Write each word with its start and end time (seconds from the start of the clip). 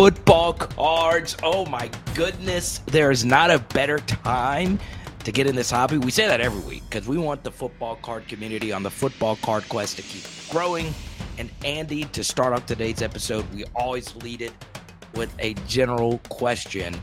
football 0.00 0.54
cards. 0.54 1.36
Oh 1.42 1.66
my 1.66 1.90
goodness, 2.14 2.78
there 2.86 3.10
is 3.10 3.22
not 3.22 3.50
a 3.50 3.58
better 3.58 3.98
time 3.98 4.78
to 5.24 5.30
get 5.30 5.46
in 5.46 5.54
this 5.54 5.70
hobby. 5.70 5.98
We 5.98 6.10
say 6.10 6.26
that 6.26 6.40
every 6.40 6.62
week 6.62 6.82
because 6.88 7.06
we 7.06 7.18
want 7.18 7.44
the 7.44 7.50
football 7.50 7.96
card 7.96 8.26
community 8.26 8.72
on 8.72 8.82
the 8.82 8.90
football 8.90 9.36
card 9.36 9.68
quest 9.68 9.96
to 9.96 10.02
keep 10.02 10.24
growing. 10.48 10.94
And 11.36 11.50
Andy, 11.66 12.04
to 12.04 12.24
start 12.24 12.54
off 12.54 12.64
today's 12.64 13.02
episode, 13.02 13.44
we 13.52 13.64
always 13.74 14.16
lead 14.16 14.40
it 14.40 14.54
with 15.16 15.34
a 15.38 15.52
general 15.68 16.16
question. 16.30 16.98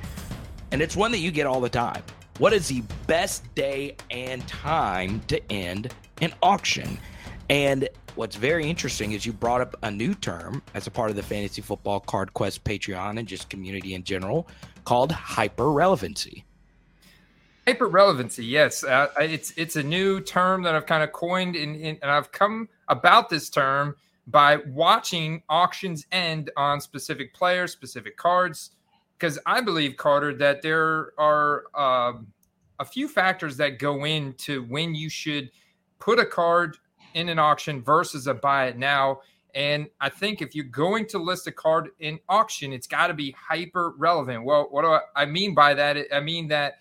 And 0.72 0.82
it's 0.82 0.96
one 0.96 1.12
that 1.12 1.20
you 1.20 1.30
get 1.30 1.46
all 1.46 1.62
the 1.62 1.70
time. 1.70 2.02
What 2.40 2.52
is 2.52 2.68
the 2.68 2.82
best 3.06 3.44
day 3.54 3.96
and 4.10 4.48
time 4.48 5.22
to 5.28 5.40
end 5.52 5.94
an 6.20 6.34
auction? 6.42 6.98
And 7.48 7.90
what's 8.18 8.36
very 8.36 8.68
interesting 8.68 9.12
is 9.12 9.26
you 9.26 9.32
brought 9.32 9.62
up 9.62 9.78
a 9.84 9.92
new 9.92 10.14
term 10.16 10.62
as 10.74 10.88
a 10.88 10.92
part 10.92 11.10
of 11.12 11.16
the 11.16 11.24
Fantasy 11.24 11.62
Football 11.62 12.00
Card 12.00 12.34
Quest 12.34 12.64
Patreon 12.64 13.20
and 13.20 13.28
just 13.28 13.50
community 13.50 13.94
in 13.94 14.04
general 14.04 14.48
called 14.86 15.12
hyper 15.12 15.72
relevancy. 15.72 16.44
Hyper 17.68 17.88
relevancy, 17.88 18.46
yes, 18.46 18.84
uh, 18.84 19.08
it's 19.20 19.52
it's 19.58 19.76
a 19.76 19.84
new 19.84 20.22
term 20.22 20.64
that 20.64 20.74
I've 20.74 20.86
kind 20.86 21.04
of 21.04 21.12
coined, 21.12 21.56
in, 21.56 21.76
in, 21.76 22.00
and 22.02 22.10
I've 22.10 22.32
come 22.32 22.70
about 22.88 23.30
this 23.30 23.50
term 23.50 23.96
by 24.26 24.58
watching 24.68 25.44
auctions 25.50 26.06
end 26.12 26.50
on 26.58 26.82
specific 26.82 27.34
players, 27.34 27.72
specific 27.72 28.18
cards, 28.18 28.72
because 29.18 29.38
I 29.46 29.62
believe 29.62 29.98
Carter 29.98 30.34
that 30.36 30.62
there 30.62 31.12
are 31.18 31.66
uh, 31.76 32.14
a 32.80 32.86
few 32.86 33.08
factors 33.08 33.58
that 33.58 33.80
go 33.80 34.06
into 34.06 34.64
when 34.64 34.96
you 34.96 35.10
should 35.10 35.52
put 36.00 36.20
a 36.20 36.26
card 36.26 36.78
in 37.18 37.30
an 37.30 37.40
auction 37.40 37.82
versus 37.82 38.28
a 38.28 38.34
buy 38.34 38.68
it 38.68 38.78
now. 38.78 39.22
And 39.56 39.88
I 40.00 40.10
think 40.10 40.44
if 40.44 40.54
you're 40.54 40.66
going 40.66 41.08
to 41.08 41.18
list 41.18 41.48
a 41.48 41.52
card 41.52 41.90
in 42.00 42.20
auction, 42.30 42.72
it's 42.72 42.86
got 42.86 43.08
to 43.08 43.16
be 43.16 43.32
hyper 43.32 43.96
relevant. 43.98 44.44
Well, 44.44 44.68
what 44.70 44.84
do 44.84 45.00
I 45.16 45.26
mean 45.26 45.56
by 45.56 45.74
that? 45.74 45.98
I 46.14 46.20
mean 46.20 46.48
that 46.50 46.76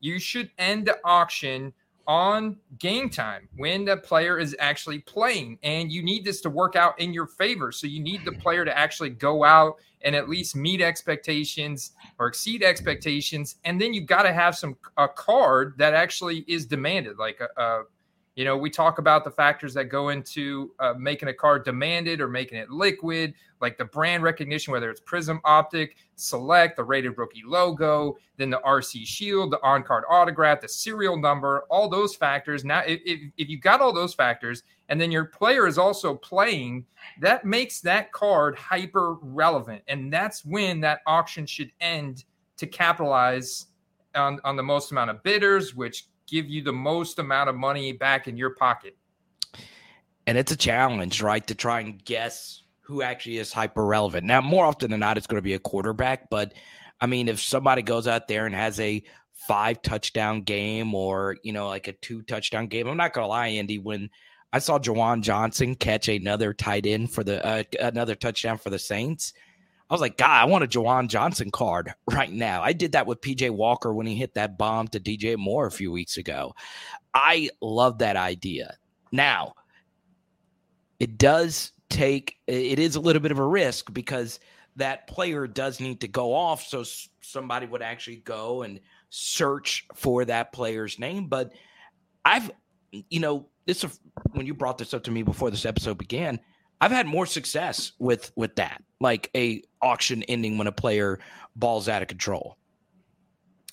you 0.00 0.18
should 0.18 0.50
end 0.58 0.86
the 0.86 0.98
auction 1.04 1.72
on 2.06 2.56
game 2.78 3.08
time 3.08 3.48
when 3.56 3.86
the 3.86 3.96
player 3.96 4.38
is 4.38 4.54
actually 4.58 4.98
playing. 4.98 5.58
And 5.62 5.90
you 5.90 6.02
need 6.02 6.22
this 6.22 6.42
to 6.42 6.50
work 6.50 6.76
out 6.76 7.00
in 7.00 7.14
your 7.14 7.26
favor. 7.26 7.72
So 7.72 7.86
you 7.86 8.00
need 8.00 8.26
the 8.26 8.32
player 8.32 8.64
to 8.64 8.76
actually 8.76 9.10
go 9.10 9.42
out 9.42 9.76
and 10.02 10.14
at 10.14 10.28
least 10.28 10.54
meet 10.54 10.82
expectations 10.82 11.92
or 12.18 12.26
exceed 12.26 12.62
expectations. 12.62 13.56
And 13.64 13.80
then 13.80 13.94
you've 13.94 14.06
got 14.06 14.22
to 14.22 14.32
have 14.34 14.54
some 14.56 14.76
a 14.98 15.08
card 15.08 15.74
that 15.78 15.94
actually 15.94 16.44
is 16.46 16.66
demanded, 16.66 17.18
like 17.18 17.40
a, 17.40 17.48
a 17.60 17.82
you 18.38 18.44
know, 18.44 18.56
we 18.56 18.70
talk 18.70 19.00
about 19.00 19.24
the 19.24 19.30
factors 19.32 19.74
that 19.74 19.86
go 19.86 20.10
into 20.10 20.70
uh, 20.78 20.94
making 20.96 21.28
a 21.28 21.34
card 21.34 21.64
demanded 21.64 22.20
or 22.20 22.28
making 22.28 22.56
it 22.56 22.70
liquid, 22.70 23.34
like 23.60 23.76
the 23.76 23.84
brand 23.84 24.22
recognition, 24.22 24.72
whether 24.72 24.88
it's 24.92 25.00
Prizm 25.00 25.40
Optic, 25.44 25.96
Select, 26.14 26.76
the 26.76 26.84
rated 26.84 27.18
rookie 27.18 27.42
logo, 27.44 28.16
then 28.36 28.48
the 28.48 28.60
RC 28.60 29.04
Shield, 29.04 29.50
the 29.50 29.60
on 29.64 29.82
card 29.82 30.04
autograph, 30.08 30.60
the 30.60 30.68
serial 30.68 31.16
number, 31.16 31.64
all 31.68 31.88
those 31.88 32.14
factors. 32.14 32.64
Now, 32.64 32.84
if, 32.86 33.00
if, 33.04 33.18
if 33.38 33.48
you 33.48 33.58
got 33.58 33.80
all 33.80 33.92
those 33.92 34.14
factors 34.14 34.62
and 34.88 35.00
then 35.00 35.10
your 35.10 35.24
player 35.24 35.66
is 35.66 35.76
also 35.76 36.14
playing, 36.14 36.86
that 37.20 37.44
makes 37.44 37.80
that 37.80 38.12
card 38.12 38.54
hyper 38.54 39.14
relevant. 39.14 39.82
And 39.88 40.12
that's 40.12 40.44
when 40.44 40.78
that 40.82 41.00
auction 41.08 41.44
should 41.44 41.72
end 41.80 42.22
to 42.56 42.68
capitalize 42.68 43.66
on, 44.14 44.38
on 44.44 44.54
the 44.54 44.62
most 44.62 44.92
amount 44.92 45.10
of 45.10 45.24
bidders, 45.24 45.74
which 45.74 46.04
give 46.28 46.48
you 46.48 46.62
the 46.62 46.72
most 46.72 47.18
amount 47.18 47.48
of 47.48 47.56
money 47.56 47.92
back 47.92 48.28
in 48.28 48.36
your 48.36 48.50
pocket. 48.50 48.96
And 50.26 50.36
it's 50.36 50.52
a 50.52 50.56
challenge, 50.56 51.22
right, 51.22 51.46
to 51.46 51.54
try 51.54 51.80
and 51.80 52.04
guess 52.04 52.62
who 52.80 53.02
actually 53.02 53.38
is 53.38 53.52
hyper 53.52 53.84
relevant. 53.84 54.26
Now, 54.26 54.40
more 54.40 54.64
often 54.64 54.90
than 54.90 55.00
not, 55.00 55.16
it's 55.16 55.26
going 55.26 55.38
to 55.38 55.42
be 55.42 55.54
a 55.54 55.58
quarterback. 55.58 56.30
But 56.30 56.54
I 57.00 57.06
mean, 57.06 57.28
if 57.28 57.40
somebody 57.40 57.82
goes 57.82 58.06
out 58.06 58.28
there 58.28 58.46
and 58.46 58.54
has 58.54 58.78
a 58.80 59.02
five 59.32 59.80
touchdown 59.82 60.42
game 60.42 60.94
or, 60.94 61.36
you 61.42 61.52
know, 61.52 61.68
like 61.68 61.88
a 61.88 61.92
two 61.92 62.22
touchdown 62.22 62.66
game, 62.66 62.88
I'm 62.88 62.96
not 62.96 63.12
going 63.12 63.24
to 63.24 63.28
lie, 63.28 63.48
Andy, 63.48 63.78
when 63.78 64.10
I 64.52 64.58
saw 64.58 64.78
Juwan 64.78 65.20
Johnson 65.20 65.74
catch 65.74 66.08
another 66.08 66.54
tight 66.54 66.86
end 66.86 67.12
for 67.12 67.22
the 67.22 67.44
uh, 67.44 67.62
another 67.80 68.14
touchdown 68.14 68.58
for 68.58 68.70
the 68.70 68.78
Saints. 68.78 69.34
I 69.90 69.94
was 69.94 70.00
like, 70.00 70.18
God, 70.18 70.30
I 70.30 70.44
want 70.44 70.64
a 70.64 70.66
Juwan 70.66 71.08
Johnson 71.08 71.50
card 71.50 71.94
right 72.10 72.30
now. 72.30 72.62
I 72.62 72.72
did 72.72 72.92
that 72.92 73.06
with 73.06 73.20
PJ 73.20 73.50
Walker 73.50 73.92
when 73.94 74.06
he 74.06 74.14
hit 74.14 74.34
that 74.34 74.58
bomb 74.58 74.88
to 74.88 75.00
DJ 75.00 75.36
Moore 75.36 75.66
a 75.66 75.72
few 75.72 75.90
weeks 75.90 76.16
ago. 76.16 76.54
I 77.14 77.50
love 77.60 77.98
that 77.98 78.16
idea. 78.16 78.76
Now, 79.10 79.54
it 81.00 81.16
does 81.16 81.72
take, 81.88 82.36
it 82.46 82.78
is 82.78 82.96
a 82.96 83.00
little 83.00 83.22
bit 83.22 83.32
of 83.32 83.38
a 83.38 83.46
risk 83.46 83.92
because 83.92 84.40
that 84.76 85.06
player 85.06 85.46
does 85.46 85.80
need 85.80 86.00
to 86.02 86.08
go 86.08 86.34
off. 86.34 86.62
So 86.62 86.84
somebody 87.20 87.66
would 87.66 87.82
actually 87.82 88.16
go 88.16 88.62
and 88.62 88.80
search 89.10 89.86
for 89.94 90.24
that 90.26 90.52
player's 90.52 90.98
name. 90.98 91.28
But 91.28 91.52
I've, 92.24 92.50
you 92.90 93.20
know, 93.20 93.48
this, 93.64 93.84
uh, 93.84 93.88
when 94.32 94.46
you 94.46 94.54
brought 94.54 94.78
this 94.78 94.92
up 94.92 95.04
to 95.04 95.10
me 95.10 95.22
before 95.22 95.50
this 95.50 95.64
episode 95.64 95.98
began, 95.98 96.40
I've 96.80 96.90
had 96.90 97.06
more 97.06 97.26
success 97.26 97.92
with 97.98 98.32
with 98.36 98.56
that, 98.56 98.82
like 99.00 99.30
a 99.34 99.62
auction 99.82 100.22
ending 100.24 100.58
when 100.58 100.66
a 100.66 100.72
player 100.72 101.18
balls 101.56 101.88
out 101.88 102.02
of 102.02 102.08
control. 102.08 102.56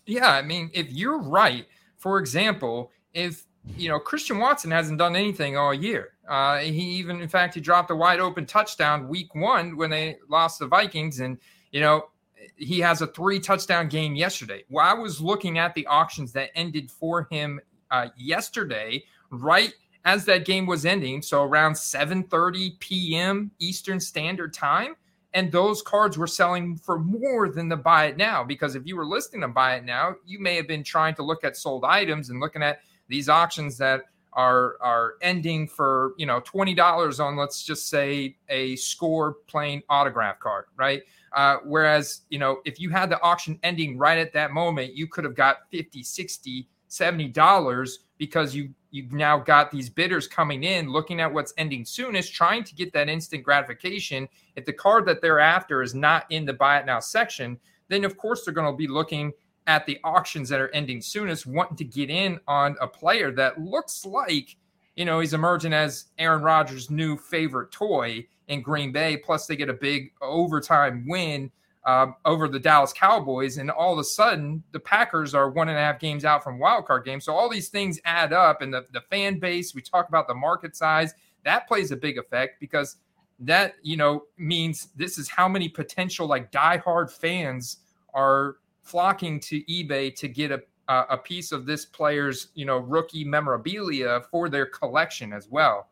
Yeah, 0.05 0.31
I 0.31 0.41
mean, 0.41 0.69
if 0.73 0.91
you're 0.91 1.19
right, 1.19 1.65
for 1.97 2.19
example, 2.19 2.91
if 3.13 3.45
you 3.77 3.89
know 3.89 3.99
Christian 3.99 4.39
Watson 4.39 4.71
hasn't 4.71 4.99
done 4.99 5.15
anything 5.15 5.57
all 5.57 5.73
year, 5.73 6.13
uh, 6.27 6.59
he 6.59 6.81
even, 6.97 7.21
in 7.21 7.29
fact, 7.29 7.55
he 7.55 7.61
dropped 7.61 7.91
a 7.91 7.95
wide 7.95 8.19
open 8.19 8.45
touchdown 8.45 9.07
week 9.07 9.33
one 9.35 9.77
when 9.77 9.89
they 9.89 10.17
lost 10.29 10.59
the 10.59 10.67
Vikings, 10.67 11.19
and 11.19 11.37
you 11.71 11.81
know 11.81 12.09
he 12.57 12.79
has 12.79 13.01
a 13.01 13.07
three 13.07 13.39
touchdown 13.39 13.87
game 13.87 14.15
yesterday. 14.15 14.63
Well, 14.69 14.85
I 14.85 14.93
was 14.93 15.21
looking 15.21 15.57
at 15.57 15.73
the 15.73 15.85
auctions 15.87 16.31
that 16.33 16.49
ended 16.55 16.91
for 16.91 17.27
him 17.31 17.59
uh, 17.91 18.07
yesterday, 18.17 19.03
right 19.29 19.73
as 20.05 20.23
that 20.25 20.45
game 20.45 20.67
was 20.67 20.85
ending, 20.85 21.21
so 21.21 21.43
around 21.43 21.73
7:30 21.73 22.79
p.m. 22.79 23.51
Eastern 23.59 23.99
Standard 23.99 24.53
Time, 24.53 24.95
and 25.33 25.51
those 25.51 25.81
cards 25.81 26.17
were 26.17 26.27
selling 26.27 26.77
for 26.77 26.99
more 26.99 27.49
than 27.49 27.67
the 27.67 27.75
buy 27.75 28.05
it 28.05 28.17
now 28.17 28.43
because 28.43 28.75
if 28.75 28.85
you 28.85 28.95
were 28.95 29.05
listing 29.05 29.41
to 29.41 29.47
buy 29.47 29.75
it 29.75 29.83
now, 29.83 30.15
you 30.25 30.39
may 30.39 30.55
have 30.55 30.67
been 30.67 30.83
trying 30.83 31.15
to 31.15 31.23
look 31.23 31.43
at 31.43 31.57
sold 31.57 31.83
items 31.83 32.29
and 32.29 32.39
looking 32.39 32.63
at 32.63 32.79
these 33.09 33.27
auctions 33.27 33.77
that 33.77 34.05
are 34.33 34.75
are 34.79 35.13
ending 35.21 35.67
for, 35.67 36.13
you 36.17 36.25
know, 36.25 36.39
$20 36.41 37.19
on 37.19 37.35
let's 37.35 37.63
just 37.63 37.89
say 37.89 38.37
a 38.49 38.75
score 38.75 39.37
plain 39.47 39.81
autograph 39.89 40.39
card, 40.39 40.65
right? 40.77 41.01
Uh, 41.33 41.57
whereas, 41.65 42.21
you 42.29 42.39
know, 42.39 42.61
if 42.63 42.79
you 42.79 42.89
had 42.89 43.09
the 43.09 43.21
auction 43.21 43.59
ending 43.63 43.97
right 43.97 44.17
at 44.17 44.31
that 44.33 44.51
moment, 44.51 44.93
you 44.95 45.07
could 45.07 45.23
have 45.23 45.35
got 45.35 45.69
50, 45.71 46.03
60, 46.03 46.67
70 46.87 47.29
dollars 47.29 47.99
because 48.17 48.55
you 48.55 48.69
you've 48.91 49.11
now 49.11 49.37
got 49.37 49.71
these 49.71 49.89
bidders 49.89 50.27
coming 50.27 50.63
in 50.63 50.89
looking 50.89 51.19
at 51.19 51.33
what's 51.33 51.53
ending 51.57 51.83
soonest 51.83 52.33
trying 52.33 52.63
to 52.63 52.75
get 52.75 52.93
that 52.93 53.09
instant 53.09 53.43
gratification. 53.43 54.27
If 54.55 54.65
the 54.65 54.73
card 54.73 55.05
that 55.07 55.21
they're 55.21 55.39
after 55.39 55.81
is 55.81 55.93
not 55.93 56.25
in 56.29 56.45
the 56.45 56.53
buy 56.53 56.79
it 56.79 56.85
now 56.85 56.99
section 56.99 57.59
then 57.87 58.03
of 58.03 58.17
course 58.17 58.43
they're 58.43 58.53
going 58.53 58.71
to 58.71 58.77
be 58.77 58.87
looking 58.87 59.31
at 59.67 59.85
the 59.85 59.99
auctions 60.03 60.49
that 60.49 60.61
are 60.61 60.69
ending 60.69 61.01
soonest 61.01 61.45
wanting 61.45 61.77
to 61.77 61.83
get 61.83 62.09
in 62.09 62.39
on 62.47 62.75
a 62.81 62.87
player 62.87 63.31
that 63.31 63.59
looks 63.59 64.05
like 64.05 64.55
you 64.95 65.05
know 65.05 65.19
he's 65.19 65.33
emerging 65.33 65.73
as 65.73 66.05
Aaron 66.17 66.41
Rodgers' 66.41 66.89
new 66.89 67.17
favorite 67.17 67.71
toy 67.71 68.25
in 68.47 68.61
Green 68.61 68.91
Bay. 68.91 69.17
Plus 69.17 69.47
they 69.47 69.55
get 69.55 69.69
a 69.69 69.73
big 69.73 70.11
overtime 70.21 71.05
win 71.07 71.51
um, 71.85 72.15
over 72.25 72.47
the 72.47 72.59
Dallas 72.59 72.91
Cowboys, 72.91 73.57
and 73.57 73.69
all 73.69 73.93
of 73.93 73.99
a 73.99 74.03
sudden 74.03 74.63
the 74.71 74.79
Packers 74.79 75.35
are 75.35 75.49
one 75.49 75.69
and 75.69 75.77
a 75.77 75.81
half 75.81 75.99
games 75.99 76.25
out 76.25 76.43
from 76.43 76.57
wild 76.57 76.85
card 76.85 77.05
games. 77.05 77.25
So 77.25 77.33
all 77.33 77.49
these 77.49 77.69
things 77.69 77.99
add 78.05 78.33
up, 78.33 78.61
and 78.61 78.73
the 78.73 78.85
the 78.91 79.01
fan 79.01 79.39
base. 79.39 79.75
We 79.75 79.81
talk 79.81 80.09
about 80.09 80.27
the 80.27 80.35
market 80.35 80.75
size 80.75 81.13
that 81.43 81.67
plays 81.67 81.91
a 81.91 81.95
big 81.95 82.17
effect 82.17 82.59
because 82.59 82.97
that 83.39 83.75
you 83.81 83.97
know 83.97 84.23
means 84.37 84.89
this 84.95 85.17
is 85.17 85.29
how 85.29 85.47
many 85.47 85.69
potential 85.69 86.27
like 86.27 86.51
diehard 86.51 87.11
fans 87.11 87.77
are 88.13 88.57
flocking 88.81 89.39
to 89.39 89.61
eBay 89.63 90.13
to 90.15 90.27
get 90.27 90.51
a 90.51 90.61
a 90.87 91.17
piece 91.17 91.51
of 91.51 91.65
this 91.65 91.85
player's 91.85 92.49
you 92.53 92.65
know 92.65 92.77
rookie 92.77 93.23
memorabilia 93.23 94.21
for 94.31 94.49
their 94.49 94.65
collection 94.65 95.33
as 95.33 95.47
well. 95.49 95.87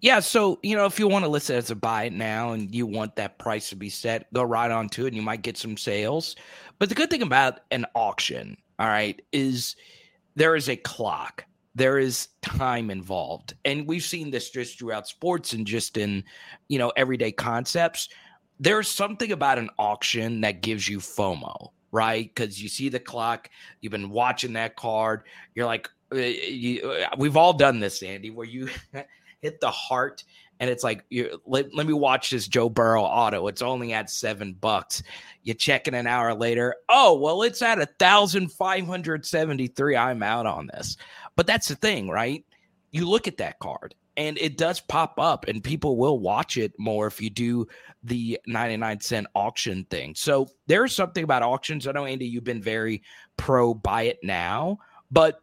Yeah, 0.00 0.20
so 0.20 0.58
you 0.62 0.76
know, 0.76 0.86
if 0.86 0.98
you 0.98 1.08
want 1.08 1.24
to 1.24 1.30
list 1.30 1.50
it 1.50 1.54
as 1.54 1.70
a 1.70 1.74
buy 1.74 2.04
it 2.04 2.12
now 2.12 2.52
and 2.52 2.74
you 2.74 2.86
want 2.86 3.16
that 3.16 3.38
price 3.38 3.68
to 3.70 3.76
be 3.76 3.90
set, 3.90 4.32
go 4.32 4.42
right 4.42 4.70
on 4.70 4.88
to 4.90 5.04
it 5.04 5.08
and 5.08 5.16
you 5.16 5.22
might 5.22 5.42
get 5.42 5.58
some 5.58 5.76
sales. 5.76 6.36
But 6.78 6.88
the 6.88 6.94
good 6.94 7.10
thing 7.10 7.22
about 7.22 7.60
an 7.70 7.84
auction, 7.94 8.56
all 8.78 8.86
right, 8.88 9.20
is 9.32 9.76
there 10.36 10.56
is 10.56 10.68
a 10.70 10.76
clock. 10.76 11.44
There 11.74 11.98
is 11.98 12.28
time 12.40 12.90
involved. 12.90 13.54
And 13.64 13.86
we've 13.86 14.02
seen 14.02 14.30
this 14.30 14.50
just 14.50 14.78
throughout 14.78 15.06
sports 15.06 15.52
and 15.52 15.66
just 15.66 15.98
in, 15.98 16.24
you 16.68 16.78
know, 16.78 16.92
everyday 16.96 17.30
concepts. 17.30 18.08
There's 18.58 18.88
something 18.88 19.32
about 19.32 19.58
an 19.58 19.68
auction 19.78 20.40
that 20.40 20.62
gives 20.62 20.88
you 20.88 20.98
FOMO, 20.98 21.68
right? 21.92 22.34
Because 22.34 22.62
you 22.62 22.68
see 22.68 22.88
the 22.88 22.98
clock, 22.98 23.50
you've 23.80 23.92
been 23.92 24.10
watching 24.10 24.54
that 24.54 24.76
card, 24.76 25.24
you're 25.54 25.66
like, 25.66 25.88
uh, 26.12 26.16
you, 26.16 26.90
uh, 26.90 27.08
we've 27.18 27.36
all 27.36 27.52
done 27.52 27.80
this, 27.80 28.02
Andy, 28.02 28.30
where 28.30 28.46
you 28.46 28.68
hit 29.40 29.60
the 29.60 29.70
heart 29.70 30.24
and 30.60 30.68
it's 30.68 30.84
like 30.84 31.04
you 31.08 31.40
let, 31.46 31.74
let 31.74 31.86
me 31.86 31.94
watch 31.94 32.30
this 32.30 32.46
Joe 32.46 32.68
Burrow 32.68 33.02
auto. 33.02 33.46
It's 33.46 33.62
only 33.62 33.94
at 33.94 34.10
seven 34.10 34.52
bucks. 34.52 35.02
You 35.42 35.54
check 35.54 35.88
in 35.88 35.94
an 35.94 36.06
hour 36.06 36.34
later. 36.34 36.76
Oh 36.90 37.18
well, 37.18 37.42
it's 37.42 37.62
at 37.62 37.80
a 37.80 37.86
thousand 37.98 38.52
five 38.52 38.86
hundred 38.86 39.24
seventy 39.24 39.68
three. 39.68 39.96
I'm 39.96 40.22
out 40.22 40.44
on 40.44 40.68
this. 40.72 40.98
But 41.34 41.46
that's 41.46 41.68
the 41.68 41.76
thing, 41.76 42.10
right? 42.10 42.44
You 42.90 43.08
look 43.08 43.26
at 43.26 43.38
that 43.38 43.58
card 43.58 43.94
and 44.18 44.36
it 44.36 44.58
does 44.58 44.80
pop 44.80 45.14
up 45.18 45.48
and 45.48 45.64
people 45.64 45.96
will 45.96 46.18
watch 46.18 46.58
it 46.58 46.72
more 46.78 47.06
if 47.06 47.22
you 47.22 47.30
do 47.30 47.66
the 48.04 48.38
99 48.46 49.00
cent 49.00 49.26
auction 49.34 49.84
thing 49.84 50.14
so 50.14 50.48
there's 50.66 50.94
something 50.94 51.22
about 51.22 51.42
auctions 51.42 51.86
i 51.86 51.92
know 51.92 52.06
andy 52.06 52.26
you've 52.26 52.44
been 52.44 52.62
very 52.62 53.02
pro 53.36 53.72
buy 53.72 54.02
it 54.02 54.18
now 54.22 54.78
but 55.10 55.42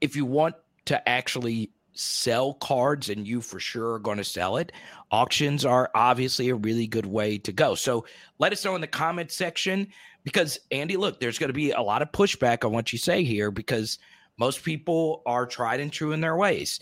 if 0.00 0.14
you 0.14 0.24
want 0.24 0.54
to 0.84 1.08
actually 1.08 1.70
sell 1.98 2.54
cards 2.54 3.08
and 3.08 3.26
you 3.26 3.40
for 3.40 3.58
sure 3.58 3.94
are 3.94 3.98
going 3.98 4.18
to 4.18 4.24
sell 4.24 4.56
it 4.56 4.72
auctions 5.10 5.64
are 5.64 5.90
obviously 5.94 6.48
a 6.48 6.54
really 6.54 6.86
good 6.86 7.06
way 7.06 7.38
to 7.38 7.52
go 7.52 7.74
so 7.74 8.04
let 8.38 8.52
us 8.52 8.64
know 8.64 8.74
in 8.74 8.80
the 8.80 8.86
comment 8.86 9.30
section 9.30 9.86
because 10.24 10.58
andy 10.70 10.96
look 10.96 11.20
there's 11.20 11.38
going 11.38 11.48
to 11.48 11.54
be 11.54 11.70
a 11.70 11.80
lot 11.80 12.02
of 12.02 12.12
pushback 12.12 12.64
on 12.64 12.72
what 12.72 12.92
you 12.92 12.98
say 12.98 13.24
here 13.24 13.50
because 13.50 13.98
most 14.38 14.62
people 14.62 15.22
are 15.26 15.46
tried 15.46 15.80
and 15.80 15.92
true 15.92 16.12
in 16.12 16.20
their 16.20 16.36
ways 16.36 16.80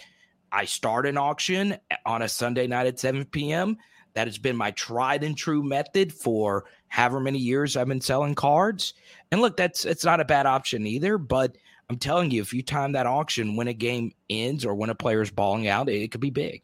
I 0.55 0.66
start 0.66 1.05
an 1.06 1.19
auction 1.19 1.76
on 2.06 2.22
a 2.22 2.28
Sunday 2.28 2.69
night 2.69 2.87
at 2.87 3.00
7 3.00 3.25
p.m. 3.25 3.76
That 4.14 4.28
has 4.28 4.38
been 4.38 4.56
my 4.56 4.70
tried 4.70 5.25
and 5.25 5.37
true 5.37 5.64
method 5.64 6.12
for 6.12 6.67
however 6.87 7.19
many 7.19 7.40
years 7.40 7.76
I've 7.76 7.88
been 7.88 8.00
selling 8.00 8.37
cards. 8.37 8.94
And 9.32 9.40
look, 9.40 9.56
that's 9.56 9.84
it's 9.84 10.05
not 10.05 10.20
a 10.20 10.25
bad 10.25 10.46
option 10.46 10.87
either, 10.87 11.19
but 11.19 11.58
I'm 11.90 11.98
telling 11.98 12.31
you, 12.31 12.40
if 12.40 12.52
you 12.52 12.62
time 12.62 12.92
that 12.92 13.06
auction 13.06 13.56
when 13.56 13.69
a 13.69 13.75
game 13.75 14.12
ends 14.31 14.64
or 14.64 14.75
when 14.75 14.90
a 14.90 14.94
player 14.94 15.22
is 15.22 15.31
balling 15.31 15.69
out, 15.69 15.88
it, 15.88 16.02
it 16.02 16.10
could 16.10 16.20
be 16.20 16.31
big. 16.31 16.62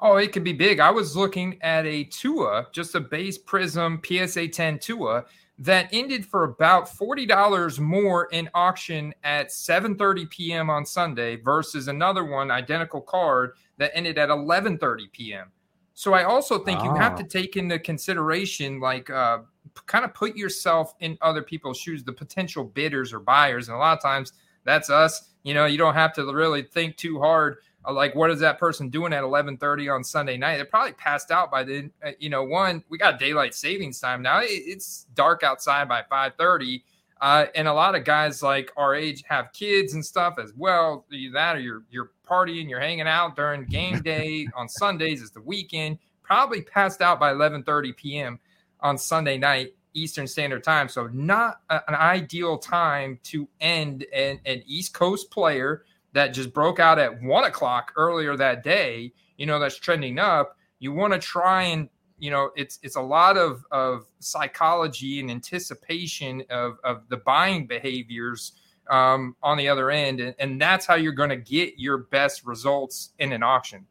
Oh, 0.00 0.16
it 0.16 0.32
could 0.32 0.44
be 0.44 0.52
big. 0.52 0.80
I 0.80 0.90
was 0.90 1.16
looking 1.16 1.60
at 1.62 1.86
a 1.86 2.04
Tua, 2.04 2.66
just 2.72 2.94
a 2.94 3.00
base 3.00 3.38
Prizm 3.38 4.04
PSA 4.04 4.48
10 4.48 4.78
Tua 4.78 5.24
that 5.58 5.88
ended 5.92 6.26
for 6.26 6.44
about 6.44 6.88
$40 6.88 7.78
more 7.78 8.26
in 8.26 8.50
auction 8.54 9.14
at 9.22 9.48
7:30 9.48 10.28
p.m. 10.30 10.68
on 10.68 10.84
Sunday 10.84 11.36
versus 11.36 11.88
another 11.88 12.24
one 12.24 12.50
identical 12.50 13.00
card 13.00 13.52
that 13.78 13.92
ended 13.94 14.18
at 14.18 14.28
11:30 14.28 15.12
p.m. 15.12 15.52
So 15.94 16.12
I 16.12 16.24
also 16.24 16.58
think 16.58 16.80
oh. 16.80 16.84
you 16.84 16.94
have 16.96 17.16
to 17.16 17.24
ah. 17.24 17.28
take 17.28 17.56
into 17.56 17.78
consideration 17.78 18.80
like 18.80 19.10
uh, 19.10 19.38
kind 19.86 20.04
of 20.04 20.12
put 20.12 20.36
yourself 20.36 20.94
in 21.00 21.16
other 21.22 21.42
people's 21.42 21.78
shoes, 21.78 22.02
the 22.02 22.12
potential 22.12 22.64
bidders 22.64 23.12
or 23.12 23.20
buyers, 23.20 23.68
and 23.68 23.76
a 23.76 23.78
lot 23.78 23.96
of 23.96 24.02
times 24.02 24.32
that's 24.64 24.90
us. 24.90 25.28
You 25.42 25.54
know, 25.54 25.66
you 25.66 25.78
don't 25.78 25.94
have 25.94 26.12
to 26.14 26.24
really 26.32 26.62
think 26.62 26.96
too 26.96 27.20
hard 27.20 27.58
uh, 27.86 27.92
like 27.92 28.14
what 28.14 28.30
is 28.30 28.40
that 28.40 28.58
person 28.58 28.88
doing 28.88 29.12
at 29.12 29.22
11:30 29.22 29.94
on 29.94 30.04
Sunday 30.04 30.36
night? 30.36 30.56
They're 30.56 30.64
probably 30.64 30.92
passed 30.92 31.30
out 31.30 31.50
by 31.50 31.64
then. 31.64 31.90
Uh, 32.04 32.12
you 32.18 32.30
know, 32.30 32.44
one 32.44 32.82
we 32.88 32.98
got 32.98 33.18
daylight 33.18 33.54
savings 33.54 34.00
time 34.00 34.22
now. 34.22 34.40
it's 34.42 35.06
dark 35.14 35.42
outside 35.42 35.88
by 35.88 36.02
5:30, 36.10 36.82
uh, 37.20 37.46
and 37.54 37.68
a 37.68 37.72
lot 37.72 37.94
of 37.94 38.04
guys 38.04 38.42
like 38.42 38.72
our 38.76 38.94
age 38.94 39.22
have 39.28 39.52
kids 39.52 39.94
and 39.94 40.04
stuff 40.04 40.38
as 40.38 40.52
well. 40.56 41.04
That 41.32 41.56
or 41.56 41.60
you're 41.60 41.82
you're 41.90 42.10
partying, 42.28 42.68
you're 42.68 42.80
hanging 42.80 43.08
out 43.08 43.36
during 43.36 43.64
game 43.64 44.00
day 44.02 44.48
on 44.56 44.68
Sundays. 44.68 45.20
It's 45.20 45.30
the 45.30 45.42
weekend. 45.42 45.98
Probably 46.22 46.62
passed 46.62 47.02
out 47.02 47.20
by 47.20 47.32
11:30 47.32 47.96
p.m. 47.96 48.40
on 48.80 48.96
Sunday 48.96 49.36
night. 49.36 49.74
Eastern 49.94 50.26
Standard 50.26 50.62
Time. 50.62 50.88
So, 50.88 51.06
not 51.08 51.60
a, 51.70 51.80
an 51.88 51.94
ideal 51.94 52.58
time 52.58 53.18
to 53.24 53.48
end 53.60 54.04
an, 54.12 54.40
an 54.44 54.62
East 54.66 54.92
Coast 54.94 55.30
player 55.30 55.84
that 56.14 56.28
just 56.28 56.52
broke 56.52 56.78
out 56.80 56.98
at 56.98 57.22
one 57.22 57.44
o'clock 57.44 57.92
earlier 57.96 58.36
that 58.36 58.62
day, 58.62 59.12
you 59.36 59.46
know, 59.46 59.58
that's 59.58 59.78
trending 59.78 60.18
up. 60.18 60.56
You 60.78 60.92
want 60.92 61.12
to 61.12 61.18
try 61.18 61.64
and, 61.64 61.88
you 62.18 62.30
know, 62.30 62.50
it's 62.56 62.78
it's 62.82 62.96
a 62.96 63.02
lot 63.02 63.36
of 63.36 63.64
of 63.70 64.06
psychology 64.20 65.20
and 65.20 65.30
anticipation 65.30 66.42
of 66.50 66.78
of 66.84 67.08
the 67.08 67.16
buying 67.18 67.66
behaviors 67.66 68.52
um, 68.90 69.34
on 69.42 69.58
the 69.58 69.68
other 69.68 69.90
end, 69.90 70.20
and, 70.20 70.34
and 70.38 70.60
that's 70.60 70.86
how 70.86 70.94
you're 70.94 71.12
going 71.12 71.30
to 71.30 71.36
get 71.36 71.74
your 71.78 71.98
best 71.98 72.44
results 72.44 73.10
in 73.18 73.32
an 73.32 73.42
auction. 73.42 73.86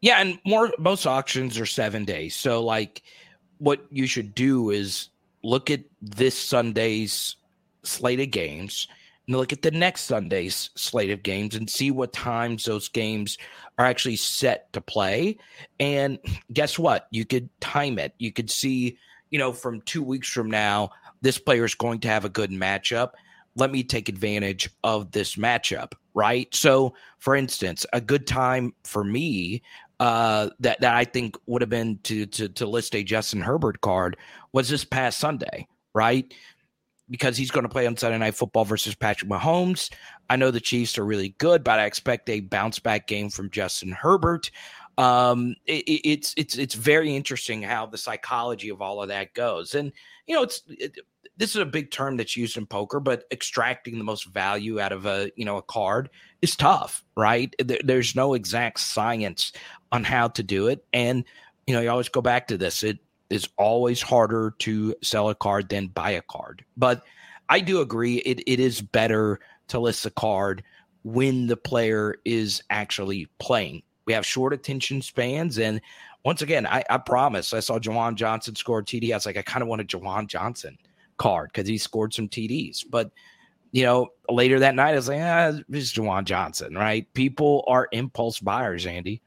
Yeah, 0.00 0.20
and 0.20 0.38
more 0.44 0.72
most 0.78 1.06
auctions 1.06 1.58
are 1.58 1.66
seven 1.66 2.04
days. 2.04 2.34
So 2.34 2.62
like, 2.62 3.02
what 3.58 3.84
you 3.90 4.06
should 4.06 4.34
do 4.34 4.70
is 4.70 5.10
look 5.46 5.70
at 5.70 5.84
this 6.02 6.36
Sunday's 6.36 7.36
slate 7.84 8.18
of 8.18 8.32
games 8.32 8.88
and 9.28 9.36
look 9.36 9.52
at 9.52 9.62
the 9.62 9.70
next 9.70 10.02
Sunday's 10.02 10.70
slate 10.74 11.10
of 11.10 11.22
games 11.22 11.54
and 11.54 11.70
see 11.70 11.92
what 11.92 12.12
times 12.12 12.64
those 12.64 12.88
games 12.88 13.38
are 13.78 13.86
actually 13.86 14.16
set 14.16 14.72
to 14.72 14.80
play. 14.80 15.38
And 15.78 16.18
guess 16.52 16.80
what? 16.80 17.06
You 17.12 17.24
could 17.24 17.48
time 17.60 17.98
it. 18.00 18.12
You 18.18 18.32
could 18.32 18.50
see, 18.50 18.98
you 19.30 19.38
know, 19.38 19.52
from 19.52 19.82
two 19.82 20.02
weeks 20.02 20.28
from 20.28 20.50
now, 20.50 20.90
this 21.22 21.38
player 21.38 21.64
is 21.64 21.76
going 21.76 22.00
to 22.00 22.08
have 22.08 22.24
a 22.24 22.28
good 22.28 22.50
matchup. 22.50 23.12
Let 23.54 23.70
me 23.70 23.84
take 23.84 24.08
advantage 24.08 24.68
of 24.82 25.12
this 25.12 25.36
matchup, 25.36 25.92
right? 26.12 26.52
So, 26.52 26.94
for 27.18 27.36
instance, 27.36 27.86
a 27.92 28.00
good 28.00 28.26
time 28.26 28.74
for 28.84 29.04
me 29.04 29.62
uh, 30.00 30.50
that 30.60 30.80
that 30.80 30.94
I 30.94 31.04
think 31.04 31.36
would 31.46 31.62
have 31.62 31.70
been 31.70 31.98
to 32.04 32.26
to 32.26 32.48
to 32.48 32.66
list 32.66 32.94
a 32.94 33.02
Justin 33.02 33.40
Herbert 33.40 33.80
card 33.80 34.16
was 34.52 34.68
this 34.68 34.84
past 34.84 35.18
Sunday, 35.18 35.66
right? 35.94 36.32
because 37.08 37.36
he's 37.36 37.50
going 37.50 37.64
to 37.64 37.68
play 37.68 37.86
on 37.86 37.96
Sunday 37.96 38.18
Night 38.18 38.34
Football 38.34 38.64
versus 38.64 38.94
Patrick 38.94 39.30
Mahomes. 39.30 39.92
I 40.28 40.36
know 40.36 40.50
the 40.50 40.60
Chiefs 40.60 40.98
are 40.98 41.04
really 41.04 41.30
good, 41.38 41.62
but 41.62 41.78
I 41.78 41.86
expect 41.86 42.28
a 42.28 42.40
bounce 42.40 42.78
back 42.78 43.06
game 43.06 43.30
from 43.30 43.50
Justin 43.50 43.92
Herbert. 43.92 44.50
Um, 44.98 45.54
it, 45.66 45.84
it's 45.86 46.34
it's 46.36 46.56
it's 46.56 46.74
very 46.74 47.14
interesting 47.14 47.62
how 47.62 47.86
the 47.86 47.98
psychology 47.98 48.70
of 48.70 48.80
all 48.80 49.02
of 49.02 49.08
that 49.08 49.34
goes, 49.34 49.74
and 49.74 49.92
you 50.26 50.34
know, 50.34 50.42
it's 50.42 50.62
it, 50.68 50.98
this 51.36 51.50
is 51.50 51.56
a 51.56 51.66
big 51.66 51.90
term 51.90 52.16
that's 52.16 52.36
used 52.36 52.56
in 52.56 52.64
poker, 52.64 52.98
but 52.98 53.24
extracting 53.30 53.98
the 53.98 54.04
most 54.04 54.24
value 54.24 54.80
out 54.80 54.92
of 54.92 55.04
a 55.04 55.30
you 55.36 55.44
know 55.44 55.58
a 55.58 55.62
card 55.62 56.08
is 56.40 56.56
tough, 56.56 57.04
right? 57.14 57.54
There, 57.62 57.78
there's 57.84 58.16
no 58.16 58.32
exact 58.32 58.80
science 58.80 59.52
on 59.92 60.04
how 60.04 60.28
to 60.28 60.42
do 60.42 60.68
it, 60.68 60.84
and 60.92 61.24
you 61.66 61.74
know, 61.74 61.80
you 61.80 61.90
always 61.90 62.08
go 62.08 62.22
back 62.22 62.48
to 62.48 62.56
this. 62.56 62.82
It 62.82 62.98
is 63.30 63.48
always 63.56 64.00
harder 64.00 64.54
to 64.58 64.94
sell 65.02 65.28
a 65.30 65.34
card 65.34 65.68
than 65.68 65.88
buy 65.88 66.10
a 66.10 66.22
card. 66.22 66.64
But 66.76 67.02
I 67.48 67.60
do 67.60 67.80
agree 67.80 68.16
it, 68.18 68.40
it 68.46 68.60
is 68.60 68.80
better 68.80 69.40
to 69.68 69.80
list 69.80 70.06
a 70.06 70.10
card 70.10 70.62
when 71.02 71.46
the 71.46 71.56
player 71.56 72.16
is 72.24 72.62
actually 72.70 73.28
playing. 73.38 73.82
We 74.06 74.12
have 74.12 74.24
short 74.24 74.52
attention 74.52 75.02
spans. 75.02 75.58
And 75.58 75.80
once 76.24 76.42
again, 76.42 76.66
I, 76.66 76.84
I 76.88 76.98
promise 76.98 77.52
I 77.52 77.60
saw 77.60 77.78
Juwan 77.78 78.14
Johnson 78.14 78.54
score 78.54 78.82
TD. 78.82 79.12
I 79.12 79.16
was 79.16 79.26
like, 79.26 79.36
I 79.36 79.42
kind 79.42 79.62
of 79.62 79.68
want 79.68 79.82
a 79.82 79.84
Juwan 79.84 80.28
Johnson 80.28 80.78
card 81.16 81.50
because 81.52 81.68
he 81.68 81.78
scored 81.78 82.14
some 82.14 82.28
TDs. 82.28 82.84
But 82.88 83.10
you 83.72 83.82
know, 83.82 84.08
later 84.30 84.60
that 84.60 84.74
night, 84.74 84.92
I 84.92 84.96
was 84.96 85.08
like, 85.08 85.20
ah, 85.20 85.52
this 85.68 85.84
is 85.84 85.92
Juwan 85.92 86.24
Johnson, 86.24 86.74
right? 86.74 87.12
People 87.14 87.64
are 87.66 87.88
impulse 87.92 88.40
buyers, 88.40 88.86
Andy. 88.86 89.20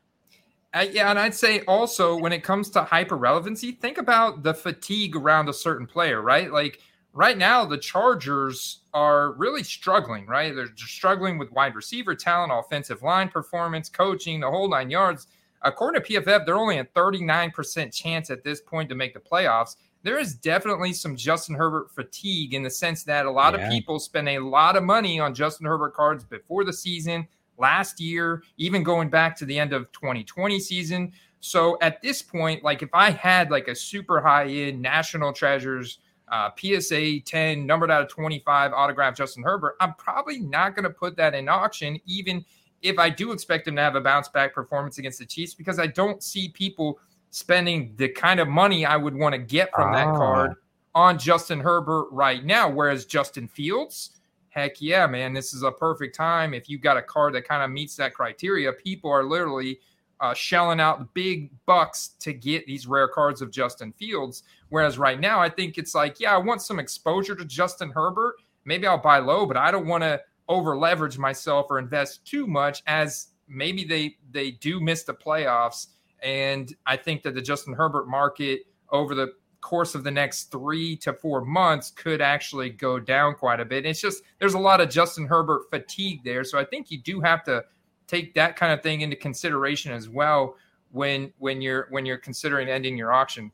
Uh, 0.74 0.86
yeah, 0.92 1.10
and 1.10 1.18
I'd 1.18 1.34
say 1.34 1.62
also 1.62 2.16
when 2.18 2.32
it 2.32 2.44
comes 2.44 2.70
to 2.72 2.84
hyper 2.84 3.18
relevancy, 3.18 3.72
think 3.72 3.98
about 3.98 4.44
the 4.44 4.54
fatigue 4.54 5.16
around 5.16 5.50
a 5.50 5.54
certain 5.54 5.88
player, 5.88 6.22
right? 6.22 6.52
Like 6.52 6.80
right 7.14 7.38
now, 7.38 7.66
the 7.66 7.78
Chargers 7.78 8.82
are 8.94 9.34
really 9.34 9.64
struggling, 9.64 10.28
right? 10.28 10.54
They're 10.54 10.68
just 10.68 10.92
struggling 10.92 11.38
with 11.40 11.52
wide 11.52 11.76
receiver 11.76 12.14
talent, 12.14 12.52
offensive 12.54 13.02
line 13.02 13.30
performance, 13.30 13.90
coaching, 13.90 14.40
the 14.40 14.50
whole 14.50 14.70
nine 14.70 14.92
yards. 14.92 15.28
According 15.64 16.02
to 16.02 16.08
PFF, 16.08 16.46
they're 16.46 16.56
only 16.56 16.78
a 16.78 16.86
39% 16.86 17.94
chance 17.94 18.30
at 18.30 18.44
this 18.44 18.62
point 18.62 18.90
to 18.90 18.96
make 18.96 19.14
the 19.14 19.20
playoffs. 19.20 19.76
There 20.04 20.20
is 20.20 20.36
definitely 20.36 20.94
some 20.94 21.18
Justin 21.18 21.56
Herbert 21.56 21.92
fatigue 21.92 22.54
in 22.54 22.64
the 22.64 22.70
sense 22.70 23.04
that 23.04 23.26
a 23.26 23.32
lot 23.32 23.54
yeah. 23.54 23.66
of 23.66 23.72
people 23.72 24.00
spend 24.00 24.30
a 24.30 24.40
lot 24.40 24.78
of 24.78 24.84
money 24.84 25.20
on 25.20 25.34
Justin 25.34 25.66
Herbert 25.66 25.94
cards 25.94 26.24
before 26.24 26.64
the 26.64 26.72
season 26.72 27.28
last 27.60 28.00
year, 28.00 28.44
even 28.58 28.84
going 28.84 29.10
back 29.10 29.36
to 29.38 29.46
the 29.46 29.60
end 29.60 29.74
of 29.74 29.92
2020 29.92 30.60
season. 30.60 31.12
So 31.42 31.78
at 31.82 32.02
this 32.02 32.22
point, 32.22 32.64
like 32.64 32.82
if 32.82 32.90
I 32.94 33.12
had 33.12 33.52
like 33.52 33.68
a 33.68 33.76
super 33.76 34.22
high 34.22 34.48
end 34.48 34.82
national 34.82 35.34
treasures 35.34 36.00
uh, 36.32 36.50
PSA 36.58 37.22
10 37.22 37.66
numbered 37.66 37.90
out 37.90 38.04
of 38.04 38.10
25 38.10 38.74
autograph 38.74 39.16
Justin 39.16 39.44
Herbert, 39.44 39.76
I'm 39.80 39.94
probably 39.96 40.40
not 40.40 40.76
going 40.76 40.84
to 40.84 40.90
put 40.90 41.16
that 41.18 41.34
in 41.34 41.50
auction, 41.50 42.00
even 42.06 42.46
if 42.82 43.00
I 43.00 43.10
do 43.10 43.32
expect 43.32 43.68
him 43.68 43.76
to 43.76 43.82
have 43.82 43.96
a 43.96 44.02
bounce 44.02 44.30
back 44.30 44.54
performance 44.54 44.98
against 45.00 45.20
the 45.20 45.26
Chiefs, 45.26 45.54
because 45.54 45.80
I 45.80 45.88
don't 45.88 46.24
see 46.24 46.50
people 46.50 47.00
spending 47.32 47.94
the 47.98 48.10
kind 48.10 48.40
of 48.40 48.48
money 48.48 48.86
I 48.86 48.96
would 48.96 49.16
want 49.16 49.34
to 49.34 49.40
get 49.40 49.70
from 49.74 49.94
that 49.94 50.06
card 50.06 50.56
on 50.96 51.18
Justin 51.18 51.60
Herbert 51.60 52.08
right 52.12 52.44
now. 52.44 52.70
Whereas 52.70 53.06
Justin 53.06 53.48
Fields, 53.48 54.19
heck 54.50 54.82
yeah, 54.82 55.08
man, 55.08 55.34
this 55.34 55.54
is 55.54 55.64
a 55.64 55.72
perfect 55.72 56.16
time. 56.16 56.54
If 56.54 56.70
you've 56.70 56.82
got 56.82 56.98
a 56.98 57.02
card 57.02 57.34
that 57.36 57.48
kind 57.48 57.64
of 57.64 57.72
meets 57.72 57.96
that 57.96 58.14
criteria, 58.14 58.74
people 58.74 59.12
are 59.12 59.24
literally 59.24 59.80
uh, 60.20 60.34
shelling 60.34 60.80
out 60.80 61.14
big 61.14 61.52
bucks 61.66 62.10
to 62.20 62.34
get 62.34 62.66
these 62.66 62.88
rare 62.88 63.08
cards 63.08 63.42
of 63.42 63.52
Justin 63.52 63.94
Fields. 63.94 64.44
Whereas 64.70 64.98
right 64.98 65.20
now, 65.20 65.40
I 65.40 65.50
think 65.50 65.78
it's 65.78 65.96
like, 65.96 66.20
yeah, 66.20 66.34
I 66.34 66.38
want 66.38 66.62
some 66.62 66.80
exposure 66.80 67.36
to 67.36 67.46
Justin 67.46 67.92
Herbert. 67.92 68.36
Maybe 68.66 68.86
I'll 68.86 68.98
buy 68.98 69.20
low, 69.20 69.46
but 69.46 69.58
I 69.58 69.72
don't 69.72 69.88
want 69.88 70.04
to 70.04 70.22
over 70.48 70.76
leverage 70.78 71.18
myself 71.18 71.68
or 71.70 71.80
invest 71.80 72.26
too 72.26 72.48
much 72.48 72.84
as 72.88 73.28
maybe 73.48 73.84
they 73.84 74.18
they 74.32 74.52
do 74.52 74.80
miss 74.80 75.04
the 75.04 75.14
playoffs 75.14 75.88
And 76.22 76.76
I 76.86 76.98
think 76.98 77.24
that 77.24 77.36
the 77.36 77.42
Justin 77.42 77.74
Herbert 77.74 78.08
market 78.08 78.62
over 78.92 79.16
the 79.16 79.34
course 79.62 79.96
of 79.96 80.04
the 80.04 80.12
next 80.12 80.52
three 80.52 80.96
to 80.98 81.14
four 81.14 81.44
months 81.44 81.92
could 81.92 82.22
actually 82.22 82.70
go 82.70 83.00
down 83.00 83.36
quite 83.36 83.60
a 83.60 83.66
bit. 83.66 83.86
It's 83.86 84.02
just 84.02 84.24
there's 84.40 84.54
a 84.54 84.60
lot 84.60 84.82
of 84.82 84.90
Justin 84.90 85.26
Herbert 85.26 85.70
fatigue 85.70 86.24
there. 86.24 86.44
So 86.44 86.60
I 86.60 86.66
think 86.66 86.92
you 86.92 87.02
do 87.02 87.20
have 87.22 87.44
to 87.44 87.64
take 88.08 88.34
that 88.36 88.56
kind 88.56 88.74
of 88.74 88.82
thing 88.82 89.02
into 89.02 89.16
consideration 89.16 89.92
as 89.92 90.10
well 90.10 90.56
when 90.92 91.32
when 91.38 91.62
you're 91.62 91.88
when 91.90 92.06
you're 92.06 92.18
considering 92.18 92.70
ending 92.70 92.98
your 92.98 93.14
auction. 93.14 93.52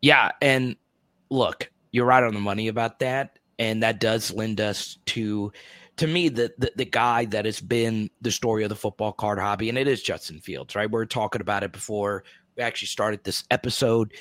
Yeah, 0.00 0.32
and 0.40 0.76
look, 1.30 1.70
you're 1.92 2.06
right 2.06 2.22
on 2.22 2.34
the 2.34 2.40
money 2.40 2.68
about 2.68 2.98
that, 2.98 3.38
and 3.58 3.82
that 3.82 4.00
does 4.00 4.32
lend 4.32 4.60
us 4.60 4.98
to 5.06 5.52
to 5.96 6.06
me 6.06 6.28
the, 6.28 6.52
the, 6.58 6.72
the 6.76 6.84
guy 6.84 7.26
that 7.26 7.44
has 7.44 7.60
been 7.60 8.10
the 8.22 8.30
story 8.30 8.62
of 8.64 8.70
the 8.70 8.76
football 8.76 9.12
card 9.12 9.38
hobby, 9.38 9.68
and 9.68 9.78
it 9.78 9.86
is 9.86 10.02
Justin 10.02 10.40
Fields, 10.40 10.74
right? 10.74 10.90
We 10.90 11.00
are 11.00 11.06
talking 11.06 11.40
about 11.40 11.62
it 11.62 11.72
before 11.72 12.24
we 12.56 12.62
actually 12.62 12.88
started 12.88 13.24
this 13.24 13.44
episode. 13.50 14.12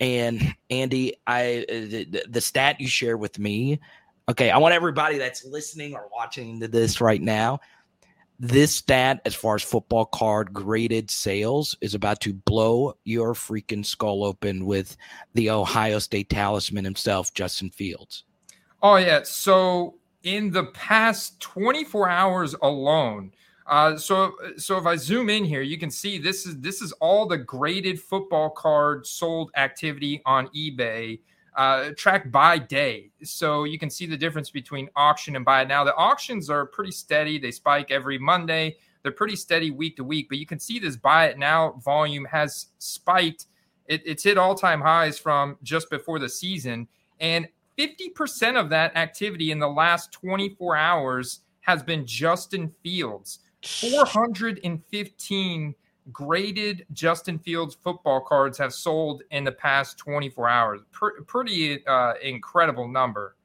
And 0.00 0.54
Andy, 0.70 1.14
I 1.26 1.66
uh, 1.68 1.72
the, 1.72 2.24
the 2.28 2.40
stat 2.40 2.80
you 2.80 2.88
shared 2.88 3.20
with 3.20 3.38
me, 3.38 3.80
okay, 4.28 4.50
I 4.50 4.58
want 4.58 4.74
everybody 4.74 5.18
that's 5.18 5.44
listening 5.44 5.94
or 5.94 6.08
watching 6.12 6.58
to 6.60 6.68
this 6.68 7.00
right 7.00 7.20
now 7.20 7.60
this 8.40 8.74
stat, 8.74 9.20
as 9.26 9.34
far 9.34 9.54
as 9.54 9.62
football 9.62 10.06
card 10.06 10.54
graded 10.54 11.10
sales, 11.10 11.76
is 11.82 11.94
about 11.94 12.20
to 12.22 12.32
blow 12.32 12.94
your 13.04 13.34
freaking 13.34 13.84
skull 13.84 14.24
open 14.24 14.64
with 14.64 14.96
the 15.34 15.50
Ohio 15.50 15.98
State 15.98 16.30
talisman 16.30 16.86
himself, 16.86 17.34
Justin 17.34 17.68
Fields. 17.68 18.24
Oh, 18.82 18.96
yeah. 18.96 19.20
So, 19.24 19.96
in 20.22 20.50
the 20.50 20.64
past 20.64 21.38
24 21.40 22.08
hours 22.08 22.54
alone, 22.62 23.32
uh, 23.70 23.96
so 23.96 24.34
so 24.56 24.76
if 24.76 24.84
I 24.84 24.96
zoom 24.96 25.30
in 25.30 25.44
here, 25.44 25.62
you 25.62 25.78
can 25.78 25.90
see 25.90 26.18
this 26.18 26.44
is 26.44 26.58
this 26.58 26.82
is 26.82 26.92
all 26.94 27.26
the 27.26 27.38
graded 27.38 28.00
football 28.00 28.50
card 28.50 29.06
sold 29.06 29.50
activity 29.56 30.20
on 30.26 30.48
eBay 30.48 31.20
uh, 31.56 31.90
tracked 31.96 32.30
by 32.32 32.58
day. 32.58 33.10
So 33.22 33.64
you 33.64 33.78
can 33.78 33.90
see 33.90 34.06
the 34.06 34.16
difference 34.16 34.50
between 34.50 34.88
auction 34.96 35.36
and 35.36 35.44
buy. 35.44 35.64
Now, 35.64 35.84
the 35.84 35.94
auctions 35.94 36.50
are 36.50 36.66
pretty 36.66 36.92
steady, 36.92 37.38
they 37.38 37.50
spike 37.50 37.90
every 37.90 38.18
Monday. 38.18 38.76
They're 39.02 39.12
pretty 39.12 39.36
steady 39.36 39.70
week 39.70 39.96
to 39.96 40.04
week, 40.04 40.28
but 40.28 40.38
you 40.38 40.46
can 40.46 40.58
see 40.58 40.78
this 40.78 40.96
buy 40.96 41.26
it 41.26 41.38
now 41.38 41.72
volume 41.82 42.26
has 42.26 42.66
spiked. 42.78 43.46
It, 43.86 44.02
it's 44.04 44.22
hit 44.22 44.36
all 44.36 44.54
time 44.54 44.80
highs 44.80 45.18
from 45.18 45.56
just 45.62 45.88
before 45.90 46.18
the 46.18 46.28
season. 46.28 46.86
And 47.18 47.48
50% 47.78 48.60
of 48.60 48.68
that 48.70 48.96
activity 48.96 49.52
in 49.52 49.58
the 49.58 49.68
last 49.68 50.12
24 50.12 50.76
hours 50.76 51.40
has 51.60 51.82
been 51.82 52.06
Justin 52.06 52.74
Fields. 52.82 53.38
415 53.64 55.74
graded 56.12 56.86
Justin 56.92 57.38
Fields 57.38 57.76
football 57.82 58.20
cards 58.20 58.58
have 58.58 58.72
sold 58.72 59.22
in 59.30 59.44
the 59.44 59.52
past 59.52 59.98
24 59.98 60.48
hours. 60.48 60.80
Pr- 60.92 61.22
pretty 61.26 61.86
uh, 61.86 62.14
incredible 62.22 62.88
number. 62.88 63.36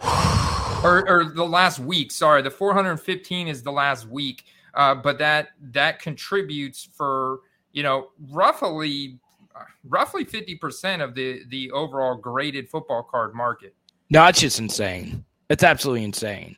or, 0.02 1.08
or, 1.08 1.32
the 1.34 1.46
last 1.46 1.78
week. 1.78 2.10
Sorry, 2.10 2.42
the 2.42 2.50
415 2.50 3.48
is 3.48 3.62
the 3.62 3.72
last 3.72 4.08
week, 4.08 4.44
uh, 4.74 4.94
but 4.94 5.18
that 5.18 5.48
that 5.72 6.00
contributes 6.00 6.84
for 6.84 7.40
you 7.72 7.82
know 7.82 8.10
roughly 8.30 9.18
uh, 9.54 9.60
roughly 9.84 10.24
50 10.24 10.54
percent 10.56 11.00
of 11.00 11.14
the 11.14 11.42
the 11.48 11.70
overall 11.70 12.14
graded 12.14 12.68
football 12.68 13.02
card 13.02 13.34
market. 13.34 13.74
No, 14.10 14.26
it's 14.26 14.40
just 14.40 14.58
insane. 14.58 15.24
It's 15.48 15.64
absolutely 15.64 16.04
insane, 16.04 16.56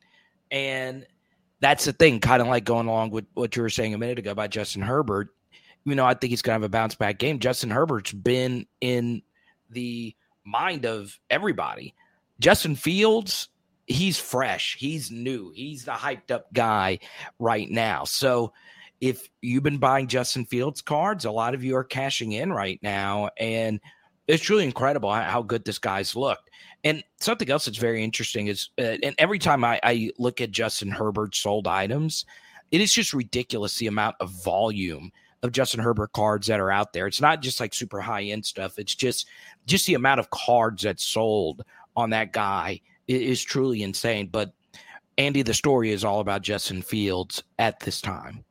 and 0.51 1.07
that's 1.61 1.85
the 1.85 1.93
thing, 1.93 2.21
kind 2.21 2.41
of 2.41 2.49
like 2.49 2.65
going 2.65 2.87
along 2.87 3.11
with 3.11 3.27
what 3.35 3.57
you 3.57 3.63
were 3.63 3.71
saying 3.71 3.95
a 3.95 3.99
minute 3.99 4.19
ago 4.19 4.31
about 4.31 4.51
Justin 4.51 4.83
Herbert. 4.83 5.29
You 5.85 5.95
know, 5.95 6.05
I 6.05 6.15
think 6.15 6.31
he's 6.31 6.43
going 6.43 6.53
to 6.53 6.63
have 6.63 6.69
a 6.69 6.69
bounce 6.69 6.95
back 6.95 7.19
game. 7.19 7.39
Justin 7.39 7.71
Herbert's 7.71 8.13
been 8.13 8.67
in 8.81 9.23
the 9.71 10.15
mind 10.45 10.87
of 10.87 11.19
everybody. 11.31 11.95
Justin 12.41 12.77
Fields, 12.77 13.49
he's 13.87 14.19
fresh, 14.19 14.77
he's 14.79 15.11
new, 15.11 15.51
he's 15.55 15.85
the 15.85 15.93
hyped 15.93 16.31
up 16.31 16.53
guy 16.53 16.99
right 17.39 17.69
now. 17.71 18.05
So, 18.05 18.53
if 19.01 19.29
you've 19.43 19.63
been 19.63 19.79
buying 19.79 20.09
Justin 20.09 20.45
Fields 20.45 20.83
cards, 20.83 21.25
a 21.25 21.31
lot 21.31 21.55
of 21.55 21.63
you 21.63 21.77
are 21.77 21.85
cashing 21.85 22.33
in 22.33 22.53
right 22.53 22.81
now. 22.83 23.31
And 23.39 23.81
it's 24.27 24.43
truly 24.43 24.65
incredible 24.65 25.13
how 25.13 25.43
good 25.43 25.65
this 25.65 25.79
guy's 25.79 26.17
looked. 26.17 26.51
And 26.85 27.03
something 27.19 27.51
else 27.51 27.65
that's 27.65 27.79
very 27.79 28.05
interesting 28.05 28.47
is, 28.47 28.71
uh, 28.79 28.97
and 29.03 29.15
every 29.19 29.39
time 29.39 29.65
I, 29.65 29.81
I 29.83 30.11
look 30.19 30.41
at 30.41 30.51
Justin 30.51 30.91
Herbert 30.91 31.35
sold 31.35 31.67
items, 31.67 32.25
it 32.71 32.81
is 32.81 32.93
just 32.93 33.13
ridiculous 33.13 33.77
the 33.79 33.89
amount 33.89 34.17
of 34.21 34.31
volume 34.31 35.11
of 35.43 35.53
Justin 35.53 35.81
Herbert 35.81 36.13
cards 36.13 36.47
that 36.47 36.61
are 36.61 36.71
out 36.71 36.93
there. 36.93 37.07
It's 37.07 37.21
not 37.21 37.43
just 37.43 37.61
like 37.61 37.75
super 37.75 38.01
high 38.01 38.25
end 38.25 38.45
stuff. 38.45 38.79
It's 38.79 38.95
just 38.95 39.27
just 39.67 39.87
the 39.87 39.95
amount 39.95 40.21
of 40.21 40.31
cards 40.31 40.83
that 40.83 41.01
sold 41.01 41.63
on 41.97 42.11
that 42.11 42.33
guy 42.33 42.81
is, 43.07 43.23
is 43.23 43.43
truly 43.43 43.83
insane. 43.83 44.29
But 44.29 44.53
Andy, 45.17 45.43
the 45.43 45.55
story 45.55 45.93
is 45.93 46.05
all 46.05 46.21
about 46.21 46.43
Justin 46.43 46.83
Fields 46.83 47.43
at 47.59 47.81
this 47.81 48.01
time. 48.01 48.45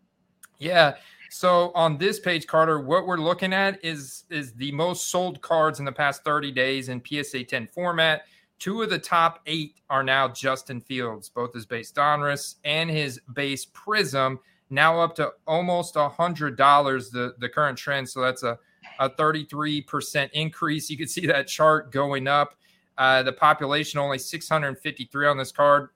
Yeah. 0.60 0.96
So 1.30 1.72
on 1.76 1.98
this 1.98 2.20
page, 2.20 2.48
Carter, 2.48 2.80
what 2.80 3.06
we're 3.06 3.18
looking 3.18 3.54
at 3.54 3.84
is 3.84 4.24
is 4.30 4.54
the 4.54 4.72
most 4.72 5.10
sold 5.10 5.42
cards 5.42 5.80
in 5.80 5.86
the 5.86 5.92
past 5.92 6.24
30 6.24 6.52
days 6.52 6.90
in 6.90 7.02
PSA 7.06 7.44
10 7.44 7.68
format. 7.68 8.24
Two 8.60 8.82
of 8.82 8.90
the 8.90 8.98
top 8.98 9.42
eight 9.46 9.76
are 9.90 10.04
now 10.04 10.28
Justin 10.28 10.82
Fields, 10.82 11.30
both 11.30 11.54
his 11.54 11.66
base 11.66 11.92
Donruss 11.92 12.56
and 12.66 12.90
his 12.90 13.20
base 13.34 13.66
Prizm, 13.68 14.40
now 14.70 15.00
up 15.00 15.16
to 15.16 15.32
almost 15.46 15.96
a 15.96 16.10
hundred 16.10 16.58
dollars 16.58 17.10
the 17.10 17.36
the 17.40 17.50
current 17.50 17.78
trend. 17.78 18.10
So 18.10 18.22
that's 18.22 18.44
a 18.44 18.58
a 19.00 19.10
33% 19.10 20.30
increase. 20.34 20.90
You 20.90 20.98
can 20.98 21.08
see 21.08 21.26
that 21.28 21.48
chart 21.48 21.92
going 21.92 22.28
up. 22.28 22.56
Uh, 22.98 23.22
the 23.22 23.34
population 23.34 24.00
only 24.00 24.18
653 24.18 25.28
on 25.28 25.38
this 25.38 25.52
card. 25.52 25.90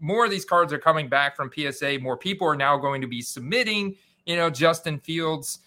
More 0.00 0.24
of 0.24 0.30
these 0.30 0.44
cards 0.44 0.72
are 0.72 0.78
coming 0.78 1.08
back 1.08 1.36
from 1.36 1.50
PSA. 1.52 1.98
More 1.98 2.16
people 2.16 2.46
are 2.46 2.56
now 2.56 2.76
going 2.76 3.00
to 3.00 3.06
be 3.06 3.20
submitting 3.20 3.96
you 4.26 4.36
know, 4.36 4.50
Justin 4.50 4.98
Fields. 4.98 5.60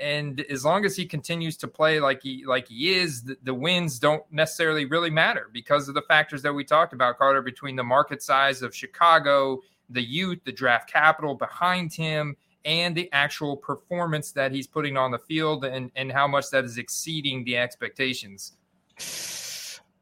And 0.00 0.40
as 0.42 0.64
long 0.64 0.84
as 0.84 0.94
he 0.94 1.06
continues 1.06 1.56
to 1.58 1.68
play 1.68 1.98
like 1.98 2.22
he 2.22 2.44
like 2.46 2.68
he 2.68 2.94
is, 2.94 3.22
the, 3.22 3.36
the 3.42 3.54
wins 3.54 3.98
don't 3.98 4.22
necessarily 4.30 4.84
really 4.84 5.10
matter 5.10 5.50
because 5.52 5.88
of 5.88 5.94
the 5.94 6.02
factors 6.02 6.42
that 6.42 6.52
we 6.52 6.64
talked 6.64 6.92
about, 6.92 7.18
Carter, 7.18 7.42
between 7.42 7.74
the 7.74 7.82
market 7.82 8.22
size 8.22 8.62
of 8.62 8.74
Chicago, 8.74 9.60
the 9.90 10.02
youth, 10.02 10.38
the 10.44 10.52
draft 10.52 10.88
capital 10.88 11.34
behind 11.34 11.92
him, 11.92 12.36
and 12.64 12.94
the 12.94 13.10
actual 13.12 13.56
performance 13.56 14.30
that 14.32 14.52
he's 14.52 14.66
putting 14.66 14.96
on 14.96 15.10
the 15.10 15.18
field 15.18 15.64
and, 15.64 15.90
and 15.96 16.12
how 16.12 16.28
much 16.28 16.50
that 16.50 16.64
is 16.64 16.78
exceeding 16.78 17.42
the 17.44 17.56
expectations. 17.56 18.52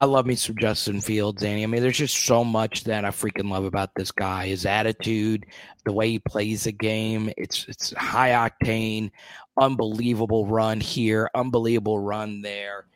I 0.01 0.05
love 0.05 0.27
me 0.27 0.35
some 0.35 0.57
Justin 0.59 1.01
Fields, 1.01 1.41
Danny. 1.41 1.63
I 1.63 1.67
mean, 1.67 1.81
there's 1.81 1.97
just 1.97 2.27
so 2.27 2.45
much 2.45 2.85
that 2.85 3.07
I 3.07 3.09
freaking 3.09 3.51
love 3.51 3.65
about 3.65 3.95
this 3.95 4.11
guy. 4.11 4.47
His 4.47 4.67
attitude, 4.67 5.47
the 5.85 5.93
way 5.93 6.11
he 6.11 6.19
plays 6.19 6.65
the 6.65 6.73
game. 6.73 7.33
It's 7.39 7.67
it's 7.67 7.95
high 7.95 8.31
octane, 8.31 9.11
unbelievable 9.59 10.47
run 10.47 10.81
here, 10.81 11.31
unbelievable 11.35 11.99
run 11.99 12.43
there. 12.43 12.87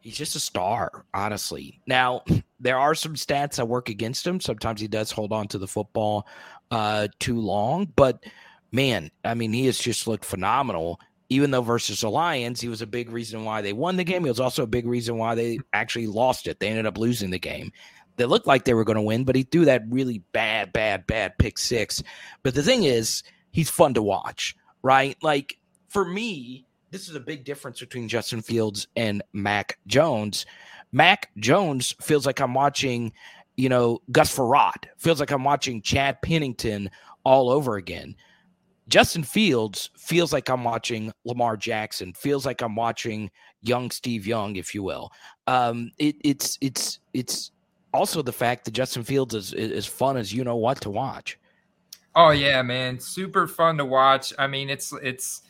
He's 0.00 0.16
just 0.16 0.34
a 0.34 0.40
star, 0.40 1.04
honestly. 1.12 1.82
Now, 1.86 2.22
there 2.60 2.78
are 2.78 2.94
some 2.94 3.16
stats 3.16 3.56
that 3.56 3.68
work 3.68 3.90
against 3.90 4.26
him. 4.26 4.40
Sometimes 4.40 4.80
he 4.80 4.88
does 4.88 5.10
hold 5.10 5.32
on 5.32 5.46
to 5.48 5.58
the 5.58 5.68
football 5.68 6.26
uh, 6.70 7.08
too 7.18 7.38
long, 7.38 7.92
but 7.96 8.24
man, 8.72 9.10
I 9.24 9.34
mean, 9.34 9.52
he 9.52 9.66
has 9.66 9.78
just 9.78 10.06
looked 10.06 10.24
phenomenal 10.24 11.00
even 11.30 11.52
though 11.52 11.62
versus 11.62 12.00
the 12.00 12.10
Lions, 12.10 12.60
he 12.60 12.68
was 12.68 12.82
a 12.82 12.86
big 12.86 13.08
reason 13.10 13.44
why 13.44 13.62
they 13.62 13.72
won 13.72 13.96
the 13.96 14.04
game. 14.04 14.24
He 14.24 14.28
was 14.28 14.40
also 14.40 14.64
a 14.64 14.66
big 14.68 14.86
reason 14.86 15.16
why 15.16 15.36
they 15.36 15.60
actually 15.72 16.08
lost 16.08 16.48
it. 16.48 16.58
They 16.58 16.68
ended 16.68 16.86
up 16.86 16.98
losing 16.98 17.30
the 17.30 17.38
game. 17.38 17.72
They 18.16 18.26
looked 18.26 18.48
like 18.48 18.64
they 18.64 18.74
were 18.74 18.84
going 18.84 18.96
to 18.96 19.02
win, 19.02 19.24
but 19.24 19.36
he 19.36 19.44
threw 19.44 19.64
that 19.64 19.84
really 19.88 20.22
bad, 20.32 20.72
bad, 20.72 21.06
bad 21.06 21.38
pick 21.38 21.56
six. 21.56 22.02
But 22.42 22.54
the 22.54 22.62
thing 22.62 22.82
is, 22.82 23.22
he's 23.52 23.70
fun 23.70 23.94
to 23.94 24.02
watch, 24.02 24.56
right? 24.82 25.16
Like 25.22 25.56
for 25.88 26.04
me, 26.04 26.66
this 26.90 27.08
is 27.08 27.14
a 27.14 27.20
big 27.20 27.44
difference 27.44 27.78
between 27.78 28.08
Justin 28.08 28.42
Fields 28.42 28.88
and 28.96 29.22
Mac 29.32 29.78
Jones. 29.86 30.44
Mac 30.92 31.30
Jones 31.38 31.94
feels 32.00 32.26
like 32.26 32.40
I'm 32.40 32.54
watching, 32.54 33.12
you 33.56 33.68
know, 33.68 34.02
Gus 34.10 34.36
Frerotte. 34.36 34.86
Feels 34.98 35.20
like 35.20 35.30
I'm 35.30 35.44
watching 35.44 35.80
Chad 35.80 36.20
Pennington 36.22 36.90
all 37.24 37.50
over 37.50 37.76
again. 37.76 38.16
Justin 38.90 39.22
Fields 39.22 39.88
feels 39.96 40.32
like 40.32 40.50
I'm 40.50 40.64
watching 40.64 41.12
Lamar 41.24 41.56
Jackson, 41.56 42.12
feels 42.12 42.44
like 42.44 42.60
I'm 42.60 42.74
watching 42.74 43.30
young 43.62 43.90
Steve 43.90 44.26
Young, 44.26 44.56
if 44.56 44.74
you 44.74 44.82
will. 44.82 45.12
Um, 45.46 45.92
it, 45.98 46.16
it's 46.24 46.58
it's 46.60 46.98
it's 47.14 47.52
also 47.94 48.20
the 48.20 48.32
fact 48.32 48.64
that 48.64 48.72
Justin 48.72 49.04
Fields 49.04 49.34
is 49.34 49.54
is 49.54 49.86
fun 49.86 50.16
as 50.16 50.32
you 50.32 50.42
know 50.42 50.56
what 50.56 50.80
to 50.80 50.90
watch. 50.90 51.38
Oh 52.16 52.30
yeah, 52.30 52.62
man, 52.62 52.98
super 52.98 53.46
fun 53.46 53.78
to 53.78 53.84
watch. 53.84 54.32
I 54.38 54.48
mean, 54.48 54.68
it's 54.68 54.92
it's 55.02 55.42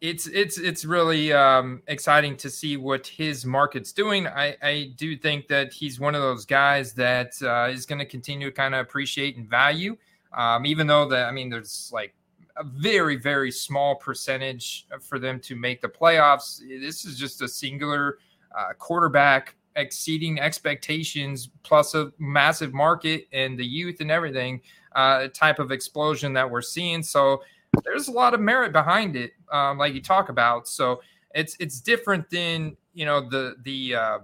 it's 0.00 0.26
it's 0.26 0.58
it's 0.58 0.86
really 0.86 1.34
um, 1.34 1.82
exciting 1.88 2.38
to 2.38 2.48
see 2.48 2.78
what 2.78 3.06
his 3.06 3.44
market's 3.44 3.92
doing. 3.92 4.26
I, 4.26 4.56
I 4.62 4.92
do 4.96 5.14
think 5.14 5.48
that 5.48 5.74
he's 5.74 6.00
one 6.00 6.14
of 6.14 6.22
those 6.22 6.46
guys 6.46 6.94
that 6.94 7.34
uh, 7.42 7.68
is 7.70 7.84
going 7.84 7.98
to 7.98 8.06
continue 8.06 8.48
to 8.48 8.56
kind 8.56 8.74
of 8.74 8.80
appreciate 8.80 9.36
and 9.36 9.46
value. 9.46 9.98
Um, 10.32 10.64
even 10.64 10.86
though 10.86 11.06
that 11.08 11.26
I 11.26 11.32
mean, 11.32 11.50
there's 11.50 11.90
like 11.92 12.14
a 12.56 12.64
very, 12.64 13.16
very 13.16 13.50
small 13.50 13.94
percentage 13.94 14.86
for 15.00 15.18
them 15.18 15.40
to 15.40 15.56
make 15.56 15.80
the 15.80 15.88
playoffs. 15.88 16.60
This 16.80 17.04
is 17.04 17.18
just 17.18 17.42
a 17.42 17.48
singular 17.48 18.18
uh, 18.56 18.72
quarterback 18.78 19.54
exceeding 19.76 20.40
expectations 20.40 21.50
plus 21.62 21.94
a 21.94 22.10
massive 22.18 22.72
market 22.72 23.28
and 23.32 23.58
the 23.58 23.64
youth 23.64 24.00
and 24.00 24.10
everything 24.10 24.60
uh, 24.94 25.28
type 25.28 25.58
of 25.58 25.70
explosion 25.70 26.32
that 26.32 26.50
we're 26.50 26.62
seeing. 26.62 27.02
So 27.02 27.42
there's 27.84 28.08
a 28.08 28.12
lot 28.12 28.34
of 28.34 28.40
merit 28.40 28.72
behind 28.72 29.16
it, 29.16 29.32
um, 29.52 29.78
like 29.78 29.94
you 29.94 30.00
talk 30.00 30.30
about. 30.30 30.66
So 30.66 31.02
it's 31.34 31.56
it's 31.60 31.80
different 31.80 32.28
than 32.30 32.76
you 32.94 33.04
know 33.04 33.20
the 33.28 33.56
the 33.62 33.94
uh, 33.94 34.18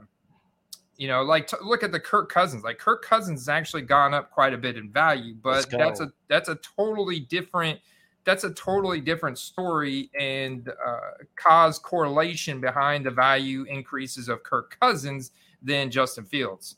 you 0.97 1.09
know 1.09 1.23
like 1.23 1.47
t- 1.47 1.57
look 1.63 1.83
at 1.83 1.93
the 1.93 2.01
Kirk 2.01 2.31
Cousins. 2.31 2.65
Like 2.65 2.79
Kirk 2.79 3.05
Cousins 3.05 3.41
has 3.41 3.49
actually 3.51 3.83
gone 3.83 4.15
up 4.15 4.31
quite 4.31 4.55
a 4.55 4.59
bit 4.59 4.79
in 4.79 4.91
value, 4.91 5.35
but 5.35 5.71
that's 5.71 6.01
a 6.01 6.11
that's 6.29 6.49
a 6.49 6.59
totally 6.77 7.21
different 7.21 7.79
that's 8.25 8.45
a 8.45 8.53
totally 8.53 9.01
different 9.01 9.39
story 9.39 10.11
and 10.19 10.69
uh, 10.69 10.99
cause 11.37 11.79
correlation 11.79 12.61
behind 12.61 13.07
the 13.07 13.11
value 13.11 13.65
increases 13.65 14.29
of 14.29 14.43
Kirk 14.43 14.77
Cousins 14.81 15.33
than 15.63 15.91
Justin 15.91 16.25
Fields. 16.25 16.77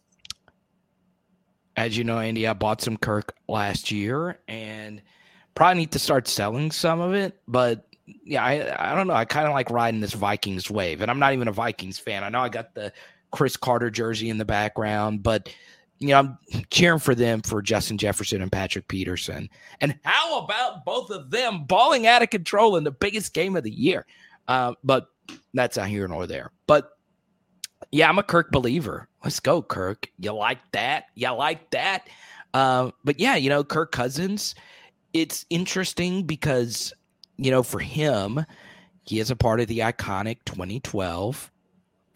As 1.77 1.99
you 1.99 2.05
know, 2.05 2.19
Andy, 2.19 2.47
I 2.47 2.53
bought 2.53 2.81
some 2.81 2.97
Kirk 2.97 3.35
last 3.49 3.91
year 3.91 4.39
and 4.47 5.03
probably 5.55 5.81
need 5.81 5.93
to 5.93 5.99
start 5.99 6.29
selling 6.29 6.71
some 6.71 7.01
of 7.01 7.15
it. 7.15 7.41
But 7.49 7.87
yeah, 8.25 8.45
I, 8.45 8.93
I 8.93 8.95
don't 8.95 9.07
know. 9.07 9.15
I 9.15 9.25
kind 9.25 9.47
of 9.47 9.53
like 9.53 9.71
riding 9.71 10.01
this 10.01 10.13
Vikings 10.13 10.71
wave. 10.71 11.01
And 11.01 11.11
I'm 11.11 11.19
not 11.19 11.33
even 11.33 11.49
a 11.49 11.53
Vikings 11.53 11.99
fan. 11.99 12.23
I 12.23 12.29
know 12.29 12.41
I 12.41 12.49
got 12.49 12.75
the 12.75 12.93
Cris 13.33 13.57
Carter 13.57 13.91
jersey 13.91 14.31
in 14.31 14.39
the 14.39 14.45
background, 14.45 15.23
but 15.23 15.53
you 16.09 16.15
know, 16.15 16.19
I'm 16.19 16.39
cheering 16.71 16.99
for 16.99 17.15
them 17.15 17.43
for 17.43 17.63
Justin 17.63 17.99
Jefferson 17.99 18.43
and 18.43 18.53
Patrick 18.53 18.89
Peterson. 18.89 19.49
And 19.81 19.99
how 20.05 20.41
about 20.41 20.85
both 20.85 21.11
of 21.11 21.31
them 21.31 21.65
balling 21.65 22.07
out 22.07 22.23
of 22.23 22.31
control 22.31 22.77
in 22.77 22.85
the 22.85 22.91
biggest 22.91 23.35
game 23.35 23.57
of 23.57 23.65
the 23.65 23.71
year? 23.71 24.07
Uh, 24.47 24.75
but 24.85 25.09
that's 25.55 25.77
not 25.77 25.89
here 25.89 26.07
nor 26.07 26.27
there. 26.27 26.51
But 26.67 26.91
yeah, 27.91 28.09
I'm 28.09 28.19
a 28.19 28.23
Kirk 28.23 28.51
believer. 28.51 29.09
Let's 29.23 29.41
go, 29.41 29.63
Kirk. 29.63 30.11
You 30.19 30.33
like 30.33 30.59
that? 30.73 31.05
You 31.15 31.31
like 31.31 31.71
that? 31.71 32.09
Uh, 32.53 32.91
but 33.05 33.19
yeah, 33.19 33.37
you 33.37 33.49
know, 33.49 33.65
Kirk 33.65 33.91
Cousins, 33.93 34.55
it's 35.13 35.47
interesting 35.51 36.25
because, 36.25 36.93
you 37.37 37.51
know, 37.51 37.63
for 37.63 37.81
him, 37.81 38.45
he 39.03 39.21
is 39.21 39.31
a 39.31 39.37
part 39.37 39.61
of 39.61 39.67
the 39.67 39.81
iconic 39.81 40.39
2012 40.45 41.51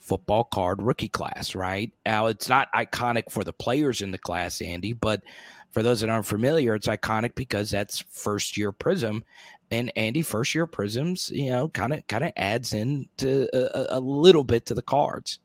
football 0.08 0.44
card 0.44 0.82
rookie 0.82 1.08
class, 1.08 1.54
right? 1.54 1.92
Now, 2.06 2.26
it's 2.26 2.48
not 2.48 2.72
iconic 2.72 3.30
for 3.30 3.44
the 3.44 3.52
players 3.52 4.00
in 4.00 4.10
the 4.10 4.18
class, 4.18 4.62
Andy, 4.62 4.94
but 4.94 5.22
for 5.70 5.82
those 5.82 6.00
that 6.00 6.08
aren't 6.08 6.26
familiar, 6.26 6.74
it's 6.74 6.86
iconic 6.86 7.34
because 7.34 7.70
that's 7.70 8.02
first 8.10 8.56
year 8.56 8.72
prism. 8.72 9.22
And 9.70 9.92
Andy, 9.96 10.22
first 10.22 10.54
year 10.54 10.66
prisms, 10.66 11.30
you 11.30 11.50
know, 11.50 11.68
kind 11.68 11.92
of 11.92 12.06
kind 12.06 12.24
of 12.24 12.32
adds 12.36 12.72
in 12.72 13.06
to 13.18 13.48
a, 13.52 13.98
a 13.98 14.00
little 14.00 14.44
bit 14.44 14.64
to 14.66 14.74
the 14.74 14.82
cards. 14.82 15.40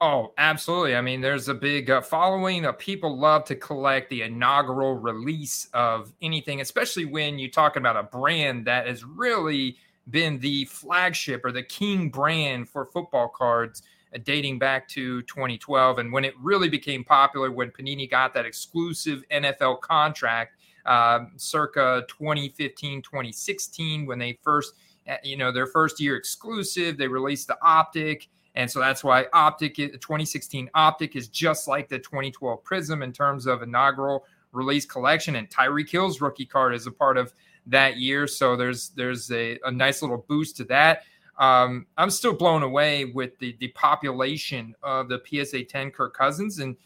Oh, 0.00 0.32
absolutely. 0.36 0.94
I 0.94 1.00
mean, 1.00 1.20
there's 1.20 1.48
a 1.48 1.54
big 1.54 1.90
uh, 1.90 2.02
following 2.02 2.66
of 2.66 2.78
people 2.78 3.18
love 3.18 3.44
to 3.46 3.56
collect 3.56 4.10
the 4.10 4.22
inaugural 4.22 4.94
release 4.94 5.68
of 5.72 6.12
anything, 6.20 6.60
especially 6.60 7.06
when 7.06 7.38
you're 7.38 7.50
talking 7.50 7.80
about 7.82 7.96
a 7.96 8.02
brand 8.02 8.66
that 8.66 8.88
is 8.88 9.04
really 9.04 9.78
been 10.10 10.38
the 10.38 10.64
flagship 10.66 11.44
or 11.44 11.52
the 11.52 11.62
king 11.62 12.08
brand 12.08 12.68
for 12.68 12.86
football 12.86 13.28
cards 13.28 13.82
uh, 14.14 14.18
dating 14.24 14.58
back 14.58 14.88
to 14.88 15.22
2012 15.22 15.98
and 15.98 16.12
when 16.12 16.24
it 16.24 16.34
really 16.40 16.68
became 16.68 17.02
popular 17.04 17.50
when 17.50 17.70
Panini 17.70 18.08
got 18.08 18.32
that 18.34 18.46
exclusive 18.46 19.22
NFL 19.32 19.80
contract 19.80 20.56
uh, 20.84 21.20
circa 21.36 22.04
2015 22.08 23.02
2016 23.02 24.06
when 24.06 24.18
they 24.18 24.38
first 24.42 24.74
uh, 25.08 25.16
you 25.22 25.36
know 25.36 25.50
their 25.50 25.66
first 25.66 26.00
year 26.00 26.16
exclusive 26.16 26.96
they 26.96 27.08
released 27.08 27.48
the 27.48 27.58
optic 27.62 28.28
and 28.56 28.70
so 28.70 28.80
that's 28.80 29.04
why 29.04 29.26
Optic, 29.34 29.76
2016 29.76 30.70
Optic 30.74 31.14
is 31.14 31.28
just 31.28 31.68
like 31.68 31.88
the 31.88 31.98
2012 31.98 32.64
Prizm 32.64 33.04
in 33.04 33.12
terms 33.12 33.46
of 33.46 33.62
inaugural 33.62 34.24
release 34.52 34.86
collection. 34.86 35.36
And 35.36 35.48
Tyreek 35.48 35.90
Hill's 35.90 36.20
rookie 36.22 36.46
card 36.46 36.74
is 36.74 36.86
a 36.86 36.90
part 36.90 37.18
of 37.18 37.34
that 37.66 37.96
year. 37.96 38.26
So 38.26 38.56
there's 38.56 38.90
there's 38.90 39.30
a, 39.30 39.58
a 39.64 39.70
nice 39.70 40.02
little 40.02 40.24
boost 40.28 40.56
to 40.58 40.64
that. 40.64 41.02
Um, 41.38 41.86
I'm 41.98 42.10
still 42.10 42.32
blown 42.32 42.62
away 42.62 43.06
with 43.06 43.38
the 43.38 43.56
the 43.60 43.68
population 43.68 44.74
of 44.82 45.08
the 45.08 45.20
PSA 45.24 45.64
10 45.64 45.90
Kirk 45.90 46.16
Cousins. 46.16 46.58
And, 46.58 46.76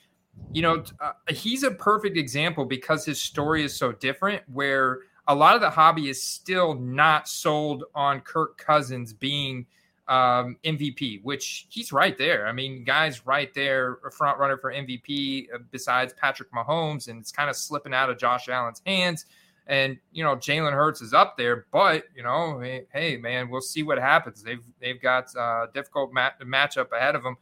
you 0.52 0.62
know, 0.62 0.82
uh, 1.00 1.12
he's 1.28 1.62
a 1.62 1.70
perfect 1.70 2.16
example 2.16 2.64
because 2.64 3.04
his 3.04 3.20
story 3.20 3.64
is 3.64 3.76
so 3.76 3.92
different 3.92 4.42
where 4.52 5.00
a 5.28 5.34
lot 5.34 5.54
of 5.54 5.60
the 5.60 5.70
hobby 5.70 6.08
is 6.08 6.22
still 6.22 6.74
not 6.74 7.28
sold 7.28 7.84
on 7.94 8.20
Kirk 8.20 8.58
Cousins 8.58 9.12
being– 9.12 9.66
um, 10.10 10.56
MVP, 10.64 11.22
which 11.22 11.66
he's 11.70 11.92
right 11.92 12.18
there. 12.18 12.48
I 12.48 12.52
mean, 12.52 12.82
guys, 12.82 13.24
right 13.26 13.54
there, 13.54 13.98
a 14.04 14.10
front 14.10 14.40
runner 14.40 14.58
for 14.58 14.72
MVP 14.72 15.46
uh, 15.54 15.58
besides 15.70 16.12
Patrick 16.20 16.52
Mahomes, 16.52 17.08
and 17.08 17.20
it's 17.20 17.30
kind 17.30 17.48
of 17.48 17.54
slipping 17.54 17.94
out 17.94 18.10
of 18.10 18.18
Josh 18.18 18.48
Allen's 18.48 18.82
hands. 18.84 19.26
And 19.66 19.98
you 20.12 20.24
know, 20.24 20.36
Jalen 20.36 20.72
Hurts 20.72 21.00
is 21.00 21.14
up 21.14 21.36
there, 21.36 21.66
but 21.70 22.04
you 22.16 22.22
know, 22.22 22.58
hey, 22.60 22.86
hey, 22.92 23.16
man, 23.16 23.48
we'll 23.48 23.60
see 23.60 23.82
what 23.82 23.98
happens. 23.98 24.42
They've 24.42 24.64
they've 24.80 25.00
got 25.00 25.34
a 25.34 25.40
uh, 25.40 25.66
difficult 25.72 26.12
mat- 26.12 26.40
matchup 26.42 26.92
ahead 26.92 27.14
of 27.14 27.22
them. 27.22 27.36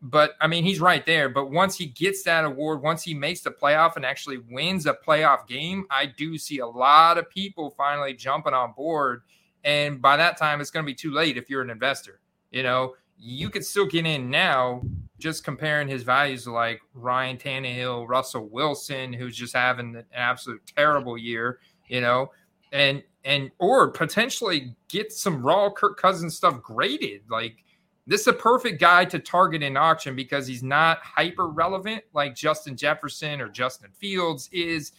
But 0.00 0.34
I 0.40 0.46
mean, 0.46 0.64
he's 0.64 0.80
right 0.80 1.04
there. 1.04 1.28
But 1.28 1.50
once 1.50 1.76
he 1.76 1.86
gets 1.86 2.22
that 2.24 2.44
award, 2.44 2.82
once 2.82 3.02
he 3.02 3.14
makes 3.14 3.40
the 3.40 3.50
playoff 3.50 3.96
and 3.96 4.04
actually 4.04 4.38
wins 4.38 4.86
a 4.86 4.94
playoff 4.94 5.46
game, 5.46 5.86
I 5.90 6.06
do 6.06 6.36
see 6.38 6.58
a 6.58 6.66
lot 6.66 7.18
of 7.18 7.30
people 7.30 7.70
finally 7.70 8.12
jumping 8.12 8.52
on 8.52 8.72
board 8.72 9.22
and 9.64 10.00
by 10.00 10.18
that 10.18 10.36
time, 10.36 10.60
it's 10.60 10.70
going 10.70 10.84
to 10.84 10.86
be 10.86 10.94
too 10.94 11.10
late 11.10 11.36
if 11.36 11.48
you're 11.48 11.62
an 11.62 11.70
investor. 11.70 12.20
You 12.50 12.62
know, 12.62 12.94
you 13.18 13.48
could 13.48 13.64
still 13.64 13.86
get 13.86 14.06
in 14.06 14.30
now 14.30 14.82
just 15.24 15.42
comparing 15.42 15.88
his 15.88 16.02
values 16.02 16.44
to 16.44 16.52
like 16.52 16.82
Ryan 16.92 17.38
Tannehill, 17.38 18.06
Russell 18.06 18.46
Wilson, 18.50 19.10
who's 19.10 19.34
just 19.34 19.56
having 19.56 19.96
an 19.96 20.04
absolute 20.12 20.60
terrible 20.76 21.16
year, 21.16 21.60
you 21.88 22.02
know, 22.02 22.30
and 22.72 23.02
and 23.24 23.50
or 23.58 23.90
potentially 23.90 24.76
get 24.88 25.14
some 25.14 25.42
raw 25.42 25.70
Kirk 25.70 25.98
Cousins 25.98 26.36
stuff 26.36 26.60
graded. 26.60 27.22
Like 27.30 27.64
this 28.06 28.20
is 28.20 28.26
a 28.26 28.32
perfect 28.34 28.78
guy 28.78 29.06
to 29.06 29.18
target 29.18 29.62
in 29.62 29.78
auction 29.78 30.14
because 30.14 30.46
he's 30.46 30.62
not 30.62 30.98
hyper 30.98 31.48
relevant 31.48 32.04
like 32.12 32.34
Justin 32.34 32.76
Jefferson 32.76 33.40
or 33.40 33.48
Justin 33.48 33.90
Fields 33.98 34.50
is. 34.52 34.92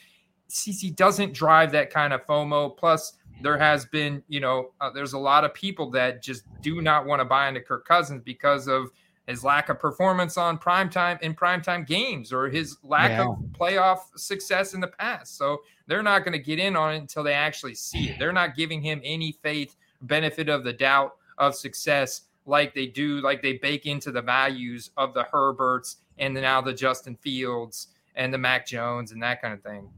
CC 0.48 0.96
doesn't 0.96 1.34
drive 1.34 1.72
that 1.72 1.90
kind 1.90 2.14
of 2.14 2.24
FOMO. 2.28 2.78
Plus, 2.78 3.14
there 3.42 3.58
has 3.58 3.84
been, 3.88 4.22
you 4.28 4.40
know, 4.40 4.74
uh, 4.80 4.92
there's 4.92 5.14
a 5.14 5.18
lot 5.18 5.44
of 5.44 5.56
people 5.56 5.90
that 5.90 6.22
just 6.22 6.44
do 6.62 6.84
not 6.84 7.08
want 7.08 7.20
to 7.20 7.26
buy 7.26 7.48
into 7.48 7.62
Kirk 7.62 7.84
Cousins 7.88 8.22
because 8.24 8.68
of 8.68 8.92
his 9.28 9.44
lack 9.44 9.70
of 9.70 9.80
performance 9.80 10.38
on 10.38 10.58
primetime 10.58 11.20
in 11.22 11.34
primetime 11.34 11.86
games 11.86 12.32
or 12.32 12.48
his 12.48 12.78
lack 12.84 13.12
yeah. 13.12 13.28
of 13.28 13.38
playoff 13.60 14.00
success 14.16 14.74
in 14.74 14.80
the 14.80 14.88
past. 14.88 15.38
So 15.38 15.62
they're 15.88 16.04
not 16.04 16.24
going 16.24 16.34
to 16.34 16.44
get 16.44 16.60
in 16.60 16.76
on 16.76 16.94
it 16.94 16.98
until 16.98 17.24
they 17.24 17.34
actually 17.34 17.76
see 17.76 18.10
it. 18.10 18.20
They're 18.20 18.34
not 18.34 18.56
giving 18.56 18.82
him 18.82 19.02
any 19.04 19.32
faith, 19.32 19.76
benefit 20.02 20.50
of 20.50 20.64
the 20.64 20.74
doubt 20.74 21.16
of 21.38 21.56
success 21.56 22.22
like 22.46 22.74
they 22.76 22.86
do, 22.86 23.22
like 23.22 23.42
they 23.42 23.54
bake 23.54 23.86
into 23.86 24.12
the 24.12 24.22
values 24.22 24.92
of 24.98 25.14
the 25.14 25.24
Herberts 25.24 25.98
and 26.18 26.34
now 26.34 26.62
the 26.62 26.74
Justin 26.74 27.16
Fields 27.16 27.88
and 28.16 28.34
the 28.34 28.38
Mac 28.38 28.66
Jones 28.66 29.12
and 29.12 29.22
that 29.24 29.42
kind 29.42 29.54
of 29.54 29.62
thing. 29.62 29.90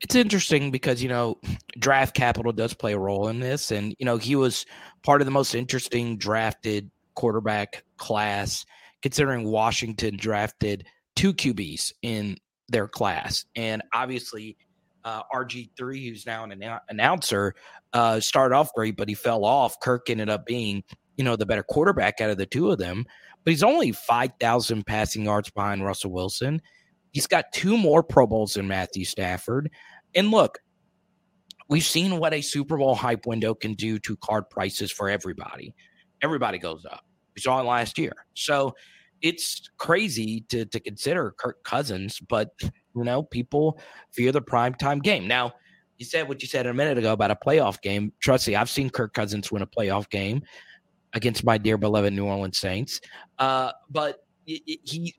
It's 0.00 0.14
interesting 0.14 0.70
because, 0.70 1.02
you 1.02 1.08
know, 1.08 1.38
draft 1.78 2.14
capital 2.14 2.52
does 2.52 2.74
play 2.74 2.92
a 2.92 2.98
role 2.98 3.28
in 3.28 3.40
this. 3.40 3.70
And, 3.70 3.94
you 3.98 4.06
know, 4.06 4.16
he 4.16 4.36
was 4.36 4.66
part 5.02 5.20
of 5.20 5.24
the 5.24 5.30
most 5.30 5.54
interesting 5.54 6.16
drafted 6.18 6.90
quarterback 7.14 7.84
class, 7.96 8.64
considering 9.02 9.44
Washington 9.44 10.16
drafted 10.16 10.86
two 11.16 11.32
QBs 11.32 11.92
in 12.02 12.36
their 12.68 12.88
class. 12.88 13.44
And 13.56 13.82
obviously, 13.92 14.56
uh, 15.04 15.22
RG3, 15.34 16.08
who's 16.08 16.26
now 16.26 16.44
an 16.44 16.80
announcer, 16.88 17.54
uh, 17.92 18.20
started 18.20 18.54
off 18.54 18.72
great, 18.74 18.96
but 18.96 19.08
he 19.08 19.14
fell 19.14 19.44
off. 19.44 19.78
Kirk 19.80 20.08
ended 20.08 20.30
up 20.30 20.46
being, 20.46 20.82
you 21.16 21.24
know, 21.24 21.36
the 21.36 21.46
better 21.46 21.62
quarterback 21.62 22.20
out 22.20 22.30
of 22.30 22.38
the 22.38 22.46
two 22.46 22.70
of 22.70 22.78
them. 22.78 23.04
But 23.44 23.50
he's 23.50 23.62
only 23.62 23.92
5,000 23.92 24.86
passing 24.86 25.24
yards 25.24 25.50
behind 25.50 25.84
Russell 25.84 26.10
Wilson. 26.10 26.62
He's 27.12 27.26
got 27.26 27.52
two 27.52 27.76
more 27.76 28.02
Pro 28.02 28.26
Bowls 28.26 28.54
than 28.54 28.66
Matthew 28.66 29.04
Stafford. 29.04 29.70
And 30.14 30.30
look, 30.30 30.58
we've 31.68 31.84
seen 31.84 32.18
what 32.18 32.34
a 32.34 32.40
Super 32.40 32.78
Bowl 32.78 32.94
hype 32.94 33.26
window 33.26 33.54
can 33.54 33.74
do 33.74 33.98
to 34.00 34.16
card 34.16 34.48
prices 34.48 34.90
for 34.90 35.08
everybody. 35.08 35.74
Everybody 36.24 36.58
goes 36.58 36.84
up. 36.84 37.04
We 37.36 37.42
saw 37.42 37.60
it 37.60 37.64
last 37.64 37.98
year. 37.98 38.12
So 38.34 38.74
it's 39.20 39.68
crazy 39.76 40.44
to, 40.48 40.64
to 40.64 40.80
consider 40.80 41.34
Kirk 41.38 41.62
Cousins, 41.64 42.18
but 42.18 42.50
you 42.60 43.04
know, 43.04 43.22
people 43.22 43.78
fear 44.12 44.32
the 44.32 44.42
primetime 44.42 45.02
game. 45.02 45.28
Now, 45.28 45.52
you 45.98 46.04
said 46.06 46.28
what 46.28 46.42
you 46.42 46.48
said 46.48 46.66
a 46.66 46.72
minute 46.74 46.98
ago 46.98 47.12
about 47.12 47.30
a 47.30 47.36
playoff 47.36 47.80
game. 47.82 48.12
Trust 48.20 48.48
me, 48.48 48.56
I've 48.56 48.70
seen 48.70 48.88
Kirk 48.90 49.12
Cousins 49.12 49.52
win 49.52 49.62
a 49.62 49.66
playoff 49.66 50.08
game 50.08 50.42
against 51.12 51.44
my 51.44 51.58
dear 51.58 51.76
beloved 51.78 52.12
New 52.12 52.24
Orleans 52.24 52.58
Saints. 52.58 53.00
Uh, 53.38 53.70
but 53.90 54.24
he 54.46 55.14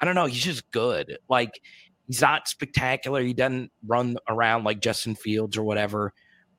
I 0.00 0.04
don't 0.04 0.14
know. 0.14 0.26
He's 0.26 0.42
just 0.42 0.70
good. 0.70 1.18
Like 1.28 1.60
he's 2.06 2.20
not 2.20 2.48
spectacular. 2.48 3.22
He 3.22 3.34
doesn't 3.34 3.70
run 3.86 4.16
around 4.28 4.64
like 4.64 4.80
Justin 4.80 5.14
Fields 5.14 5.56
or 5.56 5.64
whatever. 5.64 6.12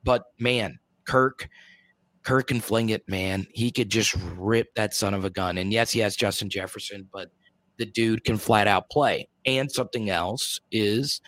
but 0.04 0.24
man, 0.40 0.80
Kirk, 1.06 1.50
Kirk 2.26 2.48
can 2.48 2.60
fling 2.60 2.90
it, 2.90 3.08
man. 3.08 3.48
He 3.54 3.72
could 3.72 3.90
just 3.90 4.16
rip 4.36 4.74
that 4.76 4.94
son 4.94 5.14
of 5.14 5.26
a 5.26 5.30
gun. 5.30 5.60
And 5.60 5.72
yes, 5.72 5.92
he 5.92 6.00
has 6.00 6.16
Justin 6.16 6.50
Jefferson, 6.50 7.08
but 7.14 7.30
the 7.78 7.86
dude 7.86 8.24
can 8.24 8.38
flat 8.38 8.68
out 8.68 8.90
play. 8.90 9.28
And 9.46 9.72
something 9.72 10.10
else 10.10 10.60
is, 10.72 11.22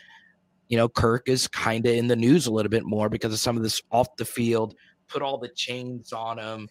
you 0.70 0.78
know, 0.78 0.90
Kirk 0.90 1.30
is 1.30 1.48
kind 1.48 1.86
of 1.86 1.94
in 1.94 2.08
the 2.08 2.16
news 2.16 2.48
a 2.48 2.52
little 2.52 2.72
bit 2.72 2.84
more 2.84 3.10
because 3.10 3.32
of 3.32 3.40
some 3.40 3.56
of 3.56 3.64
this 3.64 3.80
off 3.92 4.08
the 4.18 4.26
field, 4.26 4.74
put 5.08 5.22
all 5.22 5.38
the 5.38 5.50
chains 5.50 6.12
on 6.12 6.40
him, 6.40 6.68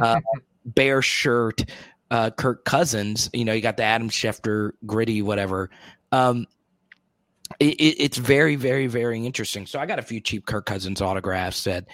uh, 0.00 0.20
bear 0.66 1.00
shirt, 1.00 1.64
uh, 2.10 2.30
Kirk 2.30 2.66
Cousins. 2.66 3.30
You 3.32 3.46
know, 3.46 3.54
you 3.54 3.62
got 3.62 3.78
the 3.78 3.84
Adam 3.84 4.10
Schefter 4.10 4.72
gritty, 4.84 5.22
whatever. 5.22 5.70
Um, 6.12 6.46
it, 7.58 7.76
it's 7.80 8.18
very, 8.18 8.56
very, 8.56 8.88
very 8.88 9.24
interesting. 9.24 9.64
So 9.64 9.78
I 9.78 9.86
got 9.86 9.98
a 9.98 10.02
few 10.02 10.20
cheap 10.20 10.44
Kirk 10.44 10.66
Cousins 10.66 11.00
autographs 11.00 11.64
that, 11.64 11.86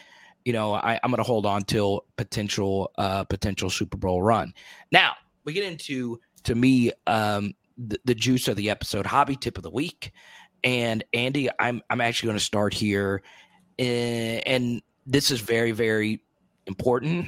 you 0.46 0.52
know, 0.52 0.74
I, 0.74 1.00
am 1.02 1.10
going 1.10 1.16
to 1.16 1.24
hold 1.24 1.44
on 1.44 1.64
till 1.64 2.04
potential, 2.16 2.92
uh, 2.96 3.24
potential 3.24 3.68
Super 3.68 3.96
Bowl 3.96 4.22
run. 4.22 4.54
Now 4.92 5.14
we 5.44 5.52
get 5.52 5.64
into 5.64 6.20
to 6.44 6.54
me 6.54 6.92
um, 7.08 7.52
the, 7.76 7.98
the 8.04 8.14
juice 8.14 8.46
of 8.46 8.54
the 8.54 8.70
episode, 8.70 9.06
hobby 9.06 9.34
tip 9.34 9.56
of 9.56 9.64
the 9.64 9.70
week, 9.70 10.12
and 10.62 11.02
Andy, 11.12 11.48
I'm 11.58 11.82
I'm 11.90 12.00
actually 12.00 12.28
going 12.28 12.38
to 12.38 12.44
start 12.44 12.72
here, 12.72 13.22
and, 13.76 14.38
eh, 14.38 14.42
and 14.46 14.82
this 15.04 15.32
is 15.32 15.40
very, 15.40 15.72
very 15.72 16.22
important. 16.68 17.26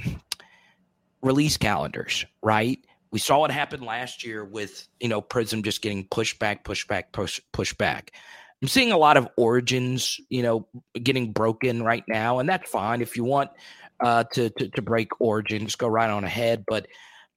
Release 1.20 1.56
calendars, 1.56 2.24
right? 2.40 2.78
We 3.10 3.18
saw 3.18 3.40
what 3.40 3.50
happened 3.50 3.82
last 3.82 4.24
year 4.24 4.44
with, 4.44 4.86
you 5.00 5.08
know, 5.08 5.20
Prizm 5.20 5.64
just 5.64 5.82
getting 5.82 6.06
pushed 6.06 6.38
back, 6.38 6.62
pushed 6.62 6.86
back, 6.86 7.10
push, 7.10 7.40
push 7.52 7.74
back. 7.74 8.12
I'm 8.60 8.68
seeing 8.68 8.90
a 8.90 8.98
lot 8.98 9.16
of 9.16 9.28
origins, 9.36 10.20
you 10.30 10.42
know, 10.42 10.66
getting 11.02 11.32
broken 11.32 11.82
right 11.82 12.04
now, 12.08 12.40
and 12.40 12.48
that's 12.48 12.68
fine. 12.68 13.00
If 13.00 13.16
you 13.16 13.24
want 13.24 13.50
uh, 14.00 14.24
to, 14.32 14.50
to 14.50 14.68
to 14.68 14.82
break 14.82 15.20
origins, 15.20 15.76
go 15.76 15.86
right 15.86 16.10
on 16.10 16.24
ahead. 16.24 16.64
But 16.66 16.86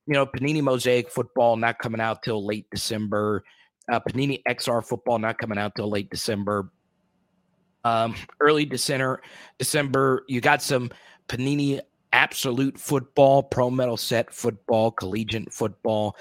you 0.08 0.14
know, 0.14 0.26
Panini 0.26 0.62
Mosaic 0.62 1.12
football 1.12 1.58
not 1.58 1.80
coming 1.80 2.02
out 2.02 2.24
till 2.24 2.46
late 2.46 2.68
December. 2.72 3.44
Uh, 3.92 4.00
Panini 4.00 4.42
XR 4.48 4.86
football 4.86 5.20
not 5.20 5.38
coming 5.38 5.58
out 5.58 5.76
till 5.76 5.90
late 5.90 6.10
December. 6.10 6.72
Um, 7.84 8.16
early 8.40 8.66
December, 8.66 9.22
December, 9.58 10.24
you 10.28 10.40
got 10.40 10.62
some 10.62 10.92
Panini 11.28 11.82
absolute 12.14 12.80
football, 12.80 13.44
pro 13.44 13.70
metal 13.70 13.98
set 13.98 14.34
football, 14.34 14.92
collegiate 14.92 15.54
football. 15.54 16.16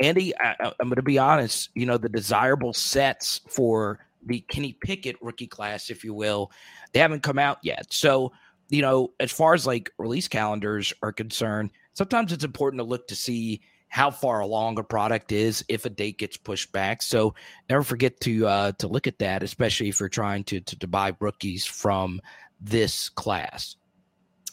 Andy, 0.00 0.36
I, 0.38 0.54
am 0.60 0.88
going 0.88 0.96
to 0.96 1.02
be 1.02 1.18
honest. 1.18 1.70
You 1.74 1.86
know 1.86 1.96
the 1.96 2.08
desirable 2.08 2.72
sets 2.72 3.40
for 3.48 4.00
the 4.26 4.40
Kenny 4.40 4.76
Pickett 4.80 5.16
rookie 5.20 5.46
class, 5.46 5.90
if 5.90 6.04
you 6.04 6.14
will, 6.14 6.50
they 6.92 7.00
haven't 7.00 7.22
come 7.22 7.38
out 7.38 7.58
yet. 7.62 7.92
So, 7.92 8.32
you 8.68 8.82
know, 8.82 9.12
as 9.20 9.32
far 9.32 9.54
as 9.54 9.66
like 9.66 9.90
release 9.98 10.28
calendars 10.28 10.92
are 11.02 11.12
concerned, 11.12 11.70
sometimes 11.94 12.32
it's 12.32 12.44
important 12.44 12.80
to 12.80 12.84
look 12.84 13.08
to 13.08 13.16
see 13.16 13.60
how 13.88 14.10
far 14.10 14.40
along 14.40 14.78
a 14.78 14.82
product 14.82 15.32
is 15.32 15.62
if 15.68 15.84
a 15.84 15.90
date 15.90 16.16
gets 16.16 16.38
pushed 16.38 16.72
back. 16.72 17.02
So 17.02 17.34
never 17.68 17.82
forget 17.82 18.18
to 18.20 18.46
uh, 18.46 18.72
to 18.78 18.88
look 18.88 19.06
at 19.06 19.18
that, 19.18 19.42
especially 19.42 19.90
if 19.90 20.00
you're 20.00 20.08
trying 20.08 20.44
to, 20.44 20.60
to 20.60 20.78
to 20.78 20.86
buy 20.86 21.14
rookies 21.20 21.66
from 21.66 22.20
this 22.58 23.10
class. 23.10 23.76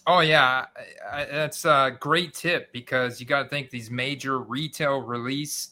Oh 0.05 0.19
yeah, 0.19 0.65
that's 1.09 1.63
a 1.65 1.95
great 1.99 2.33
tip 2.33 2.73
because 2.73 3.21
you 3.21 3.25
got 3.25 3.43
to 3.43 3.49
think 3.49 3.69
these 3.69 3.89
major 3.89 4.39
retail 4.39 5.01
release 5.01 5.69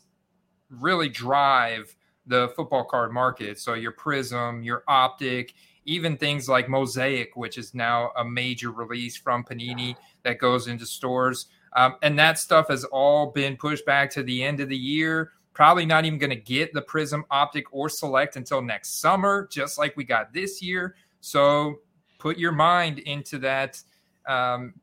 really 0.69 1.09
drive 1.09 1.93
the 2.27 2.49
football 2.55 2.83
card 2.83 3.11
market. 3.11 3.59
So 3.59 3.73
your 3.73 3.93
Prizm, 3.93 4.63
your 4.63 4.83
Optic, 4.87 5.53
even 5.85 6.17
things 6.17 6.49
like 6.49 6.69
Mosaic, 6.69 7.35
which 7.35 7.57
is 7.57 7.73
now 7.73 8.11
a 8.17 8.25
major 8.25 8.71
release 8.71 9.15
from 9.15 9.43
Panini 9.43 9.95
that 10.23 10.37
goes 10.37 10.67
into 10.67 10.85
stores. 10.85 11.47
Um, 11.75 11.95
and 12.01 12.17
that 12.19 12.39
stuff 12.39 12.67
has 12.69 12.83
all 12.85 13.31
been 13.31 13.55
pushed 13.55 13.85
back 13.85 14.09
to 14.11 14.23
the 14.23 14.43
end 14.43 14.59
of 14.59 14.69
the 14.69 14.77
year. 14.77 15.31
Probably 15.53 15.85
not 15.85 16.05
even 16.05 16.19
going 16.19 16.29
to 16.29 16.35
get 16.35 16.73
the 16.73 16.81
Prism 16.81 17.25
Optic 17.31 17.65
or 17.71 17.89
Select 17.89 18.35
until 18.35 18.61
next 18.61 18.99
summer, 18.99 19.47
just 19.51 19.77
like 19.77 19.95
we 19.97 20.03
got 20.03 20.33
this 20.33 20.61
year. 20.61 20.95
So 21.21 21.79
put 22.19 22.37
your 22.37 22.51
mind 22.51 22.99
into 22.99 23.39
that 23.39 23.81
um, 24.27 24.73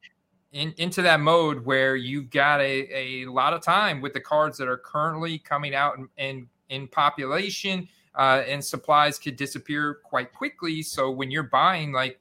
in, 0.53 0.73
into 0.79 1.03
that 1.03 1.21
mode 1.21 1.65
where 1.65 1.97
you've 1.97 2.31
got 2.31 2.61
a, 2.61 3.25
a 3.25 3.27
lot 3.27 3.53
of 3.53 3.61
time 3.61 4.01
with 4.01 4.15
the 4.15 4.21
cards 4.21 4.57
that 4.59 4.69
are 4.69 4.79
currently 4.79 5.39
coming 5.39 5.75
out 5.75 5.99
and, 5.99 6.09
in, 6.17 6.49
in 6.69 6.89
population 6.89 7.89
uh, 8.17 8.43
and 8.47 8.65
supplies 8.65 9.19
could 9.19 9.37
disappear 9.37 10.01
quite 10.05 10.33
quickly. 10.33 10.83
So 10.83 11.11
when 11.11 11.31
you're 11.31 11.45
buying 11.45 11.93
like 11.93 12.21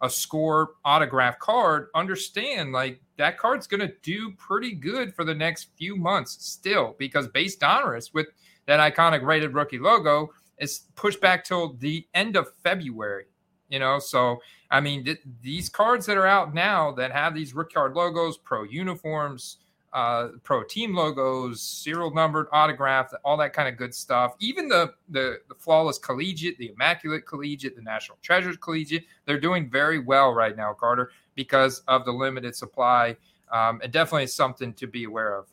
a 0.00 0.10
score 0.10 0.72
autograph 0.84 1.38
card, 1.38 1.88
understand 1.94 2.72
like 2.72 3.00
that 3.16 3.38
card's 3.38 3.66
going 3.66 3.80
to 3.80 3.92
do 4.02 4.32
pretty 4.32 4.72
good 4.72 5.14
for 5.14 5.24
the 5.24 5.34
next 5.34 5.68
few 5.76 5.96
months 5.96 6.36
still 6.40 6.96
because 6.98 7.28
base 7.28 7.56
Donruss 7.56 8.12
with 8.12 8.26
that 8.66 8.80
iconic 8.80 9.22
rated 9.22 9.54
rookie 9.54 9.78
logo 9.78 10.30
is 10.58 10.86
pushed 10.94 11.20
back 11.20 11.44
till 11.44 11.74
the 11.74 12.06
end 12.14 12.36
of 12.36 12.52
February. 12.62 13.26
You 13.68 13.78
know, 13.78 13.98
so 13.98 14.40
I 14.70 14.80
mean, 14.80 15.04
th- 15.04 15.20
these 15.40 15.68
cards 15.68 16.04
that 16.06 16.16
are 16.16 16.26
out 16.26 16.52
now 16.52 16.92
that 16.92 17.12
have 17.12 17.34
these 17.34 17.54
rookie 17.54 17.74
card 17.74 17.94
logos, 17.94 18.36
pro 18.38 18.64
uniforms, 18.64 19.58
uh, 19.92 20.28
pro 20.42 20.62
team 20.62 20.94
logos, 20.94 21.60
serial 21.60 22.12
numbered, 22.12 22.46
autographed, 22.52 23.14
all 23.24 23.36
that 23.36 23.52
kind 23.52 23.68
of 23.68 23.76
good 23.76 23.94
stuff. 23.94 24.34
Even 24.40 24.68
the, 24.68 24.94
the 25.08 25.38
the 25.48 25.54
flawless 25.54 25.98
collegiate, 25.98 26.58
the 26.58 26.70
immaculate 26.70 27.26
collegiate, 27.26 27.76
the 27.76 27.82
national 27.82 28.18
treasures 28.22 28.56
collegiate, 28.56 29.04
they're 29.26 29.40
doing 29.40 29.70
very 29.70 29.98
well 29.98 30.32
right 30.32 30.56
now, 30.56 30.72
Carter, 30.72 31.10
because 31.34 31.80
of 31.88 32.04
the 32.04 32.12
limited 32.12 32.56
supply. 32.56 33.16
Um, 33.50 33.80
and 33.82 33.92
definitely 33.92 34.28
something 34.28 34.72
to 34.74 34.86
be 34.86 35.04
aware 35.04 35.36
of. 35.36 35.46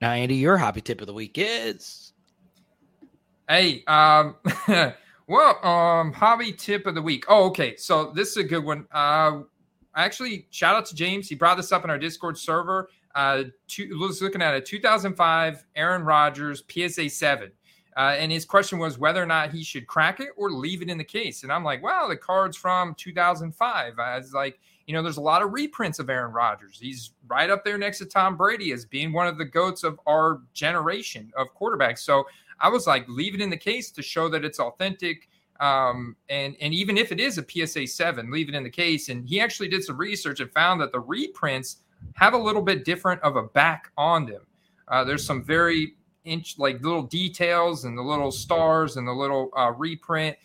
Now, 0.00 0.10
Andy, 0.10 0.34
your 0.34 0.56
hobby 0.56 0.80
tip 0.80 1.00
of 1.00 1.06
the 1.06 1.12
week 1.12 1.34
is. 1.36 2.12
Hey, 3.48 3.84
um, 3.86 4.34
Well, 5.30 5.64
um, 5.64 6.12
hobby 6.12 6.50
tip 6.50 6.88
of 6.88 6.96
the 6.96 7.02
week. 7.02 7.24
Oh, 7.28 7.44
okay. 7.50 7.76
So 7.76 8.10
this 8.10 8.30
is 8.30 8.38
a 8.38 8.42
good 8.42 8.64
one. 8.64 8.88
Uh, 8.90 9.42
actually, 9.94 10.48
shout 10.50 10.74
out 10.74 10.86
to 10.86 10.96
James. 10.96 11.28
He 11.28 11.36
brought 11.36 11.56
this 11.56 11.70
up 11.70 11.84
in 11.84 11.90
our 11.90 12.00
Discord 12.00 12.36
server. 12.36 12.88
Uh, 13.14 13.44
two, 13.66 13.98
was 13.98 14.22
looking 14.22 14.42
at 14.42 14.54
a 14.54 14.60
2005 14.60 15.64
Aaron 15.76 16.04
Rodgers 16.04 16.62
PSA 16.68 17.10
7. 17.10 17.50
Uh, 17.96 18.14
and 18.16 18.30
his 18.30 18.44
question 18.44 18.78
was 18.78 18.98
whether 18.98 19.22
or 19.22 19.26
not 19.26 19.50
he 19.50 19.64
should 19.64 19.86
crack 19.86 20.20
it 20.20 20.28
or 20.36 20.50
leave 20.50 20.80
it 20.80 20.88
in 20.88 20.96
the 20.96 21.04
case. 21.04 21.42
And 21.42 21.52
I'm 21.52 21.64
like, 21.64 21.82
wow, 21.82 22.06
the 22.08 22.16
card's 22.16 22.56
from 22.56 22.94
2005. 22.94 23.98
I 23.98 24.16
was 24.16 24.32
like, 24.32 24.60
you 24.86 24.94
know, 24.94 25.02
there's 25.02 25.16
a 25.16 25.22
lot 25.22 25.42
of 25.42 25.52
reprints 25.52 25.98
of 25.98 26.08
Aaron 26.08 26.32
Rodgers. 26.32 26.78
He's 26.80 27.12
right 27.26 27.50
up 27.50 27.64
there 27.64 27.78
next 27.78 27.98
to 27.98 28.06
Tom 28.06 28.36
Brady 28.36 28.72
as 28.72 28.84
being 28.84 29.12
one 29.12 29.26
of 29.26 29.38
the 29.38 29.44
goats 29.44 29.84
of 29.84 30.00
our 30.06 30.40
generation 30.52 31.32
of 31.36 31.48
quarterbacks. 31.54 31.98
So 31.98 32.24
I 32.60 32.68
was 32.68 32.86
like, 32.86 33.08
leave 33.08 33.34
it 33.34 33.40
in 33.40 33.50
the 33.50 33.56
case 33.56 33.90
to 33.92 34.02
show 34.02 34.28
that 34.28 34.44
it's 34.44 34.60
authentic. 34.60 35.28
Um, 35.60 36.16
and 36.28 36.56
and 36.60 36.72
even 36.72 36.96
if 36.96 37.12
it 37.12 37.20
is 37.20 37.38
a 37.38 37.46
PSA 37.46 37.86
seven, 37.86 38.30
leave 38.30 38.48
it 38.48 38.54
in 38.54 38.62
the 38.62 38.70
case. 38.70 39.10
And 39.10 39.28
he 39.28 39.40
actually 39.40 39.68
did 39.68 39.84
some 39.84 39.98
research 39.98 40.40
and 40.40 40.50
found 40.52 40.80
that 40.80 40.90
the 40.90 41.00
reprints 41.00 41.82
have 42.14 42.34
a 42.34 42.38
little 42.38 42.62
bit 42.62 42.84
different 42.84 43.20
of 43.22 43.36
a 43.36 43.42
back 43.42 43.90
on 43.96 44.26
them. 44.26 44.42
Uh, 44.88 45.04
there's 45.04 45.24
some 45.24 45.42
very 45.42 45.94
inch 46.24 46.58
like 46.58 46.82
little 46.82 47.02
details 47.02 47.84
and 47.84 47.96
the 47.96 48.02
little 48.02 48.30
stars 48.30 48.96
and 48.96 49.06
the 49.06 49.12
little 49.12 49.50
uh, 49.56 49.72
reprint 49.76 50.36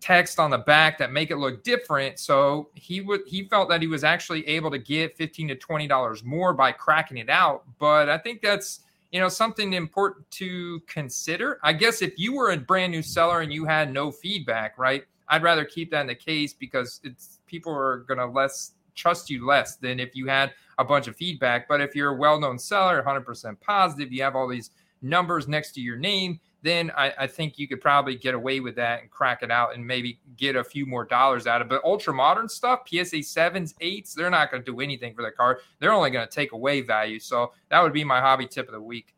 text 0.00 0.38
on 0.38 0.50
the 0.50 0.58
back 0.58 0.98
that 0.98 1.12
make 1.12 1.30
it 1.30 1.36
look 1.36 1.64
different. 1.64 2.18
So 2.18 2.70
he 2.74 3.00
would 3.00 3.22
he 3.26 3.44
felt 3.44 3.68
that 3.68 3.80
he 3.80 3.86
was 3.86 4.04
actually 4.04 4.46
able 4.46 4.70
to 4.70 4.78
get 4.78 5.16
15 5.16 5.48
to 5.48 5.56
20 5.56 5.86
dollars 5.86 6.24
more 6.24 6.52
by 6.52 6.72
cracking 6.72 7.18
it 7.18 7.28
out. 7.28 7.64
But 7.78 8.08
I 8.08 8.18
think 8.18 8.40
that's 8.42 8.80
you 9.14 9.20
know 9.20 9.28
something 9.28 9.74
important 9.74 10.28
to 10.32 10.80
consider 10.88 11.60
i 11.62 11.72
guess 11.72 12.02
if 12.02 12.12
you 12.16 12.34
were 12.34 12.50
a 12.50 12.56
brand 12.56 12.90
new 12.90 13.00
seller 13.00 13.42
and 13.42 13.52
you 13.52 13.64
had 13.64 13.92
no 13.92 14.10
feedback 14.10 14.76
right 14.76 15.04
i'd 15.28 15.42
rather 15.44 15.64
keep 15.64 15.92
that 15.92 16.00
in 16.00 16.08
the 16.08 16.14
case 16.16 16.52
because 16.52 17.00
it's 17.04 17.38
people 17.46 17.72
are 17.72 18.04
to 18.08 18.26
less 18.26 18.72
trust 18.96 19.30
you 19.30 19.46
less 19.46 19.76
than 19.76 20.00
if 20.00 20.16
you 20.16 20.26
had 20.26 20.52
a 20.78 20.84
bunch 20.84 21.08
of 21.08 21.16
feedback 21.16 21.68
but 21.68 21.80
if 21.80 21.94
you're 21.94 22.14
a 22.14 22.16
well-known 22.16 22.58
seller 22.58 23.02
100% 23.06 23.60
positive 23.60 24.12
you 24.12 24.22
have 24.22 24.36
all 24.36 24.48
these 24.48 24.70
numbers 25.02 25.48
next 25.48 25.72
to 25.72 25.80
your 25.80 25.96
name 25.96 26.40
then 26.64 26.90
I, 26.96 27.12
I, 27.18 27.26
think 27.26 27.58
you 27.58 27.68
could 27.68 27.82
probably 27.82 28.16
get 28.16 28.34
away 28.34 28.58
with 28.58 28.74
that 28.76 29.02
and 29.02 29.10
crack 29.10 29.42
it 29.42 29.50
out 29.50 29.74
and 29.74 29.86
maybe 29.86 30.18
get 30.38 30.56
a 30.56 30.64
few 30.64 30.86
more 30.86 31.04
dollars 31.04 31.46
out 31.46 31.60
of 31.60 31.66
it. 31.66 31.70
But 31.70 31.84
ultra 31.84 32.14
modern 32.14 32.48
stuff, 32.48 32.88
PSA 32.88 33.22
sevens, 33.22 33.74
eights, 33.82 34.14
they're 34.14 34.30
not 34.30 34.50
going 34.50 34.64
to 34.64 34.72
do 34.72 34.80
anything 34.80 35.14
for 35.14 35.20
that 35.22 35.36
card. 35.36 35.58
They're 35.78 35.92
only 35.92 36.10
going 36.10 36.26
to 36.26 36.34
take 36.34 36.52
away 36.52 36.80
value. 36.80 37.20
So 37.20 37.52
that 37.68 37.82
would 37.82 37.92
be 37.92 38.02
my 38.02 38.18
hobby 38.18 38.46
tip 38.46 38.66
of 38.66 38.72
the 38.72 38.80
week. 38.80 39.14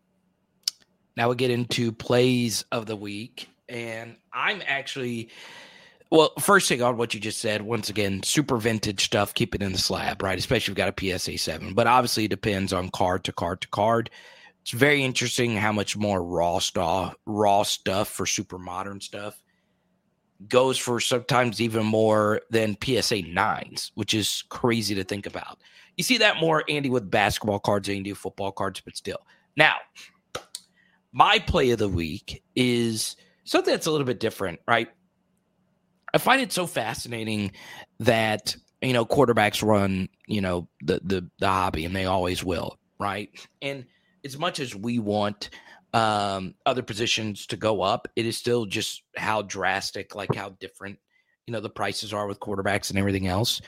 Now 1.17 1.29
we 1.29 1.37
get 1.37 1.53
into 1.53 1.93
plays 1.93 2.65
of 2.73 2.87
the 2.87 2.97
week. 2.97 3.49
And 3.69 4.17
I'm 4.33 4.61
actually 4.67 5.29
well, 6.11 6.33
first 6.41 6.69
thing 6.69 6.83
on 6.83 6.97
what 6.97 7.15
you 7.15 7.21
just 7.21 7.41
said, 7.41 7.63
once 7.63 7.91
again, 7.91 8.23
super 8.23 8.57
vintage 8.57 9.05
stuff, 9.05 9.35
keep 9.35 9.55
it 9.55 9.63
in 9.63 9.73
the 9.73 9.79
slab, 9.79 10.23
right? 10.23 10.39
Especially 10.39 10.65
if 10.65 10.69
you've 10.69 10.77
got 10.77 11.03
a 11.03 11.19
PSA 11.19 11.39
7. 11.39 11.75
But 11.75 11.87
obviously 11.87 12.25
it 12.25 12.29
depends 12.29 12.73
on 12.73 12.91
card 12.91 13.25
to 13.25 13.33
card 13.33 13.61
to 13.63 13.69
card 13.69 14.11
it's 14.67 14.73
very 14.73 15.05
interesting 15.05 15.57
how 15.57 15.71
much 15.71 15.97
more 15.97 16.21
raw 16.25 16.59
stuff 16.59 17.15
raw 17.25 17.63
stuff 17.63 18.09
for 18.09 18.27
super 18.27 18.59
modern 18.59 19.01
stuff 19.01 19.41
goes 20.49 20.77
for 20.77 20.99
sometimes 20.99 21.61
even 21.61 21.87
more 21.87 22.41
than 22.51 22.77
PSA 22.83 23.23
nines, 23.23 23.93
which 23.95 24.13
is 24.13 24.43
crazy 24.49 24.93
to 24.97 25.05
think 25.05 25.25
about. 25.25 25.59
You 25.97 26.03
see 26.03 26.19
that 26.19 26.39
more, 26.39 26.65
Andy, 26.69 26.91
with 26.91 27.09
basketball 27.09 27.61
cards 27.61 27.87
than 27.87 27.99
you 27.99 28.03
do 28.03 28.15
football 28.17 28.51
cards, 28.51 28.81
but 28.81 28.97
still. 28.97 29.25
Now, 29.57 29.77
my 31.13 31.39
play 31.39 31.71
of 31.71 31.79
the 31.79 31.89
week 31.89 32.43
is 32.57 33.15
something 33.45 33.73
that's 33.73 33.87
a 33.87 33.93
little 33.93 34.05
bit 34.05 34.19
different, 34.19 34.59
right? 34.67 34.89
I 36.17 36.19
find 36.19 36.41
it 36.41 36.51
so 36.51 36.67
fascinating 36.67 37.53
that 38.01 38.57
you 38.81 38.95
know 38.95 39.05
quarterbacks 39.05 39.63
run 39.63 40.09
you 40.27 40.41
know 40.41 40.67
the 40.81 40.99
the 41.05 41.31
the 41.39 41.47
hobby, 41.47 41.85
and 41.85 41.95
they 41.95 42.07
always 42.07 42.43
will, 42.43 42.79
right? 42.99 43.29
And 43.61 43.85
as 44.25 44.39
much 44.39 44.59
as 44.59 44.75
we 44.75 44.99
want 44.99 45.51
um, 45.93 46.55
other 46.65 46.83
positions 46.83 47.47
to 47.49 47.59
go 47.59 47.83
up, 47.83 48.09
it 48.17 48.25
is 48.25 48.35
still 48.39 48.65
just 48.65 49.03
how 49.15 49.43
drastic, 49.43 50.15
like 50.15 50.35
how 50.35 50.57
different, 50.59 50.99
you 51.47 51.53
know, 51.53 51.61
the 51.61 51.69
prices 51.69 52.15
are 52.15 52.27
with 52.27 52.41
quarterbacks 52.41 52.89
and 52.89 52.99
everything 52.99 53.27
else. 53.27 53.61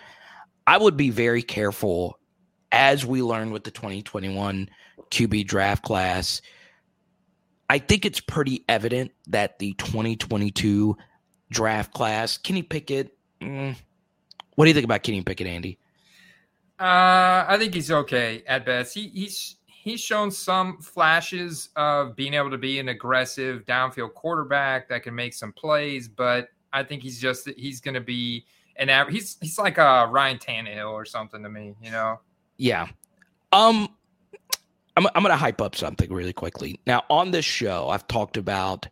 I 0.67 0.79
would 0.79 0.97
be 0.97 1.11
very 1.11 1.43
careful 1.43 2.19
as 2.73 3.05
we 3.05 3.23
learn 3.23 3.51
with 3.51 3.65
the 3.65 3.71
2021 3.71 4.71
QB 5.11 5.47
draft 5.47 5.85
class. 5.85 6.41
I 7.69 7.79
think 7.79 8.07
it's 8.07 8.21
pretty 8.21 8.65
evident 8.71 9.13
that 9.27 9.59
the 9.59 9.75
2022 9.75 10.97
draft 11.51 11.93
class, 11.93 12.37
Kenny 12.37 12.63
Pickett, 12.63 13.17
mm, 13.41 13.77
what 14.55 14.65
do 14.65 14.69
you 14.71 14.75
think 14.75 14.85
about 14.85 15.03
Kenny 15.03 15.23
Pickett, 15.23 15.47
Andy? 15.47 15.79
Uh, 16.81 17.45
I 17.49 17.57
think 17.59 17.75
he's 17.75 17.91
okay 17.91 18.43
at 18.47 18.65
best. 18.65 18.95
He, 18.95 19.09
he's 19.09 19.57
he's 19.67 20.01
shown 20.01 20.31
some 20.31 20.79
flashes 20.81 21.71
of 21.77 22.15
being 22.17 22.35
able 22.35 22.51
to 22.51 22.59
be 22.59 22.79
an 22.79 22.89
aggressive 22.89 23.65
downfield 23.65 24.15
quarterback 24.15 24.89
that 24.89 25.03
can 25.03 25.15
make 25.15 25.35
some 25.35 25.53
plays, 25.53 26.09
but 26.09 26.49
I 26.73 26.83
think 26.83 27.03
he's 27.03 27.21
just 27.21 27.49
he's 27.57 27.81
going 27.81 27.95
to 27.95 28.01
be 28.01 28.45
an 28.77 28.89
average. 28.89 29.15
He's 29.15 29.37
he's 29.41 29.59
like 29.59 29.79
a 29.79 30.07
Ryan 30.11 30.39
Tannehill 30.39 30.91
or 30.91 31.05
something 31.05 31.43
to 31.43 31.49
me, 31.49 31.75
you 31.83 31.91
know. 31.91 32.21
Yeah. 32.57 32.89
Um, 33.53 33.89
I'm 34.97 35.07
I'm 35.15 35.23
going 35.23 35.33
to 35.33 35.37
hype 35.37 35.61
up 35.61 35.75
something 35.75 36.13
really 36.13 36.33
quickly. 36.33 36.81
Now 36.87 37.05
on 37.09 37.31
this 37.31 37.45
show, 37.45 37.89
I've 37.89 38.07
talked 38.09 38.37
about 38.37 38.89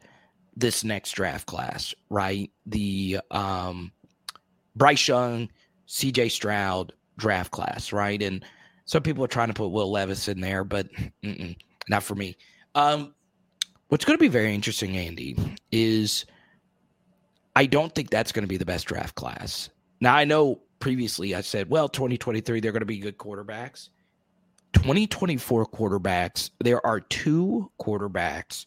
this 0.56 0.82
next 0.84 1.12
draft 1.12 1.46
class, 1.46 1.94
right? 2.10 2.50
The 2.64 3.20
um, 3.30 3.92
Bryce 4.74 5.06
Young, 5.06 5.50
C.J. 5.86 6.30
Stroud 6.30 6.92
draft 7.18 7.50
class, 7.50 7.92
right? 7.92 8.20
And 8.22 8.44
some 8.86 9.02
people 9.02 9.24
are 9.24 9.28
trying 9.28 9.48
to 9.48 9.54
put 9.54 9.68
Will 9.68 9.90
Levis 9.90 10.28
in 10.28 10.40
there, 10.40 10.64
but 10.64 10.88
not 11.88 12.02
for 12.02 12.14
me. 12.14 12.36
Um, 12.74 13.14
what's 13.88 14.04
going 14.04 14.16
to 14.16 14.22
be 14.22 14.28
very 14.28 14.54
interesting, 14.54 14.96
Andy, 14.96 15.36
is 15.70 16.24
I 17.54 17.66
don't 17.66 17.94
think 17.94 18.10
that's 18.10 18.32
going 18.32 18.44
to 18.44 18.48
be 18.48 18.56
the 18.56 18.66
best 18.66 18.86
draft 18.86 19.14
class. 19.14 19.70
Now, 20.00 20.14
I 20.14 20.24
know 20.24 20.60
previously 20.78 21.34
I 21.34 21.40
said, 21.40 21.68
well, 21.70 21.88
2023, 21.88 22.60
they're 22.60 22.72
going 22.72 22.80
to 22.80 22.86
be 22.86 22.98
good 22.98 23.18
quarterbacks. 23.18 23.88
2024 24.74 25.66
quarterbacks, 25.66 26.50
there 26.60 26.84
are 26.86 27.00
two 27.00 27.70
quarterbacks 27.80 28.66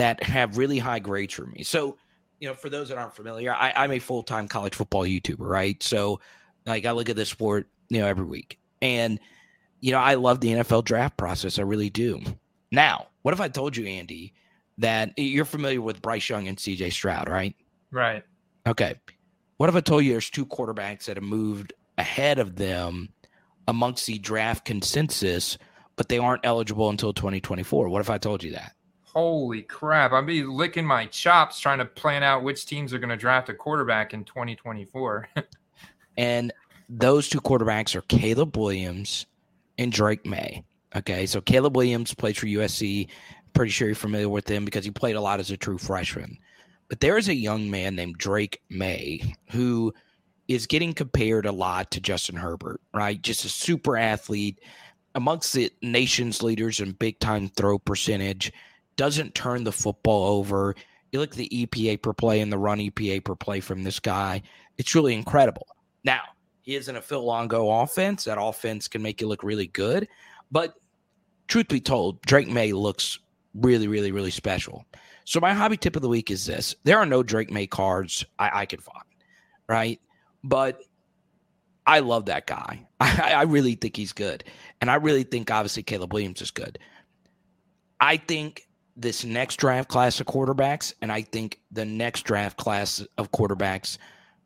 that 0.00 0.22
have 0.22 0.56
really 0.56 0.78
high 0.78 0.98
grades 0.98 1.34
for 1.34 1.44
me. 1.44 1.62
So, 1.62 1.98
you 2.38 2.48
know, 2.48 2.54
for 2.54 2.70
those 2.70 2.88
that 2.88 2.96
aren't 2.96 3.14
familiar, 3.14 3.52
I, 3.52 3.74
I'm 3.76 3.92
a 3.92 3.98
full 3.98 4.22
time 4.22 4.48
college 4.48 4.74
football 4.74 5.04
YouTuber, 5.04 5.36
right? 5.38 5.80
So, 5.82 6.20
like, 6.64 6.86
I 6.86 6.92
look 6.92 7.10
at 7.10 7.16
this 7.16 7.28
sport, 7.28 7.68
you 7.90 8.00
know, 8.00 8.06
every 8.06 8.24
week. 8.24 8.58
And 8.80 9.20
you 9.80 9.92
know, 9.92 9.98
I 9.98 10.14
love 10.14 10.40
the 10.40 10.48
NFL 10.48 10.84
draft 10.84 11.16
process. 11.16 11.58
I 11.58 11.62
really 11.62 11.90
do. 11.90 12.20
Now, 12.70 13.08
what 13.22 13.34
if 13.34 13.40
I 13.40 13.48
told 13.48 13.76
you, 13.76 13.86
Andy, 13.86 14.32
that 14.78 15.12
you're 15.18 15.44
familiar 15.44 15.82
with 15.82 16.02
Bryce 16.02 16.28
Young 16.28 16.48
and 16.48 16.56
CJ 16.56 16.92
Stroud, 16.92 17.28
right? 17.28 17.54
Right. 17.90 18.22
Okay. 18.66 18.94
What 19.56 19.68
if 19.68 19.76
I 19.76 19.80
told 19.80 20.04
you 20.04 20.12
there's 20.12 20.30
two 20.30 20.46
quarterbacks 20.46 21.06
that 21.06 21.16
have 21.16 21.24
moved 21.24 21.72
ahead 21.98 22.38
of 22.38 22.56
them 22.56 23.10
amongst 23.68 24.06
the 24.06 24.18
draft 24.18 24.64
consensus, 24.64 25.58
but 25.96 26.08
they 26.08 26.18
aren't 26.18 26.46
eligible 26.46 26.88
until 26.88 27.12
2024? 27.12 27.88
What 27.88 28.00
if 28.00 28.10
I 28.10 28.18
told 28.18 28.42
you 28.42 28.52
that? 28.52 28.72
Holy 29.12 29.62
crap. 29.62 30.12
I'd 30.12 30.26
be 30.26 30.44
licking 30.44 30.84
my 30.84 31.06
chops 31.06 31.58
trying 31.58 31.78
to 31.78 31.84
plan 31.84 32.22
out 32.22 32.44
which 32.44 32.66
teams 32.66 32.94
are 32.94 32.98
going 32.98 33.10
to 33.10 33.16
draft 33.16 33.48
a 33.48 33.54
quarterback 33.54 34.14
in 34.14 34.24
2024. 34.24 35.28
and 36.16 36.52
those 36.88 37.28
two 37.28 37.40
quarterbacks 37.40 37.94
are 37.94 38.02
Caleb 38.02 38.56
Williams 38.56 39.26
and 39.78 39.90
Drake 39.90 40.24
Maye. 40.26 40.62
Okay, 40.94 41.26
so 41.26 41.40
Caleb 41.40 41.76
Williams 41.76 42.14
plays 42.14 42.36
for 42.36 42.46
USC. 42.46 43.08
Pretty 43.52 43.70
sure 43.70 43.88
you're 43.88 43.94
familiar 43.94 44.28
with 44.28 44.48
him 44.48 44.64
because 44.64 44.84
he 44.84 44.90
played 44.90 45.16
a 45.16 45.20
lot 45.20 45.40
as 45.40 45.50
a 45.50 45.56
true 45.56 45.78
freshman. 45.78 46.38
But 46.88 47.00
there 47.00 47.18
is 47.18 47.28
a 47.28 47.34
young 47.34 47.70
man 47.70 47.96
named 47.96 48.18
Drake 48.18 48.60
Maye 48.68 49.34
who 49.50 49.92
is 50.48 50.66
getting 50.66 50.92
compared 50.92 51.46
a 51.46 51.52
lot 51.52 51.90
to 51.92 52.00
Justin 52.00 52.36
Herbert, 52.36 52.80
right? 52.92 53.20
Just 53.20 53.44
a 53.44 53.48
super 53.48 53.96
athlete 53.96 54.60
amongst 55.14 55.52
the 55.52 55.70
nation's 55.82 56.42
leaders 56.42 56.80
in 56.80 56.92
big 56.92 57.18
time 57.20 57.48
throw 57.48 57.78
percentage, 57.78 58.52
doesn't 59.00 59.34
turn 59.34 59.64
the 59.64 59.72
football 59.72 60.26
over. 60.26 60.74
You 61.10 61.20
look 61.20 61.30
at 61.30 61.36
the 61.38 61.48
EPA 61.48 62.02
per 62.02 62.12
play 62.12 62.42
and 62.42 62.52
the 62.52 62.58
run 62.58 62.80
EPA 62.80 63.24
per 63.24 63.34
play 63.34 63.60
from 63.60 63.82
this 63.82 63.98
guy, 63.98 64.42
it's 64.76 64.94
really 64.94 65.14
incredible. 65.14 65.66
Now, 66.04 66.20
he 66.60 66.76
isn't 66.76 66.94
a 66.94 67.00
Phil 67.00 67.24
Longo 67.24 67.70
offense. 67.70 68.24
That 68.24 68.36
offense 68.38 68.88
can 68.88 69.00
make 69.00 69.22
you 69.22 69.26
look 69.26 69.42
really 69.42 69.68
good. 69.68 70.06
But 70.50 70.74
truth 71.48 71.68
be 71.68 71.80
told, 71.80 72.20
Drake 72.20 72.48
Maye 72.48 72.74
looks 72.74 73.18
really, 73.54 73.88
really, 73.88 74.12
really 74.12 74.30
special. 74.30 74.84
So 75.24 75.40
my 75.40 75.54
hobby 75.54 75.78
tip 75.78 75.96
of 75.96 76.02
the 76.02 76.08
week 76.10 76.30
is 76.30 76.44
this. 76.44 76.74
There 76.84 76.98
are 76.98 77.06
no 77.06 77.22
Drake 77.22 77.50
Maye 77.50 77.68
cards 77.68 78.22
I, 78.38 78.50
I 78.52 78.66
can 78.66 78.80
find, 78.80 79.06
right? 79.66 79.98
But 80.44 80.82
I 81.86 82.00
love 82.00 82.26
that 82.26 82.46
guy. 82.46 82.86
I, 83.00 83.32
I 83.34 83.42
really 83.44 83.76
think 83.76 83.96
he's 83.96 84.12
good. 84.12 84.44
And 84.82 84.90
I 84.90 84.96
really 84.96 85.22
think 85.22 85.50
obviously 85.50 85.84
Caleb 85.84 86.12
Williams 86.12 86.42
is 86.42 86.50
good. 86.50 86.78
I 87.98 88.18
think 88.18 88.66
this 88.96 89.24
next 89.24 89.56
draft 89.56 89.88
class 89.88 90.20
of 90.20 90.26
quarterbacks, 90.26 90.94
and 91.00 91.10
I 91.10 91.22
think 91.22 91.60
the 91.70 91.84
next 91.84 92.22
draft 92.22 92.56
class 92.56 93.04
of 93.18 93.30
quarterbacks 93.30 93.98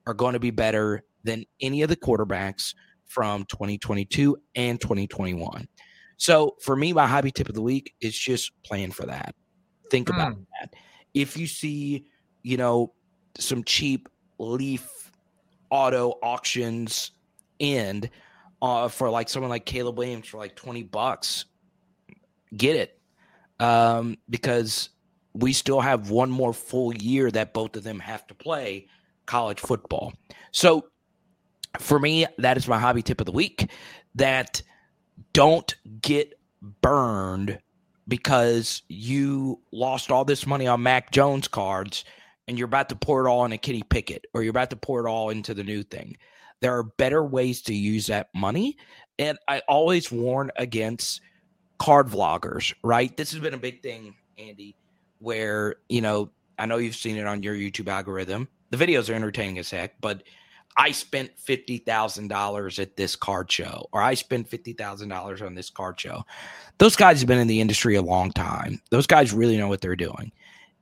are 0.07 0.15
going 0.15 0.35
to 0.35 0.41
be 0.41 0.51
better 0.51 1.03
than 1.25 1.45
any 1.61 1.83
of 1.83 1.89
the 1.89 1.97
quarterbacks 1.97 2.75
from 3.07 3.45
2022 3.47 4.37
and 4.55 4.81
2021. 4.81 5.67
So 6.17 6.57
for 6.63 6.77
me, 6.77 6.93
my 6.93 7.07
hobby 7.07 7.31
tip 7.31 7.49
of 7.49 7.55
the 7.55 7.63
week 7.63 7.95
is 8.01 8.17
just 8.17 8.53
plan 8.63 8.91
for 8.91 9.07
that. 9.07 9.35
Think 9.91 10.09
mm. 10.09 10.15
about 10.15 10.37
that. 10.61 10.75
If 11.13 11.37
you 11.37 11.47
see, 11.47 12.07
you 12.43 12.57
know, 12.57 12.93
some 13.39 13.65
cheap 13.65 14.09
leaf 14.39 15.11
auto 15.71 16.15
auctions 16.23 17.13
end 17.61 18.11
uh, 18.63 18.89
for 18.89 19.11
like 19.11 19.29
someone 19.29 19.51
like 19.51 19.65
Caleb 19.65 19.99
Williams 19.99 20.27
for 20.27 20.39
like 20.39 20.55
20 20.57 20.83
bucks, 20.85 21.47
get 22.57 22.77
it. 22.77 22.99
Um, 23.61 24.19
because 24.29 24.91
we 25.33 25.53
still 25.53 25.81
have 25.81 26.11
one 26.11 26.31
more 26.31 26.53
full 26.53 26.95
year 26.95 27.31
that 27.31 27.53
both 27.53 27.77
of 27.77 27.85
them 27.85 27.99
have 28.01 28.27
to 28.29 28.35
play 28.35 28.87
college 29.27 29.61
football. 29.61 30.13
So 30.53 30.87
for 31.79 31.99
me, 31.99 32.27
that 32.39 32.57
is 32.57 32.69
my 32.69 32.79
hobby 32.79 33.03
tip 33.03 33.21
of 33.21 33.27
the 33.27 33.33
week. 33.33 33.71
That 34.15 34.63
don't 35.33 35.75
get 36.01 36.39
burned 36.81 37.59
because 38.07 38.83
you 38.89 39.61
lost 39.73 40.11
all 40.11 40.25
this 40.25 40.47
money 40.47 40.67
on 40.67 40.83
Mac 40.83 41.11
Jones 41.11 41.49
cards 41.49 42.05
and 42.47 42.59
you're 42.59 42.67
about 42.67 42.89
to 42.91 42.97
pour 42.97 43.27
it 43.27 43.31
all 43.31 43.45
in 43.45 43.53
a 43.53 43.59
kitty 43.59 43.83
Pickett 43.83 44.27
or 44.35 44.43
you're 44.43 44.51
about 44.51 44.71
to 44.71 44.77
pour 44.77 45.05
it 45.05 45.11
all 45.11 45.31
into 45.31 45.55
the 45.55 45.65
new 45.65 45.83
thing. 45.83 46.17
There 46.61 46.77
are 46.77 46.83
better 46.83 47.25
ways 47.25 47.63
to 47.63 47.75
use 47.75 48.07
that 48.07 48.29
money. 48.35 48.77
And 49.19 49.39
I 49.49 49.63
always 49.69 50.13
warn 50.13 50.51
against 50.57 51.21
card 51.85 52.07
vloggers, 52.09 52.73
right? 52.83 53.15
This 53.15 53.31
has 53.33 53.41
been 53.41 53.53
a 53.53 53.59
big 53.59 53.83
thing, 53.83 54.15
Andy, 54.39 54.75
where, 55.19 55.77
you 55.91 56.01
know, 56.01 56.31
I 56.59 56.65
know 56.65 56.79
you've 56.79 56.97
seen 56.97 57.19
it 57.19 57.27
on 57.27 57.43
your 57.43 57.55
YouTube 57.55 57.89
algorithm. 57.89 58.49
The 58.71 58.79
videos 58.79 59.11
are 59.11 59.15
entertaining 59.15 59.59
as 59.59 59.71
heck, 59.71 60.01
but 60.01 60.23
I 60.79 60.93
spent 60.93 61.33
$50,000 61.37 62.79
at 62.79 62.97
this 62.97 63.17
card 63.17 63.53
show, 63.53 63.87
or 63.93 64.01
I 64.01 64.15
spent 64.15 64.51
$50,000 64.51 65.47
on 65.47 65.55
this 65.55 65.69
card 65.69 66.01
show. 66.01 66.25
Those 66.79 66.97
guys 66.97 67.21
have 67.21 67.29
been 67.29 67.39
in 67.39 67.49
the 67.49 67.61
industry 67.61 67.97
a 67.97 68.03
long 68.03 68.33
time. 68.33 68.81
Those 68.89 69.07
guys 69.07 69.35
really 69.35 69.59
know 69.59 69.69
what 69.69 69.83
they're 69.83 69.95
doing. 69.95 70.33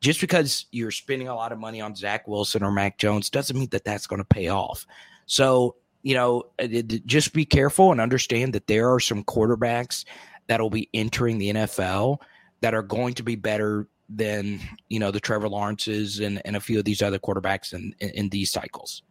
Just 0.01 0.21
because 0.21 0.67
you're 0.71 0.93
spending 0.93 1.27
a 1.27 1.35
lot 1.35 1.51
of 1.51 1.59
money 1.59 1.81
on 1.81 1.97
Zach 1.97 2.29
Wilson 2.29 2.63
or 2.63 2.71
Mac 2.71 2.97
Jones 2.99 3.29
doesn't 3.29 3.59
mean 3.59 3.69
that 3.71 3.85
that's 3.85 4.07
going 4.07 4.21
to 4.21 4.25
pay 4.25 4.49
off. 4.49 4.87
So, 5.27 5.75
you 6.03 6.15
know, 6.15 6.45
uh, 6.61 6.69
just 7.07 7.33
be 7.33 7.45
careful 7.45 7.91
and 7.91 8.01
understand 8.01 8.53
that 8.53 8.69
there 8.69 8.93
are 8.93 9.01
some 9.01 9.25
quarterbacks 9.25 10.05
that'll 10.53 10.69
be 10.69 10.91
entering 10.93 11.39
the 11.39 11.51
NFL 11.51 12.19
that 12.61 12.75
are 12.75 12.83
going 12.83 13.15
to 13.15 13.23
be 13.23 13.37
better 13.37 13.89
than, 14.11 14.61
you 14.91 14.99
know, 14.99 15.11
the 15.11 15.19
Trevor 15.19 15.49
Lawrences 15.49 16.21
and, 16.21 16.43
and 16.45 16.57
a 16.57 16.61
few 16.61 16.79
of 16.79 16.85
these 16.85 17.01
other 17.01 17.19
quarterbacks 17.19 17.73
in, 17.73 17.95
in, 18.01 18.11
in 18.11 18.29
these 18.29 18.53
cycles. 18.53 19.03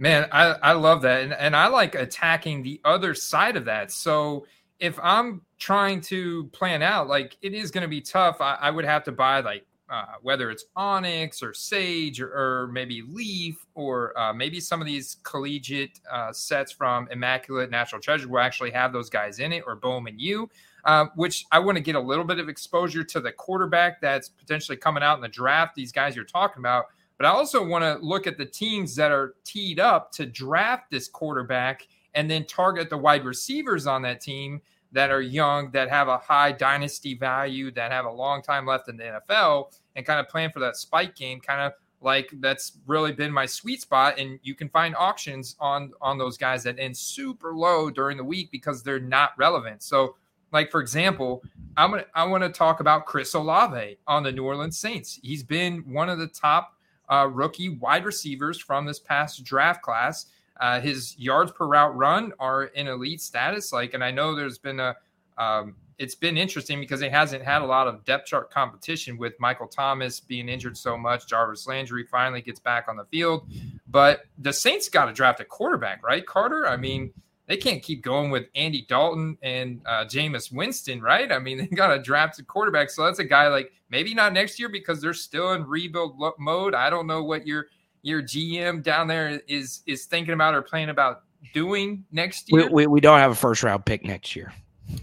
Man, 0.00 0.28
I, 0.32 0.56
I 0.60 0.72
love 0.72 1.02
that. 1.02 1.22
And, 1.22 1.32
and 1.34 1.54
I 1.54 1.68
like 1.68 1.94
attacking 1.94 2.64
the 2.64 2.80
other 2.84 3.14
side 3.14 3.56
of 3.56 3.64
that. 3.66 3.92
So 3.92 4.44
if 4.80 4.98
I'm 5.00 5.42
trying 5.60 6.00
to 6.00 6.46
plan 6.48 6.82
out, 6.82 7.06
like 7.06 7.36
it 7.42 7.54
is 7.54 7.70
going 7.70 7.82
to 7.82 7.88
be 7.88 8.00
tough, 8.00 8.40
I, 8.40 8.56
I 8.60 8.72
would 8.72 8.84
have 8.84 9.04
to 9.04 9.12
buy 9.12 9.38
like 9.40 9.64
uh, 9.90 10.04
whether 10.22 10.50
it's 10.50 10.66
Onyx 10.76 11.42
or 11.42 11.52
Sage 11.52 12.20
or, 12.20 12.32
or 12.32 12.68
maybe 12.68 13.02
Leaf 13.02 13.66
or 13.74 14.16
uh, 14.18 14.32
maybe 14.32 14.60
some 14.60 14.80
of 14.80 14.86
these 14.86 15.16
collegiate 15.24 16.00
uh, 16.10 16.32
sets 16.32 16.70
from 16.70 17.08
Immaculate 17.10 17.70
National 17.70 18.00
Treasure 18.00 18.28
will 18.28 18.38
actually 18.38 18.70
have 18.70 18.92
those 18.92 19.10
guys 19.10 19.40
in 19.40 19.52
it 19.52 19.64
or 19.66 19.74
Bowman 19.74 20.18
U, 20.18 20.48
uh, 20.84 21.06
which 21.16 21.44
I 21.50 21.58
want 21.58 21.76
to 21.76 21.82
get 21.82 21.96
a 21.96 22.00
little 22.00 22.24
bit 22.24 22.38
of 22.38 22.48
exposure 22.48 23.02
to 23.02 23.20
the 23.20 23.32
quarterback 23.32 24.00
that's 24.00 24.28
potentially 24.28 24.76
coming 24.76 25.02
out 25.02 25.16
in 25.16 25.22
the 25.22 25.28
draft. 25.28 25.74
These 25.74 25.92
guys 25.92 26.14
you're 26.14 26.24
talking 26.24 26.60
about. 26.60 26.86
But 27.18 27.26
I 27.26 27.30
also 27.30 27.62
want 27.62 27.82
to 27.82 27.98
look 28.02 28.26
at 28.26 28.38
the 28.38 28.46
teams 28.46 28.94
that 28.96 29.10
are 29.12 29.34
teed 29.44 29.78
up 29.78 30.10
to 30.12 30.24
draft 30.24 30.90
this 30.90 31.06
quarterback 31.08 31.86
and 32.14 32.30
then 32.30 32.46
target 32.46 32.88
the 32.88 32.96
wide 32.96 33.24
receivers 33.24 33.86
on 33.86 34.02
that 34.02 34.20
team 34.20 34.62
that 34.92 35.10
are 35.10 35.22
young, 35.22 35.70
that 35.70 35.88
have 35.88 36.08
a 36.08 36.18
high 36.18 36.52
dynasty 36.52 37.14
value, 37.14 37.70
that 37.72 37.92
have 37.92 38.04
a 38.04 38.10
long 38.10 38.42
time 38.42 38.66
left 38.66 38.88
in 38.88 38.96
the 38.96 39.20
NFL, 39.28 39.72
and 39.96 40.04
kind 40.04 40.20
of 40.20 40.28
plan 40.28 40.50
for 40.50 40.60
that 40.60 40.76
spike 40.76 41.14
game, 41.14 41.40
kind 41.40 41.60
of 41.60 41.72
like 42.00 42.30
that's 42.40 42.78
really 42.86 43.12
been 43.12 43.32
my 43.32 43.46
sweet 43.46 43.80
spot. 43.80 44.18
And 44.18 44.38
you 44.42 44.54
can 44.54 44.68
find 44.68 44.96
auctions 44.96 45.56
on 45.60 45.92
on 46.00 46.18
those 46.18 46.36
guys 46.36 46.62
that 46.64 46.78
end 46.78 46.96
super 46.96 47.54
low 47.54 47.90
during 47.90 48.16
the 48.16 48.24
week 48.24 48.50
because 48.50 48.82
they're 48.82 49.00
not 49.00 49.32
relevant. 49.36 49.82
So, 49.82 50.16
like 50.52 50.70
for 50.70 50.80
example, 50.80 51.42
I'm 51.76 51.90
gonna 51.90 52.06
I 52.14 52.24
want 52.24 52.42
to 52.42 52.50
talk 52.50 52.80
about 52.80 53.06
Chris 53.06 53.34
Olave 53.34 53.98
on 54.06 54.22
the 54.22 54.32
New 54.32 54.44
Orleans 54.44 54.78
Saints. 54.78 55.20
He's 55.22 55.42
been 55.42 55.80
one 55.92 56.08
of 56.08 56.18
the 56.18 56.28
top 56.28 56.74
uh, 57.10 57.28
rookie 57.30 57.68
wide 57.68 58.04
receivers 58.04 58.58
from 58.58 58.86
this 58.86 58.98
past 58.98 59.44
draft 59.44 59.82
class. 59.82 60.26
Uh, 60.60 60.80
his 60.80 61.18
yards 61.18 61.50
per 61.52 61.66
route 61.66 61.96
run 61.96 62.32
are 62.38 62.64
in 62.64 62.86
elite 62.86 63.20
status. 63.20 63.72
Like, 63.72 63.94
and 63.94 64.04
I 64.04 64.10
know 64.10 64.34
there's 64.34 64.58
been 64.58 64.78
a, 64.78 64.94
um, 65.38 65.74
it's 65.98 66.14
been 66.14 66.36
interesting 66.36 66.80
because 66.80 67.00
he 67.00 67.08
hasn't 67.08 67.42
had 67.42 67.62
a 67.62 67.66
lot 67.66 67.88
of 67.88 68.04
depth 68.04 68.26
chart 68.26 68.50
competition 68.50 69.18
with 69.18 69.34
Michael 69.38 69.66
Thomas 69.66 70.20
being 70.20 70.48
injured 70.48 70.76
so 70.76 70.96
much. 70.96 71.26
Jarvis 71.26 71.66
Landry 71.66 72.04
finally 72.04 72.40
gets 72.40 72.60
back 72.60 72.86
on 72.88 72.96
the 72.96 73.04
field, 73.06 73.48
but 73.88 74.22
the 74.38 74.52
Saints 74.52 74.88
got 74.88 75.06
to 75.06 75.12
draft 75.12 75.40
a 75.40 75.44
quarterback, 75.44 76.02
right, 76.02 76.26
Carter? 76.26 76.66
I 76.66 76.76
mean, 76.76 77.12
they 77.50 77.56
can't 77.56 77.82
keep 77.82 78.00
going 78.00 78.30
with 78.30 78.46
Andy 78.54 78.86
Dalton 78.88 79.36
and 79.42 79.80
uh, 79.84 80.04
Jameis 80.04 80.52
Winston, 80.52 81.02
right? 81.02 81.32
I 81.32 81.40
mean, 81.40 81.58
they 81.58 81.66
got 81.66 81.94
to 81.94 82.00
draft 82.00 82.38
a 82.38 82.44
quarterback. 82.44 82.90
So 82.90 83.04
that's 83.04 83.18
a 83.18 83.24
guy 83.24 83.48
like 83.48 83.72
maybe 83.90 84.14
not 84.14 84.32
next 84.32 84.60
year 84.60 84.68
because 84.68 85.00
they're 85.00 85.12
still 85.12 85.52
in 85.54 85.66
rebuild 85.66 86.16
mode. 86.38 86.74
I 86.74 86.88
don't 86.90 87.06
know 87.06 87.24
what 87.24 87.46
your 87.46 87.66
your 88.02 88.22
GM 88.22 88.82
down 88.82 89.06
there 89.06 89.40
is 89.48 89.80
is 89.86 90.06
thinking 90.06 90.34
about 90.34 90.54
or 90.54 90.62
planning 90.62 90.90
about 90.90 91.22
doing 91.52 92.04
next 92.12 92.50
year? 92.50 92.66
We, 92.66 92.72
we, 92.72 92.86
we, 92.86 93.00
don't 93.00 93.18
have 93.18 93.32
a 93.32 93.34
first 93.34 93.62
round 93.62 93.84
pick 93.84 94.04
next 94.04 94.34
year. 94.36 94.52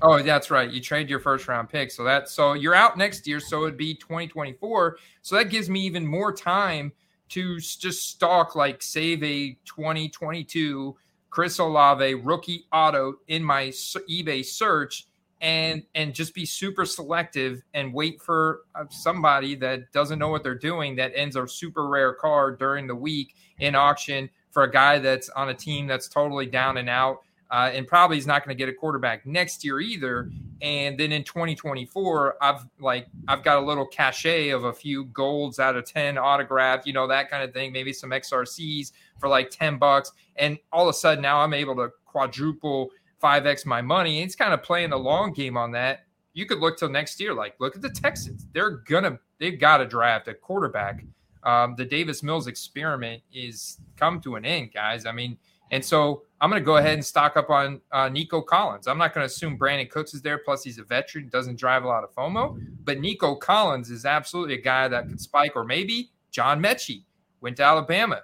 Oh, 0.01 0.21
that's 0.21 0.51
right. 0.51 0.69
You 0.69 0.81
trade 0.81 1.09
your 1.09 1.19
first 1.19 1.47
round 1.47 1.69
pick. 1.69 1.91
So 1.91 2.03
that 2.03 2.29
so 2.29 2.53
you're 2.53 2.75
out 2.75 2.97
next 2.97 3.27
year. 3.27 3.39
So 3.39 3.63
it'd 3.63 3.77
be 3.77 3.95
2024. 3.95 4.97
So 5.21 5.35
that 5.35 5.49
gives 5.49 5.69
me 5.69 5.81
even 5.81 6.05
more 6.05 6.33
time 6.33 6.91
to 7.29 7.59
just 7.59 8.09
stock 8.09 8.55
like 8.55 8.81
save 8.81 9.23
a 9.23 9.57
2022 9.65 10.95
Chris 11.29 11.59
Olave 11.59 12.15
rookie 12.15 12.65
auto 12.71 13.15
in 13.27 13.43
my 13.43 13.67
eBay 13.67 14.43
search 14.43 15.07
and 15.41 15.83
and 15.93 16.13
just 16.13 16.33
be 16.33 16.45
super 16.45 16.85
selective 16.85 17.61
and 17.73 17.93
wait 17.93 18.21
for 18.21 18.61
uh, 18.75 18.85
somebody 18.89 19.55
that 19.55 19.91
doesn't 19.91 20.17
know 20.17 20.29
what 20.29 20.43
they're 20.43 20.55
doing 20.55 20.95
that 20.95 21.11
ends 21.15 21.35
a 21.35 21.47
super 21.47 21.87
rare 21.87 22.13
card 22.13 22.57
during 22.57 22.87
the 22.87 22.95
week 22.95 23.35
in 23.59 23.75
auction 23.75 24.29
for 24.51 24.63
a 24.63 24.71
guy 24.71 24.97
that's 24.97 25.29
on 25.29 25.49
a 25.49 25.53
team 25.53 25.85
that's 25.85 26.07
totally 26.07 26.47
down 26.47 26.77
and 26.77 26.89
out 26.89 27.19
uh, 27.51 27.69
and 27.73 27.87
probably 27.87 28.17
is 28.17 28.27
not 28.27 28.43
going 28.43 28.55
to 28.55 28.57
get 28.57 28.69
a 28.69 28.73
quarterback 28.73 29.25
next 29.25 29.63
year 29.63 29.79
either. 29.79 30.31
And 30.61 30.99
then 30.99 31.11
in 31.11 31.23
2024 31.23 32.37
i've 32.41 32.65
like 32.79 33.07
i've 33.27 33.43
got 33.43 33.57
a 33.57 33.65
little 33.65 33.85
cachet 33.85 34.49
of 34.49 34.63
a 34.63 34.73
few 34.73 35.05
golds 35.05 35.59
out 35.59 35.75
of 35.75 35.85
10 35.85 36.17
autograph 36.17 36.87
you 36.87 36.93
know 36.93 37.05
that 37.07 37.29
kind 37.29 37.43
of 37.43 37.53
thing 37.53 37.71
maybe 37.71 37.93
some 37.93 38.09
xrcs 38.09 38.91
for 39.19 39.29
like 39.29 39.51
10 39.51 39.77
bucks. 39.77 40.11
And 40.35 40.57
all 40.71 40.89
of 40.89 40.95
a 40.95 40.97
sudden 40.97 41.21
now 41.21 41.37
i'm 41.41 41.53
able 41.53 41.75
to 41.75 41.91
quadruple 42.05 42.89
5x 43.21 43.65
my 43.65 43.81
money. 43.81 44.21
It's 44.21 44.35
kind 44.35 44.53
of 44.53 44.63
playing 44.63 44.91
the 44.91 44.97
long 44.97 45.33
game 45.33 45.57
on 45.57 45.71
that. 45.71 46.05
You 46.33 46.45
could 46.45 46.59
look 46.59 46.77
till 46.77 46.89
next 46.89 47.19
year. 47.19 47.33
Like, 47.33 47.55
look 47.59 47.75
at 47.75 47.81
the 47.81 47.89
Texans. 47.89 48.45
They're 48.53 48.77
gonna, 48.87 49.19
they've 49.39 49.59
got 49.59 49.77
to 49.77 49.85
draft 49.85 50.27
a 50.27 50.33
quarterback. 50.33 51.03
Um, 51.43 51.75
the 51.77 51.85
Davis 51.85 52.23
Mills 52.23 52.47
experiment 52.47 53.23
is 53.31 53.79
come 53.95 54.19
to 54.21 54.35
an 54.35 54.45
end, 54.45 54.73
guys. 54.73 55.05
I 55.05 55.11
mean, 55.11 55.37
and 55.71 55.83
so 55.83 56.23
I'm 56.39 56.49
going 56.49 56.61
to 56.61 56.65
go 56.65 56.77
ahead 56.77 56.93
and 56.93 57.05
stock 57.05 57.35
up 57.37 57.49
on 57.49 57.81
uh, 57.91 58.09
Nico 58.09 58.41
Collins. 58.41 58.87
I'm 58.87 58.97
not 58.97 59.13
going 59.13 59.27
to 59.27 59.31
assume 59.33 59.57
Brandin 59.57 59.89
Cooks 59.89 60.13
is 60.13 60.21
there. 60.21 60.37
Plus, 60.37 60.63
he's 60.63 60.77
a 60.77 60.83
veteran, 60.83 61.29
doesn't 61.29 61.57
drive 61.57 61.83
a 61.83 61.87
lot 61.87 62.03
of 62.03 62.13
FOMO. 62.13 62.59
But 62.83 62.99
Nico 62.99 63.35
Collins 63.35 63.89
is 63.89 64.05
absolutely 64.05 64.55
a 64.55 64.61
guy 64.61 64.87
that 64.87 65.07
could 65.07 65.19
spike, 65.19 65.53
or 65.55 65.63
maybe 65.63 66.11
John 66.31 66.61
Metchie 66.61 67.03
went 67.41 67.57
to 67.57 67.63
Alabama, 67.63 68.21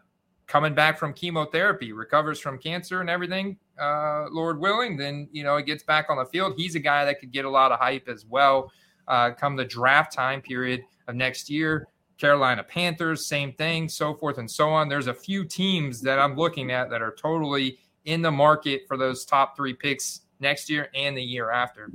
coming 0.48 0.74
back 0.74 0.98
from 0.98 1.14
chemotherapy, 1.14 1.92
recovers 1.92 2.40
from 2.40 2.58
cancer 2.58 3.02
and 3.02 3.10
everything, 3.10 3.58
uh, 3.80 4.28
Lord 4.30 4.60
willing, 4.60 4.98
then 4.98 5.28
you 5.32 5.44
know 5.44 5.58
he 5.58 5.64
gets 5.64 5.84
back 5.84 6.10
on 6.10 6.18
the 6.18 6.26
field. 6.26 6.54
He's 6.58 6.76
a 6.76 6.80
guy 6.80 7.06
that 7.06 7.20
could 7.20 7.32
get 7.32 7.46
a 7.46 7.50
lot 7.50 7.72
of 7.72 7.80
hype 7.80 8.08
as 8.08 8.26
well. 8.26 8.72
Uh, 9.08 9.32
come 9.32 9.56
the 9.56 9.66
draft 9.66 10.14
time 10.14 10.42
period 10.42 10.82
of 11.08 11.16
next 11.16 11.50
year, 11.50 11.88
Carolina 12.18 12.64
Panthers, 12.64 13.26
same 13.26 13.52
thing, 13.54 13.90
so 13.90 14.14
forth 14.14 14.38
and 14.38 14.50
so 14.50 14.70
on. 14.70 14.88
There's 14.88 15.08
a 15.08 15.14
few 15.14 15.44
teams 15.44 16.02
that 16.02 16.20
I'm 16.20 16.36
looking 16.36 16.72
at 16.72 16.90
that 16.90 17.02
are 17.02 17.14
totally 17.14 17.80
in 18.06 18.22
the 18.22 18.32
market 18.32 18.84
for 18.88 18.98
those 18.98 19.26
top 19.26 19.56
three 19.56 19.74
picks 19.74 20.22
next 20.40 20.70
year 20.70 20.90
and 20.96 21.18
the 21.18 21.24
year 21.24 21.52
after. 21.52 21.92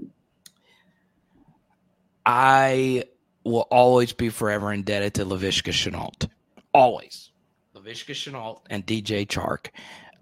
I 2.26 3.04
will 3.44 3.66
always 3.70 4.12
be 4.12 4.28
forever 4.28 4.72
indebted 4.72 5.14
to 5.14 5.24
Laviska 5.24 5.72
Shenault. 5.72 6.28
Always. 6.74 7.30
Laviska 7.74 8.12
Shenault 8.12 8.60
and 8.68 8.86
DJ 8.86 9.26
Chark 9.26 9.68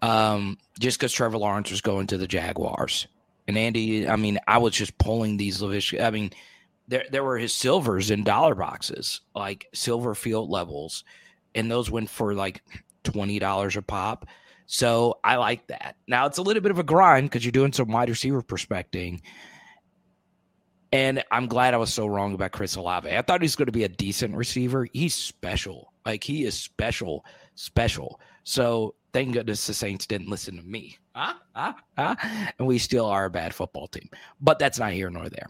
um, 0.03 0.59
just 0.79 0.99
because 0.99 1.13
Trevor 1.13 1.39
Lawrence 1.39 1.71
was 1.71 1.81
going 1.81 2.07
to 2.09 2.19
the 2.19 2.27
Jaguars. 2.27 3.07
And 3.49 3.57
Andy, 3.57 4.09
I 4.09 4.17
mean, 4.17 4.39
I 4.47 4.59
was 4.59 4.75
just 4.75 4.99
pulling 4.99 5.37
these 5.37 5.63
Lavish. 5.63 5.95
I 5.95 6.11
mean, 6.11 6.31
there 6.89 7.05
there 7.11 7.25
were 7.25 7.39
his 7.39 7.53
silvers 7.53 8.11
in 8.11 8.25
dollar 8.25 8.55
boxes, 8.55 9.21
like 9.35 9.67
silver 9.73 10.15
field 10.15 10.51
levels, 10.51 11.05
and 11.55 11.71
those 11.71 11.91
went 11.91 12.11
for 12.11 12.35
like 12.35 12.63
twenty 13.05 13.39
dollars 13.39 13.77
a 13.77 13.83
pop. 13.83 14.27
So 14.67 15.19
I 15.23 15.37
like 15.37 15.69
that. 15.69 15.97
Now 16.09 16.27
it's 16.27 16.39
a 16.39 16.43
little 16.43 16.63
bit 16.63 16.73
of 16.73 16.79
a 16.79 16.85
grind 16.85 17.31
because 17.31 17.45
you're 17.45 17.53
doing 17.53 17.73
some 17.73 17.89
wide 17.89 18.09
receiver 18.09 18.43
prospecting. 18.43 19.23
And 20.93 21.23
I'm 21.31 21.47
glad 21.47 21.75
I 21.75 21.79
was 21.79 21.93
so 21.93 22.07
wrong 22.07 22.35
about 22.35 22.53
Chris 22.53 22.77
Olave. 22.77 23.11
I 23.11 23.23
thought 23.23 23.43
he's 23.43 23.57
going 23.57 23.67
to 23.67 23.73
be 23.73 23.85
a 23.85 23.89
decent 23.89 24.35
receiver. 24.35 24.89
He's 24.93 25.15
special. 25.15 25.93
Like 26.05 26.25
he 26.25 26.45
is 26.45 26.55
special, 26.55 27.25
special. 27.55 28.21
So 28.45 28.95
thank 29.17 29.33
goodness 29.33 29.67
the 29.67 29.73
Saints 29.73 30.07
didn't 30.07 30.29
listen 30.29 30.59
to 30.59 30.63
me. 30.63 30.99
Ah, 31.15 31.41
ah, 31.55 31.75
ah. 31.97 32.53
And 32.59 32.69
we 32.69 32.77
still 32.77 33.07
are 33.07 33.25
a 33.25 33.31
bad 33.31 33.55
football 33.55 33.87
team. 33.87 34.11
But 34.43 34.59
that's 34.59 34.79
not 34.79 34.93
here 34.93 35.09
nor 35.09 35.31
there. 35.31 35.47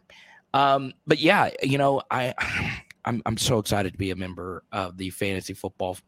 Um, 0.54 0.92
but 1.08 1.18
yeah, 1.18 1.50
you 1.64 1.76
know, 1.76 2.00
I 2.12 2.32
I'm 3.04 3.22
I'm 3.26 3.36
so 3.36 3.58
excited 3.58 3.92
to 3.92 3.98
be 3.98 4.12
a 4.12 4.16
member 4.16 4.62
of 4.70 4.96
the 4.96 5.10
fantasy 5.10 5.52
football 5.52 5.98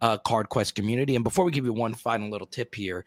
uh, 0.00 0.18
card 0.18 0.48
quest 0.48 0.76
community. 0.76 1.16
And 1.16 1.24
before 1.24 1.44
we 1.44 1.50
give 1.50 1.64
you 1.64 1.72
one 1.72 1.92
final 1.92 2.30
little 2.30 2.46
tip 2.46 2.72
here, 2.72 3.04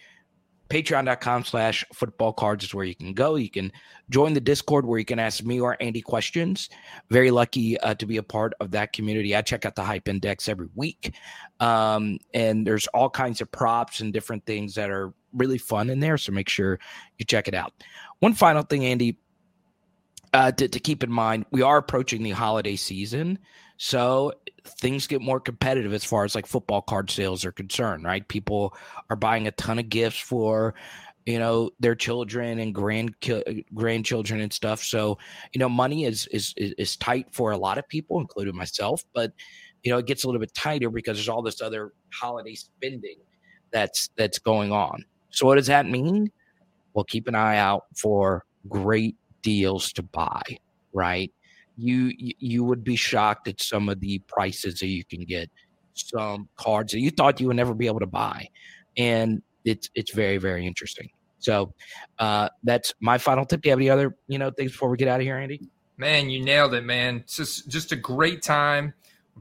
patreon.com 0.71 1.43
slash 1.43 1.85
football 1.93 2.31
cards 2.31 2.63
is 2.63 2.73
where 2.73 2.85
you 2.85 2.95
can 2.95 3.13
go. 3.13 3.35
You 3.35 3.49
can 3.49 3.73
join 4.09 4.33
the 4.33 4.39
Discord 4.39 4.85
where 4.85 4.97
you 4.97 5.05
can 5.05 5.19
ask 5.19 5.43
me 5.43 5.59
or 5.59 5.75
Andy 5.81 6.01
questions. 6.01 6.69
Very 7.09 7.29
lucky 7.29 7.77
uh, 7.81 7.93
to 7.95 8.05
be 8.05 8.15
a 8.15 8.23
part 8.23 8.53
of 8.61 8.71
that 8.71 8.93
community. 8.93 9.35
I 9.35 9.41
check 9.41 9.65
out 9.65 9.75
the 9.75 9.83
hype 9.83 10.07
index 10.07 10.47
every 10.47 10.69
week. 10.73 11.13
Um, 11.59 12.19
and 12.33 12.65
there's 12.65 12.87
all 12.87 13.09
kinds 13.09 13.41
of 13.41 13.51
props 13.51 13.99
and 13.99 14.13
different 14.13 14.45
things 14.45 14.75
that 14.75 14.89
are 14.89 15.13
really 15.33 15.57
fun 15.57 15.89
in 15.89 15.99
there. 15.99 16.17
So 16.17 16.31
make 16.31 16.47
sure 16.47 16.79
you 17.17 17.25
check 17.25 17.49
it 17.49 17.53
out. 17.53 17.73
One 18.19 18.33
final 18.33 18.63
thing, 18.63 18.85
Andy, 18.85 19.17
uh, 20.33 20.53
to, 20.53 20.69
to 20.69 20.79
keep 20.79 21.03
in 21.03 21.11
mind, 21.11 21.45
we 21.51 21.61
are 21.61 21.77
approaching 21.77 22.23
the 22.23 22.31
holiday 22.31 22.77
season. 22.77 23.39
So 23.83 24.33
things 24.63 25.07
get 25.07 25.21
more 25.21 25.39
competitive 25.39 25.91
as 25.91 26.03
far 26.03 26.23
as 26.23 26.35
like 26.35 26.45
football 26.45 26.83
card 26.83 27.09
sales 27.09 27.43
are 27.45 27.51
concerned, 27.51 28.03
right? 28.03 28.25
People 28.27 28.75
are 29.09 29.15
buying 29.15 29.47
a 29.47 29.51
ton 29.53 29.79
of 29.79 29.89
gifts 29.89 30.19
for 30.19 30.75
you 31.25 31.39
know 31.39 31.71
their 31.79 31.95
children 31.95 32.59
and 32.59 32.75
grand 32.75 33.15
grandchildren 33.73 34.39
and 34.41 34.53
stuff. 34.53 34.83
So 34.83 35.17
you 35.51 35.57
know 35.57 35.67
money 35.67 36.05
is, 36.05 36.27
is 36.27 36.53
is 36.57 36.95
tight 36.95 37.25
for 37.31 37.53
a 37.53 37.57
lot 37.57 37.79
of 37.79 37.89
people 37.89 38.19
including 38.19 38.55
myself 38.55 39.03
but 39.15 39.33
you 39.81 39.91
know 39.91 39.97
it 39.97 40.05
gets 40.05 40.25
a 40.25 40.27
little 40.27 40.39
bit 40.39 40.53
tighter 40.53 40.91
because 40.91 41.17
there's 41.17 41.27
all 41.27 41.41
this 41.41 41.59
other 41.59 41.91
holiday 42.13 42.53
spending 42.53 43.17
that's 43.71 44.11
that's 44.15 44.37
going 44.37 44.71
on. 44.71 45.03
So 45.31 45.47
what 45.47 45.55
does 45.55 45.67
that 45.67 45.87
mean? 45.87 46.31
Well 46.93 47.05
keep 47.05 47.27
an 47.27 47.33
eye 47.33 47.57
out 47.57 47.85
for 47.97 48.45
great 48.69 49.15
deals 49.41 49.91
to 49.93 50.03
buy 50.03 50.43
right 50.93 51.33
you 51.81 52.11
you 52.17 52.63
would 52.63 52.83
be 52.83 52.95
shocked 52.95 53.47
at 53.47 53.59
some 53.61 53.89
of 53.89 53.99
the 53.99 54.19
prices 54.27 54.79
that 54.79 54.87
you 54.87 55.03
can 55.03 55.23
get 55.25 55.49
some 55.93 56.47
cards 56.55 56.91
that 56.91 56.99
you 56.99 57.09
thought 57.09 57.39
you 57.39 57.47
would 57.47 57.55
never 57.55 57.73
be 57.73 57.87
able 57.87 57.99
to 57.99 58.07
buy 58.07 58.47
and 58.97 59.41
it's 59.65 59.89
it's 59.95 60.13
very 60.13 60.37
very 60.37 60.65
interesting. 60.65 61.09
So 61.39 61.73
uh 62.19 62.49
that's 62.63 62.93
my 62.99 63.17
final 63.17 63.45
tip. 63.45 63.61
Do 63.61 63.69
you 63.69 63.71
have 63.71 63.79
any 63.79 63.89
other 63.89 64.15
you 64.27 64.37
know 64.37 64.51
things 64.51 64.71
before 64.71 64.89
we 64.89 64.97
get 64.97 65.07
out 65.07 65.19
of 65.19 65.25
here 65.25 65.37
andy? 65.37 65.59
Man 65.97 66.29
you 66.29 66.43
nailed 66.43 66.73
it 66.75 66.85
man. 66.85 67.17
It's 67.17 67.35
just 67.35 67.67
just 67.67 67.91
a 67.91 67.95
great 67.95 68.41
time. 68.41 68.93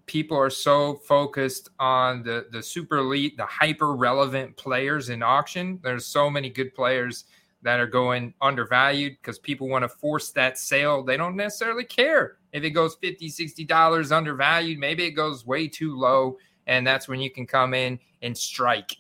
People 0.07 0.37
are 0.37 0.51
so 0.51 0.95
focused 0.95 1.69
on 1.79 2.23
the 2.23 2.47
the 2.51 2.63
super 2.63 2.99
elite, 2.99 3.37
the 3.37 3.47
hyper 3.47 3.95
relevant 3.95 4.57
players 4.57 5.11
in 5.11 5.23
auction. 5.23 5.79
There's 5.83 6.07
so 6.07 6.31
many 6.31 6.49
good 6.49 6.75
players 6.75 7.25
that 7.63 7.81
are 7.81 7.87
going 7.87 8.35
undervalued 8.41 9.17
because 9.21 9.39
people 9.39 9.69
want 9.69 9.83
to 9.83 9.89
force 9.89 10.31
that 10.31 10.59
sale. 10.59 11.03
They 11.03 11.17
don't 11.17 11.37
necessarily 11.37 11.85
care 11.85 12.39
if 12.53 12.65
it 12.65 12.71
goes 12.71 12.97
50 12.97 13.29
60 13.29 13.65
dollars 13.65 14.13
undervalued 14.13 14.79
maybe 14.79 15.05
it 15.05 15.13
goes 15.13 15.47
way 15.47 15.69
too 15.69 15.97
low 15.97 16.37
and 16.67 16.87
that's 16.87 17.09
when 17.09 17.21
you 17.21 17.31
can 17.31 17.47
come 17.47 17.75
in 17.75 17.99
and 18.23 18.37
strike 18.37 18.97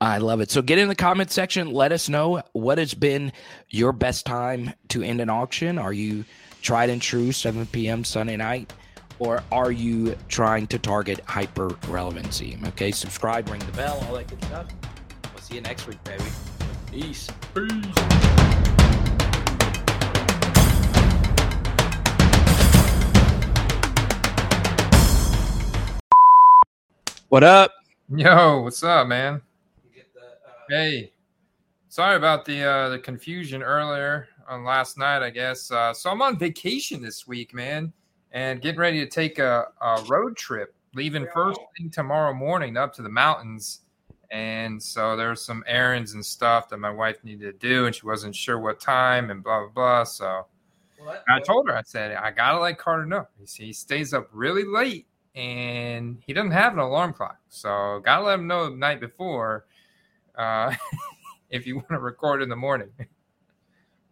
I 0.00 0.18
love 0.18 0.40
it. 0.42 0.50
So 0.50 0.60
get 0.60 0.78
in 0.78 0.88
the 0.88 0.94
comment 0.94 1.30
section. 1.30 1.70
Let 1.70 1.90
us 1.90 2.10
know 2.10 2.42
what 2.52 2.76
has 2.76 2.92
been 2.92 3.32
your 3.70 3.92
best 3.92 4.26
time 4.26 4.74
to 4.88 5.02
end 5.02 5.22
an 5.22 5.30
auction. 5.30 5.78
Are 5.78 5.94
you 5.94 6.26
tried 6.60 6.90
and 6.90 7.00
true 7.00 7.32
7 7.32 7.64
p.m. 7.66 8.04
Sunday 8.04 8.36
night? 8.36 8.70
Or 9.18 9.42
are 9.50 9.72
you 9.72 10.14
trying 10.28 10.66
to 10.66 10.78
target 10.78 11.20
hyper 11.20 11.74
relevancy? 11.88 12.58
Okay, 12.66 12.90
subscribe, 12.90 13.48
ring 13.48 13.60
the 13.60 13.72
bell, 13.72 14.04
all 14.06 14.16
that 14.16 14.26
good 14.26 14.44
stuff. 14.44 14.66
We'll 15.32 15.40
see 15.40 15.54
you 15.54 15.60
next 15.62 15.86
week, 15.86 16.02
baby. 16.04 16.24
Peace. 16.94 17.28
Peace. 17.52 17.84
What 27.30 27.42
up? 27.42 27.72
yo 28.14 28.60
what's 28.60 28.84
up 28.84 29.08
man 29.08 29.40
hey 30.68 31.10
sorry 31.88 32.16
about 32.16 32.44
the 32.44 32.62
uh 32.62 32.88
the 32.90 32.98
confusion 32.98 33.62
earlier 33.62 34.28
on 34.46 34.62
last 34.62 34.98
night 34.98 35.22
i 35.22 35.30
guess 35.30 35.70
uh 35.70 35.92
so 35.94 36.10
i'm 36.10 36.20
on 36.20 36.38
vacation 36.38 37.00
this 37.00 37.26
week 37.26 37.54
man 37.54 37.90
and 38.32 38.60
getting 38.60 38.78
ready 38.78 39.00
to 39.00 39.10
take 39.10 39.38
a, 39.38 39.64
a 39.80 40.04
road 40.06 40.36
trip 40.36 40.74
leaving 40.94 41.26
first 41.32 41.58
thing 41.78 41.88
tomorrow 41.88 42.34
morning 42.34 42.76
up 42.76 42.92
to 42.92 43.00
the 43.00 43.08
mountains 43.08 43.80
and 44.30 44.82
so 44.82 45.16
there's 45.16 45.44
some 45.44 45.62
errands 45.66 46.14
and 46.14 46.24
stuff 46.24 46.68
that 46.68 46.78
my 46.78 46.90
wife 46.90 47.22
needed 47.24 47.60
to 47.60 47.68
do 47.68 47.86
and 47.86 47.94
she 47.94 48.06
wasn't 48.06 48.34
sure 48.34 48.58
what 48.58 48.80
time 48.80 49.30
and 49.30 49.42
blah 49.42 49.60
blah 49.60 49.68
blah 49.68 50.04
so 50.04 50.46
I 51.28 51.40
told 51.40 51.68
her, 51.68 51.76
I 51.76 51.82
said, 51.82 52.16
I 52.16 52.30
gotta 52.30 52.58
let 52.58 52.78
Carter 52.78 53.06
know. 53.06 53.26
He, 53.38 53.66
he 53.66 53.72
stays 53.72 54.14
up 54.14 54.28
really 54.32 54.64
late 54.64 55.06
and 55.34 56.18
he 56.24 56.32
doesn't 56.32 56.52
have 56.52 56.72
an 56.72 56.78
alarm 56.78 57.12
clock. 57.12 57.38
So 57.48 58.00
gotta 58.04 58.24
let 58.24 58.38
him 58.38 58.46
know 58.46 58.70
the 58.70 58.76
night 58.76 59.00
before 59.00 59.66
uh, 60.36 60.74
if 61.50 61.66
you 61.66 61.76
want 61.76 61.88
to 61.90 61.98
record 61.98 62.42
in 62.42 62.48
the 62.48 62.56
morning. 62.56 62.90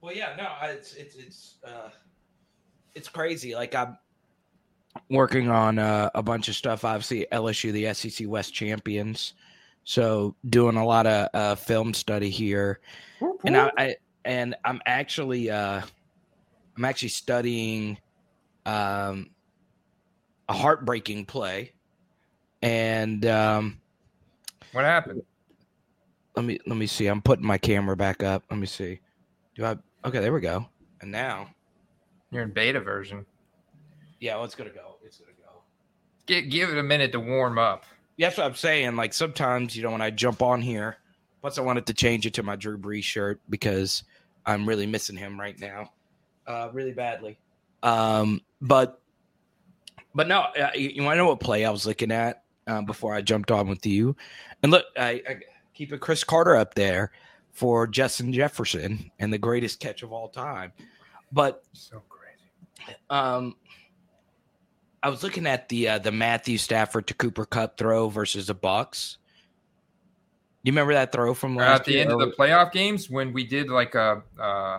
Well, 0.01 0.15
yeah, 0.15 0.35
no, 0.37 0.49
it's 0.69 0.95
it's 0.95 1.15
it's 1.15 1.55
uh, 1.65 1.91
it's 2.95 3.09
crazy. 3.09 3.55
Like 3.55 3.75
I'm 3.75 3.97
working 5.11 5.49
on 5.49 5.79
uh, 5.79 6.11
a 6.15 6.23
bunch 6.23 6.49
of 6.49 6.57
stuff. 6.57 6.85
Obviously, 6.85 7.27
LSU, 7.31 7.73
the 7.73 7.95
SEC 7.95 8.29
West 8.29 8.53
champions, 8.53 9.35
so 9.85 10.35
doing 10.49 10.77
a 10.77 10.85
lot 10.85 11.07
of 11.07 11.29
uh, 11.35 11.55
film 11.55 11.93
study 11.95 12.31
here, 12.31 12.81
and 13.45 13.57
I, 13.57 13.71
I 13.77 13.97
and 14.25 14.55
I'm 14.65 14.81
actually 14.87 15.51
uh, 15.51 15.83
I'm 16.77 16.85
actually 16.85 17.09
studying 17.09 17.99
um, 18.67 19.31
a 20.49 20.53
heartbreaking 20.55 21.27
play, 21.27 21.73
and 22.63 23.27
um, 23.27 23.81
What 24.73 24.85
happened? 24.85 25.23
let 26.37 26.45
me 26.45 26.59
let 26.67 26.77
me 26.77 26.87
see. 26.87 27.07
I'm 27.07 27.21
putting 27.23 27.45
my 27.47 27.59
camera 27.59 27.97
back 27.97 28.23
up. 28.23 28.45
Let 28.51 28.59
me 28.61 28.67
see. 28.67 29.01
Do 29.55 29.65
I? 29.67 29.77
Okay, 30.05 30.21
there 30.21 30.33
we 30.33 30.41
go. 30.41 30.67
And 31.01 31.11
now, 31.11 31.49
You're 32.31 32.43
in 32.43 32.51
beta 32.51 32.81
version. 32.81 33.27
yeah, 34.21 34.37
well, 34.37 34.45
it's 34.45 34.55
gonna 34.55 34.71
go. 34.71 34.97
It's 35.05 35.19
gonna 35.19 35.33
go. 35.33 35.63
Get, 36.27 36.49
give 36.51 36.71
it 36.71 36.79
a 36.79 36.83
minute 36.83 37.11
to 37.13 37.21
warm 37.21 37.59
up. 37.59 37.85
That's 38.19 38.37
what 38.37 38.47
I'm 38.47 38.55
saying. 38.55 38.97
Like 38.97 39.13
sometimes, 39.13 39.77
you 39.77 39.83
know, 39.83 39.91
when 39.91 40.03
I 40.03 40.11
jump 40.11 40.43
on 40.43 40.63
here, 40.63 40.99
plus 41.41 41.59
I 41.59 41.63
wanted 41.63 41.87
to 41.87 41.95
change 41.95 42.27
it 42.27 42.35
to 42.35 42.43
my 42.43 42.57
Drew 42.57 42.79
Brees 42.79 43.05
shirt 43.05 43.41
because 43.49 44.05
I'm 44.47 44.69
really 44.69 44.87
missing 44.87 45.17
him 45.17 45.39
right 45.39 45.59
now, 45.59 45.93
uh, 46.47 46.69
really 46.73 46.93
badly. 46.93 47.39
Um, 47.83 48.41
but 48.61 49.01
but 50.15 50.29
no, 50.29 50.41
uh, 50.41 50.71
you, 50.75 50.91
you 50.91 51.03
want 51.03 51.15
to 51.15 51.19
know 51.19 51.27
what 51.27 51.41
play 51.41 51.65
I 51.65 51.71
was 51.71 51.87
looking 51.87 52.13
at 52.13 52.43
uh, 52.67 52.83
before 52.83 53.15
I 53.15 53.23
jumped 53.23 53.51
on 53.51 53.69
with 53.69 53.85
you? 53.87 54.15
And 54.63 54.71
look, 54.71 54.85
I, 54.97 55.23
I 55.29 55.37
keep 55.75 55.93
a 55.93 55.99
Cris 55.99 56.23
Carter 56.23 56.57
up 56.57 56.75
there 56.75 57.13
for 57.53 57.87
Justin 57.87 58.33
Jefferson 58.33 59.11
and 59.19 59.33
the 59.33 59.39
greatest 59.39 59.81
catch 59.81 60.03
of 60.03 60.13
all 60.13 60.29
time. 60.29 60.73
But 61.33 61.65
So 61.73 62.03
crazy. 62.09 62.97
um, 63.11 63.57
I 65.03 65.09
was 65.09 65.23
looking 65.23 65.47
at 65.47 65.69
the 65.69 65.89
uh, 65.89 65.99
the 65.99 66.13
Matthew 66.13 66.59
Stafford 66.59 67.07
to 67.09 67.15
Cooper 67.15 67.45
Kupp 67.45 67.77
throw 67.77 68.09
versus 68.09 68.47
the 68.47 68.55
Bucs. 68.55 69.17
You 70.63 70.71
remember 70.71 70.95
that 70.95 71.11
throw 71.11 71.35
from 71.35 71.57
last 71.57 71.81
At 71.81 71.85
the 71.87 71.93
year? 71.93 72.03
end 72.03 72.13
of 72.13 72.21
the 72.21 72.35
playoff 72.39 72.71
games, 72.73 73.11
when 73.11 73.33
we 73.33 73.45
did 73.45 73.69
like 73.69 73.97
a 73.97 74.23
uh, 74.39 74.79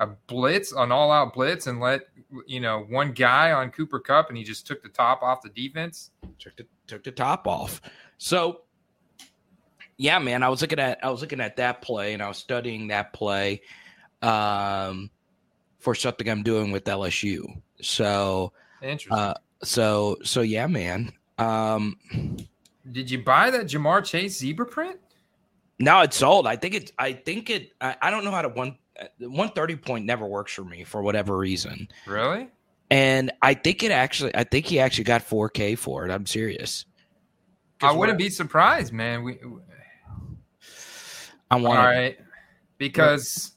a 0.00 0.06
blitz, 0.28 0.72
an 0.72 0.92
all 0.92 1.10
out 1.10 1.34
blitz, 1.34 1.66
and 1.66 1.80
let 1.80 2.02
you 2.46 2.60
know 2.60 2.86
one 2.88 3.12
guy 3.12 3.50
on 3.52 3.70
Cooper 3.70 3.98
Kupp, 3.98 4.28
and 4.28 4.38
he 4.38 4.44
just 4.44 4.66
took 4.66 4.82
the 4.82 4.88
top 4.88 5.22
off 5.22 5.42
the 5.42 5.48
defense. 5.48 6.10
took 6.38 6.56
the 6.56 6.66
took 6.86 7.02
the 7.02 7.10
top 7.10 7.48
off. 7.48 7.80
So 8.18 8.60
yeah, 9.96 10.18
man, 10.18 10.42
I 10.42 10.48
was 10.48 10.60
looking 10.60 10.78
at 10.78 11.04
I 11.04 11.10
was 11.10 11.20
looking 11.20 11.40
at 11.40 11.56
that 11.56 11.82
play 11.82 12.14
and 12.14 12.22
I 12.22 12.28
was 12.28 12.38
studying 12.38 12.88
that 12.88 13.12
play 13.12 13.62
um 14.22 15.10
for 15.78 15.94
something 15.94 16.28
I'm 16.28 16.42
doing 16.42 16.70
with 16.72 16.84
LSU. 16.84 17.60
So 17.80 18.52
Interesting. 18.82 19.12
uh 19.12 19.34
so 19.64 20.16
so 20.22 20.42
yeah, 20.42 20.66
man. 20.66 21.12
Um 21.38 21.96
Did 22.90 23.10
you 23.10 23.22
buy 23.22 23.50
that 23.50 23.66
Ja'Marr 23.66 24.04
Chase 24.04 24.38
zebra 24.38 24.66
print? 24.66 24.98
No, 25.78 26.00
it's 26.00 26.16
sold. 26.16 26.46
I 26.46 26.56
think 26.56 26.74
it 26.74 26.92
I 26.98 27.12
think 27.12 27.50
it 27.50 27.72
I, 27.80 27.96
I 28.02 28.10
don't 28.10 28.24
know 28.24 28.30
how 28.30 28.42
to 28.42 28.48
one 28.48 28.78
the 29.18 29.28
130 29.28 29.76
point 29.76 30.04
never 30.04 30.26
works 30.26 30.52
for 30.52 30.64
me 30.64 30.84
for 30.84 31.02
whatever 31.02 31.36
reason. 31.36 31.88
Really? 32.06 32.48
And 32.90 33.32
I 33.42 33.54
think 33.54 33.82
it 33.82 33.90
actually 33.90 34.34
I 34.36 34.44
think 34.44 34.66
he 34.66 34.78
actually 34.78 35.04
got 35.04 35.22
4K 35.22 35.76
for 35.76 36.04
it. 36.06 36.10
I'm 36.12 36.26
serious. 36.26 36.84
I 37.82 37.92
wouldn't 37.92 38.18
be 38.18 38.30
surprised, 38.30 38.92
man. 38.92 39.22
We 39.24 39.38
I 41.50 41.56
want 41.56 41.78
right 41.78 42.18
because 42.78 43.52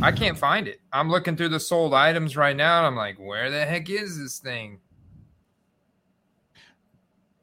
I 0.00 0.12
can't 0.12 0.36
find 0.36 0.68
it. 0.68 0.80
I'm 0.92 1.10
looking 1.10 1.36
through 1.36 1.50
the 1.50 1.60
sold 1.60 1.94
items 1.94 2.36
right 2.36 2.56
now, 2.56 2.78
and 2.78 2.86
I'm 2.86 2.96
like, 2.96 3.18
where 3.18 3.50
the 3.50 3.64
heck 3.64 3.88
is 3.88 4.18
this 4.18 4.38
thing? 4.38 4.78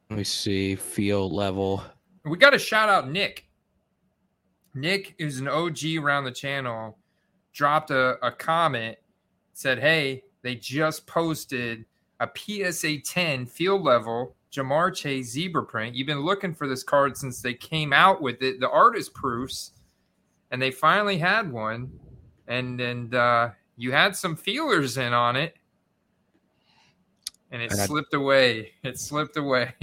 Let 0.10 0.18
me 0.18 0.24
see 0.24 0.76
field 0.76 1.32
level. 1.32 1.84
We 2.26 2.38
got 2.38 2.52
to 2.52 2.60
shout 2.60 2.90
out 2.90 3.10
Nick. 3.10 3.46
Nick 4.74 5.16
is 5.20 5.40
an 5.40 5.48
OG 5.48 5.80
around 6.00 6.24
the 6.24 6.32
channel. 6.32 6.98
Dropped 7.54 7.92
a, 7.92 8.18
a 8.26 8.32
comment, 8.32 8.98
said, 9.54 9.80
"Hey, 9.80 10.24
they 10.42 10.56
just 10.56 11.06
posted 11.06 11.86
a 12.20 12.30
PSA 12.36 13.00
10 13.00 13.46
field 13.46 13.84
level 13.84 14.36
Ja'Marr 14.52 14.94
Chase 14.96 15.30
zebra 15.30 15.64
print. 15.66 15.96
You've 15.96 16.08
been 16.08 16.22
looking 16.22 16.54
for 16.54 16.68
this 16.68 16.84
card 16.84 17.16
since 17.16 17.42
they 17.42 17.54
came 17.54 17.94
out 17.94 18.22
with 18.22 18.42
it. 18.42 18.60
The 18.60 18.70
artist 18.70 19.14
proofs, 19.14 19.72
and 20.52 20.62
they 20.62 20.72
finally 20.72 21.18
had 21.18 21.52
one. 21.52 21.92
And 22.48 22.82
and 22.82 23.14
uh, 23.14 23.50
you 23.78 23.92
had 23.92 24.16
some 24.16 24.36
feelers 24.36 24.98
in 24.98 25.14
on 25.14 25.36
it, 25.36 25.56
and 27.52 27.62
it 27.62 27.72
And 27.72 27.82
I- 27.82 27.86
slipped 27.86 28.14
away. 28.16 28.72
It 28.84 29.00
slipped 29.00 29.38
away. 29.38 29.74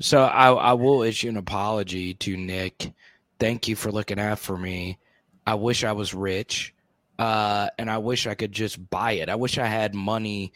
So 0.00 0.22
I, 0.24 0.52
I 0.52 0.72
will 0.74 1.02
issue 1.02 1.28
an 1.28 1.36
apology 1.36 2.14
to 2.14 2.36
Nick. 2.36 2.92
Thank 3.38 3.68
you 3.68 3.76
for 3.76 3.90
looking 3.90 4.18
out 4.18 4.38
for 4.38 4.56
me. 4.56 4.98
I 5.46 5.54
wish 5.54 5.84
I 5.84 5.92
was 5.92 6.12
rich, 6.12 6.74
uh, 7.18 7.68
and 7.78 7.90
I 7.90 7.98
wish 7.98 8.26
I 8.26 8.34
could 8.34 8.52
just 8.52 8.90
buy 8.90 9.12
it. 9.12 9.28
I 9.28 9.36
wish 9.36 9.58
I 9.58 9.66
had 9.66 9.94
money. 9.94 10.52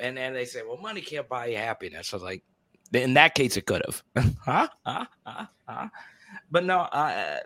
And 0.00 0.16
then 0.16 0.32
they 0.32 0.44
say, 0.44 0.62
"Well, 0.66 0.76
money 0.78 1.00
can't 1.00 1.28
buy 1.28 1.46
you 1.46 1.56
happiness." 1.56 2.12
I 2.12 2.16
was 2.16 2.22
like, 2.22 2.42
"In 2.92 3.14
that 3.14 3.34
case, 3.34 3.56
it 3.56 3.66
could 3.66 3.82
have." 3.84 4.02
huh? 4.44 4.68
Huh? 4.86 5.06
Huh? 5.26 5.46
Huh? 5.68 5.88
But 6.50 6.64
no, 6.64 6.88
I 6.92 7.40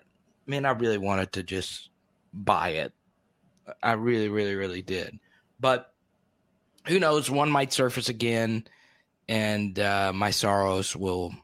mean, 0.47 0.65
I 0.65 0.71
really 0.71 0.99
wanted 0.99 1.33
to 1.33 1.43
just 1.43 1.91
buy 2.33 2.71
it. 2.71 2.93
I 3.83 3.93
really, 3.93 4.29
really, 4.29 4.55
really 4.55 4.83
did. 4.83 5.19
But 5.59 5.93
who 6.87 7.01
knows? 7.01 7.31
One 7.31 7.51
might 7.51 7.73
surface 7.73 8.09
again 8.09 8.67
and 9.29 9.79
uh, 9.79 10.13
my 10.15 10.31
sorrows 10.31 10.95
will 10.97 11.35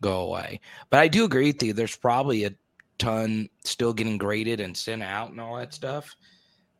go 0.00 0.20
away. 0.22 0.60
But 0.90 1.00
I 1.00 1.08
do 1.08 1.24
agree 1.24 1.46
with 1.46 1.62
you. 1.62 1.72
There's 1.72 1.96
probably 1.96 2.44
a 2.44 2.54
ton 2.98 3.48
still 3.64 3.92
getting 3.92 4.18
graded 4.18 4.60
and 4.60 4.76
sent 4.76 5.02
out 5.02 5.30
and 5.30 5.40
all 5.40 5.56
that 5.56 5.72
stuff. 5.74 6.14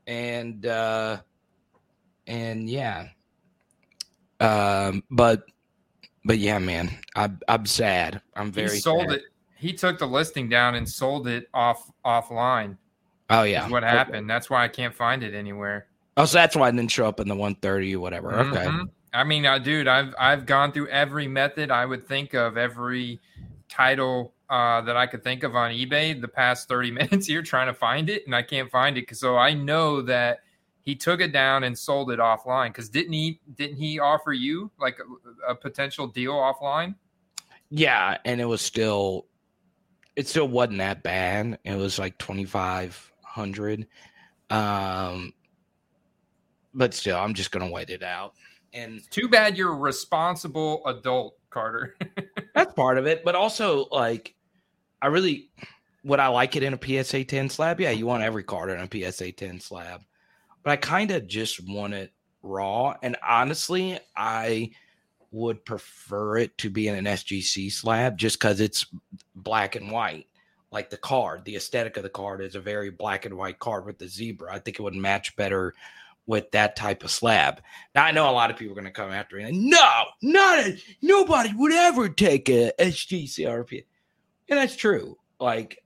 And 0.06 0.64
uh, 0.66 1.18
and 2.26 2.68
yeah, 2.68 3.08
um, 4.40 5.02
but 5.10 5.44
but 6.24 6.38
yeah, 6.38 6.58
man, 6.58 6.90
I'm 7.14 7.38
I'm 7.48 7.66
sad. 7.66 8.20
I'm 8.34 8.52
very 8.52 8.74
he 8.76 8.80
sold 8.80 9.10
sad. 9.10 9.18
it. 9.18 9.22
He 9.56 9.72
took 9.74 9.98
the 9.98 10.06
listing 10.06 10.48
down 10.48 10.74
and 10.74 10.88
sold 10.88 11.28
it 11.28 11.46
off 11.52 11.90
offline. 12.04 12.76
Oh 13.28 13.42
yeah, 13.42 13.68
what 13.68 13.84
Okay. 13.84 13.92
happened. 13.92 14.28
That's 14.28 14.48
why 14.50 14.64
I 14.64 14.68
can't 14.68 14.94
find 14.94 15.22
it 15.22 15.34
anywhere. 15.34 15.86
Oh, 16.16 16.24
so 16.24 16.38
that's 16.38 16.56
why 16.56 16.68
it 16.68 16.72
didn't 16.72 16.90
show 16.90 17.06
up 17.06 17.20
in 17.20 17.28
the 17.28 17.34
130 17.34 17.94
or 17.94 18.00
whatever. 18.00 18.34
Okay, 18.40 18.66
Mhm. 18.66 18.90
I 19.12 19.24
mean, 19.24 19.44
uh, 19.44 19.58
dude, 19.58 19.88
I've 19.88 20.14
I've 20.18 20.46
gone 20.46 20.72
through 20.72 20.88
every 20.88 21.26
method 21.26 21.70
I 21.70 21.84
would 21.84 22.06
think 22.06 22.34
of, 22.34 22.56
every 22.56 23.20
title 23.68 24.34
uh, 24.48 24.80
that 24.82 24.96
I 24.96 25.06
could 25.06 25.22
think 25.22 25.42
of 25.42 25.54
on 25.56 25.70
eBay 25.70 26.20
the 26.20 26.28
past 26.28 26.68
30 26.68 26.90
minutes 26.92 27.26
here 27.26 27.42
trying 27.42 27.66
to 27.66 27.74
find 27.74 28.08
it, 28.10 28.26
and 28.26 28.34
I 28.34 28.42
can't 28.42 28.70
find 28.70 28.96
it. 28.98 29.16
So 29.16 29.36
I 29.36 29.54
know 29.54 30.02
that 30.02 30.40
he 30.82 30.94
took 30.94 31.20
it 31.20 31.32
down 31.32 31.64
and 31.64 31.78
sold 31.78 32.10
it 32.10 32.18
offline. 32.18 32.68
Because 32.68 32.88
didn't 32.88 33.12
he? 33.12 33.40
Didn't 33.54 33.76
he 33.76 33.98
offer 33.98 34.32
you 34.32 34.70
like 34.78 34.98
a, 34.98 35.52
a, 35.52 35.54
potential 35.54 36.06
deal 36.06 36.32
offline? 36.32 36.94
Yeah, 37.70 38.18
and 38.24 38.40
it 38.40 38.46
was 38.46 38.60
still, 38.60 39.26
it 40.16 40.26
still 40.26 40.48
wasn't 40.48 40.78
that 40.78 41.02
bad. 41.02 41.58
It 41.64 41.76
was 41.76 41.98
like 41.98 42.18
2,500. 42.18 43.86
Um, 44.50 45.32
but 46.74 46.94
still, 46.94 47.18
I'm 47.18 47.34
just 47.34 47.52
gonna 47.52 47.70
wait 47.70 47.90
it 47.90 48.02
out. 48.02 48.34
And 48.72 49.00
too 49.10 49.28
bad 49.28 49.56
you're 49.56 49.72
a 49.72 49.76
responsible 49.76 50.82
adult, 50.86 51.36
Carter. 51.50 51.96
that's 52.54 52.72
part 52.74 52.98
of 52.98 53.06
it, 53.06 53.24
but 53.24 53.34
also 53.34 53.86
like 53.90 54.34
I 55.02 55.08
really 55.08 55.50
would 56.04 56.20
I 56.20 56.28
like 56.28 56.56
it 56.56 56.62
in 56.62 56.74
a 56.74 57.04
PSA 57.04 57.24
10 57.24 57.50
slab? 57.50 57.80
Yeah, 57.80 57.90
you 57.90 58.06
want 58.06 58.22
every 58.22 58.44
card 58.44 58.70
in 58.70 58.80
a 58.80 59.12
PSA 59.12 59.32
10 59.32 59.60
slab. 59.60 60.02
But 60.62 60.72
I 60.72 60.76
kind 60.76 61.10
of 61.10 61.26
just 61.26 61.66
want 61.66 61.94
it 61.94 62.12
raw. 62.42 62.94
And 63.02 63.16
honestly, 63.26 63.98
I 64.16 64.70
would 65.30 65.64
prefer 65.64 66.38
it 66.38 66.56
to 66.58 66.70
be 66.70 66.88
in 66.88 66.94
an 66.94 67.04
SGC 67.04 67.70
slab 67.70 68.16
just 68.18 68.38
because 68.38 68.60
it's 68.60 68.86
black 69.34 69.76
and 69.76 69.90
white. 69.90 70.26
Like 70.72 70.90
the 70.90 70.96
card, 70.96 71.44
the 71.44 71.56
aesthetic 71.56 71.96
of 71.96 72.02
the 72.02 72.08
card 72.08 72.40
is 72.40 72.54
a 72.54 72.60
very 72.60 72.90
black 72.90 73.26
and 73.26 73.36
white 73.36 73.58
card 73.58 73.86
with 73.86 73.98
the 73.98 74.08
zebra. 74.08 74.54
I 74.54 74.58
think 74.58 74.78
it 74.78 74.82
would 74.82 74.94
match 74.94 75.34
better 75.36 75.74
with 76.26 76.50
that 76.52 76.76
type 76.76 77.02
of 77.02 77.10
slab. 77.10 77.60
Now 77.94 78.04
I 78.04 78.12
know 78.12 78.30
a 78.30 78.32
lot 78.32 78.50
of 78.50 78.56
people 78.56 78.72
are 78.72 78.80
going 78.80 78.84
to 78.86 78.92
come 78.92 79.10
after 79.10 79.36
me. 79.36 79.44
Like, 79.44 79.54
no, 79.54 80.04
not 80.22 80.58
a, 80.58 80.78
nobody 81.02 81.52
would 81.54 81.72
ever 81.72 82.08
take 82.08 82.48
a 82.48 82.72
SGC 82.78 83.46
RP, 83.46 83.84
and 84.48 84.58
that's 84.58 84.76
true. 84.76 85.16
Like 85.38 85.82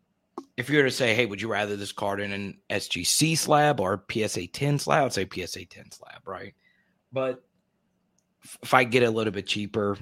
if 0.56 0.70
you 0.70 0.78
were 0.78 0.84
to 0.84 0.90
say, 0.90 1.14
hey, 1.14 1.26
would 1.26 1.40
you 1.40 1.48
rather 1.48 1.76
this 1.76 1.92
card 1.92 2.20
in 2.20 2.32
an 2.32 2.58
SGC 2.70 3.36
slab 3.36 3.80
or 3.80 4.04
PSA 4.10 4.46
10 4.48 4.78
slab? 4.78 5.06
I'd 5.06 5.12
say 5.12 5.28
PSA 5.30 5.66
10 5.66 5.90
slab, 5.90 6.26
right? 6.26 6.54
But 7.12 7.42
if 8.62 8.72
I 8.74 8.84
get 8.84 9.02
a 9.02 9.10
little 9.10 9.32
bit 9.32 9.46
cheaper, 9.46 9.98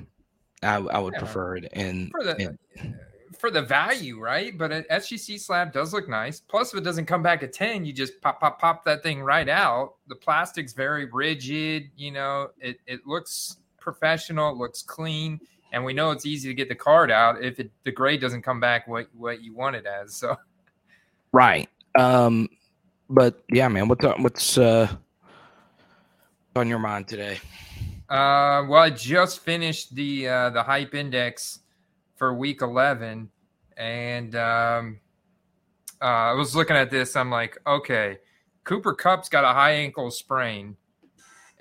I, 0.63 0.77
I 0.77 0.99
would 0.99 1.15
yeah. 1.15 1.19
prefer 1.19 1.57
it 1.57 1.63
the, 1.73 1.81
in, 1.81 2.11
for 3.43 3.51
the 3.51 3.61
value, 3.61 4.21
right? 4.21 4.57
But 4.57 4.71
an 4.71 4.85
SGC 4.89 5.41
slab 5.41 5.73
does 5.73 5.93
look 5.93 6.09
nice. 6.09 6.39
Plus, 6.39 6.73
if 6.73 6.79
it 6.79 6.85
doesn't 6.85 7.07
come 7.07 7.25
back 7.25 7.43
at 7.43 7.53
10, 7.53 7.85
you 7.85 7.93
just 7.93 8.21
pop, 8.21 8.39
pop, 8.39 8.61
pop 8.61 8.85
that 8.85 9.03
thing 9.03 9.21
right 9.21 9.49
out. 9.49 9.95
The 10.07 10.15
plastic's 10.15 10.73
very 10.73 11.07
rigid, 11.07 11.91
you 11.97 12.13
know, 12.13 12.51
it, 12.61 12.79
it 12.87 13.05
looks 13.05 13.57
professional, 13.81 14.51
it 14.51 14.59
looks 14.59 14.81
clean. 14.81 15.41
And 15.73 15.85
we 15.85 15.93
know 15.93 16.13
it's 16.13 16.25
easy 16.25 16.49
to 16.51 16.55
get 16.55 16.69
the 16.69 16.77
card 16.77 17.11
out 17.11 17.43
if 17.43 17.59
it, 17.59 17.73
the 17.83 17.91
grade 17.91 18.21
doesn't 18.21 18.43
come 18.43 18.61
back 18.61 18.87
what, 18.87 19.09
what 19.13 19.43
you 19.43 19.53
want 19.57 19.75
it 19.75 19.87
as. 19.87 20.15
So, 20.15 20.37
right. 21.33 21.69
Um, 21.99 22.49
but 23.11 23.43
yeah, 23.53 23.67
man, 23.67 23.89
what's 23.89 24.05
what's 24.05 24.57
uh, 24.57 24.87
on 26.55 26.69
your 26.69 26.79
mind 26.79 27.09
today? 27.09 27.41
Uh, 28.09 28.63
well, 28.69 28.83
I 28.83 28.91
just 28.91 29.41
finished 29.41 29.97
the 29.97 30.29
uh, 30.29 30.51
the 30.51 30.63
hype 30.63 30.95
index 30.95 31.59
for 32.23 32.33
week 32.33 32.63
11 32.63 33.29
and 33.77 34.37
um, 34.37 35.01
uh, 36.01 36.05
I 36.05 36.33
was 36.35 36.55
looking 36.55 36.77
at 36.77 36.89
this. 36.89 37.17
I'm 37.17 37.33
like, 37.33 37.59
okay, 37.67 38.19
Cooper 38.63 38.95
Kupp's 38.95 39.29
got 39.29 39.43
a 39.43 39.49
high 39.49 39.73
ankle 39.73 40.09
sprain, 40.13 40.77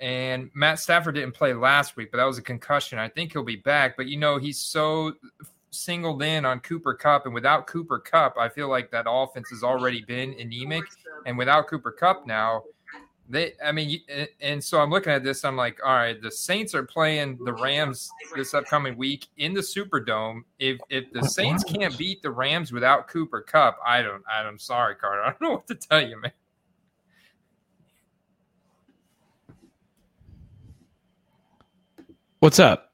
and 0.00 0.52
Matt 0.54 0.78
Stafford 0.78 1.16
didn't 1.16 1.34
play 1.34 1.52
last 1.52 1.96
week, 1.96 2.12
but 2.12 2.18
that 2.18 2.26
was 2.26 2.38
a 2.38 2.42
concussion. 2.42 3.00
I 3.00 3.08
think 3.08 3.32
he'll 3.32 3.42
be 3.42 3.56
back, 3.56 3.96
but 3.96 4.06
you 4.06 4.18
know, 4.18 4.38
he's 4.38 4.60
so 4.60 5.14
singled 5.72 6.22
in 6.22 6.44
on 6.44 6.60
Cooper 6.60 6.94
Kupp. 6.94 7.26
and 7.26 7.34
without 7.34 7.66
Cooper 7.66 7.98
Kupp, 7.98 8.36
I 8.38 8.48
feel 8.48 8.68
like 8.68 8.88
that 8.92 9.06
offense 9.08 9.50
has 9.50 9.64
already 9.64 10.04
been 10.04 10.32
anemic, 10.38 10.84
and 11.26 11.36
without 11.36 11.66
Cooper 11.66 11.90
Kupp 11.90 12.24
now, 12.24 12.62
they, 13.28 13.52
I 13.64 13.72
mean, 13.72 14.00
and 14.40 14.62
so 14.62 14.80
I'm 14.80 14.90
looking 14.90 15.12
at 15.12 15.24
this. 15.24 15.44
I'm 15.44 15.56
like, 15.56 15.78
all 15.84 15.94
right, 15.94 16.20
the 16.20 16.30
Saints 16.30 16.74
are 16.74 16.82
playing 16.82 17.38
the 17.44 17.52
Rams 17.52 18.10
this 18.34 18.52
upcoming 18.52 18.96
week 18.96 19.28
in 19.36 19.54
the 19.54 19.60
Superdome. 19.60 20.42
If 20.58 20.78
if 20.90 21.10
the 21.12 21.22
Saints 21.22 21.64
can't 21.64 21.96
beat 21.96 22.22
the 22.22 22.30
Rams 22.30 22.72
without 22.72 23.08
Cooper 23.08 23.40
Kupp, 23.40 23.78
I 23.86 24.02
don't. 24.02 24.22
I'm 24.30 24.58
sorry, 24.58 24.96
Carter. 24.96 25.22
I 25.24 25.30
don't 25.30 25.40
know 25.40 25.50
what 25.52 25.66
to 25.68 25.74
tell 25.74 26.06
you, 26.06 26.20
man. 26.20 26.32
What's 32.40 32.58
up? 32.58 32.92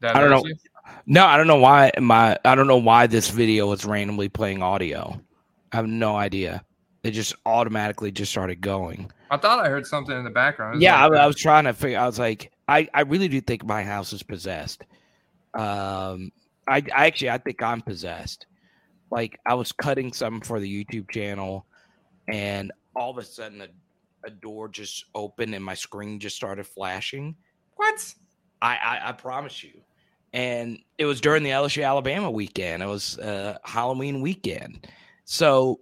That 0.00 0.14
I 0.16 0.20
don't 0.20 0.30
know. 0.30 0.46
You? 0.46 0.54
No, 1.06 1.26
I 1.26 1.36
don't 1.36 1.48
know 1.48 1.56
why 1.56 1.90
my 2.00 2.38
I 2.44 2.54
don't 2.54 2.68
know 2.68 2.78
why 2.78 3.08
this 3.08 3.28
video 3.28 3.72
is 3.72 3.84
randomly 3.84 4.28
playing 4.28 4.62
audio. 4.62 5.20
I 5.72 5.76
have 5.76 5.88
no 5.88 6.16
idea. 6.16 6.64
It 7.02 7.12
just 7.12 7.34
automatically 7.46 8.10
just 8.10 8.30
started 8.30 8.60
going. 8.60 9.10
I 9.30 9.36
thought 9.38 9.64
I 9.64 9.68
heard 9.68 9.86
something 9.86 10.16
in 10.16 10.24
the 10.24 10.30
background. 10.30 10.82
Yeah, 10.82 10.96
I, 10.96 11.06
I, 11.06 11.26
was 11.26 11.36
trying 11.36 11.64
to 11.64 11.72
figure. 11.72 11.98
I 11.98 12.06
was 12.06 12.18
like, 12.18 12.52
I, 12.68 12.88
I 12.92 13.02
really 13.02 13.28
do 13.28 13.40
think 13.40 13.64
my 13.64 13.82
house 13.82 14.12
is 14.12 14.22
possessed. 14.22 14.82
Um, 15.54 16.30
I, 16.68 16.82
I 16.94 17.06
actually 17.06 17.30
I 17.30 17.38
think 17.38 17.62
I'm 17.62 17.80
possessed. 17.80 18.46
Like 19.10 19.40
I 19.46 19.54
was 19.54 19.72
cutting 19.72 20.12
something 20.12 20.42
for 20.42 20.60
the 20.60 20.84
YouTube 20.84 21.10
channel, 21.10 21.66
and 22.28 22.70
all 22.94 23.10
of 23.10 23.18
a 23.18 23.24
sudden 23.24 23.62
a, 23.62 23.68
a 24.26 24.30
door 24.30 24.68
just 24.68 25.06
opened 25.14 25.54
and 25.54 25.64
my 25.64 25.74
screen 25.74 26.20
just 26.20 26.36
started 26.36 26.66
flashing. 26.66 27.34
What? 27.76 28.14
I, 28.62 28.76
I, 28.76 29.08
I 29.08 29.12
promise 29.12 29.64
you. 29.64 29.80
And 30.32 30.78
it 30.98 31.06
was 31.06 31.20
during 31.20 31.42
the 31.42 31.50
LSU 31.50 31.84
Alabama 31.84 32.30
weekend. 32.30 32.82
It 32.82 32.86
was 32.86 33.18
uh, 33.18 33.58
Halloween 33.64 34.20
weekend. 34.20 34.86
So 35.24 35.80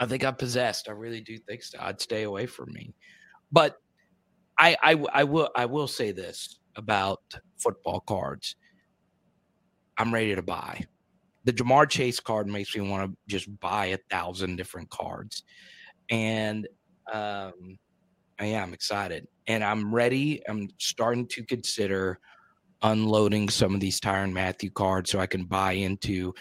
I 0.00 0.06
think 0.06 0.24
I'm 0.24 0.36
possessed. 0.36 0.88
I 0.88 0.92
really 0.92 1.20
do 1.20 1.38
think 1.38 1.62
so. 1.62 1.78
I'd 1.80 2.00
stay 2.00 2.22
away 2.24 2.46
from 2.46 2.72
me. 2.72 2.94
But 3.50 3.76
I, 4.58 4.76
I, 4.82 5.04
I 5.12 5.24
will 5.24 5.50
I 5.56 5.66
will 5.66 5.88
say 5.88 6.12
this 6.12 6.58
about 6.76 7.20
football 7.58 8.00
cards. 8.00 8.56
I'm 9.96 10.12
ready 10.12 10.34
to 10.34 10.42
buy. 10.42 10.84
The 11.44 11.52
Ja'Marr 11.52 11.88
Chase 11.88 12.20
card 12.20 12.46
makes 12.46 12.76
me 12.76 12.88
want 12.88 13.10
to 13.10 13.16
just 13.28 13.48
buy 13.60 13.86
a 13.86 13.98
thousand 14.10 14.56
different 14.56 14.90
cards, 14.90 15.44
and 16.10 16.68
um, 17.12 17.78
yeah, 18.40 18.62
I'm 18.62 18.74
excited 18.74 19.26
and 19.46 19.64
I'm 19.64 19.92
ready. 19.92 20.42
I'm 20.48 20.68
starting 20.78 21.26
to 21.28 21.44
consider 21.44 22.20
unloading 22.82 23.48
some 23.48 23.74
of 23.74 23.80
these 23.80 23.98
Tyrann 23.98 24.32
Mathieu 24.32 24.70
cards 24.70 25.10
so 25.10 25.18
I 25.18 25.26
can 25.26 25.44
buy 25.44 25.72
into 25.72 26.34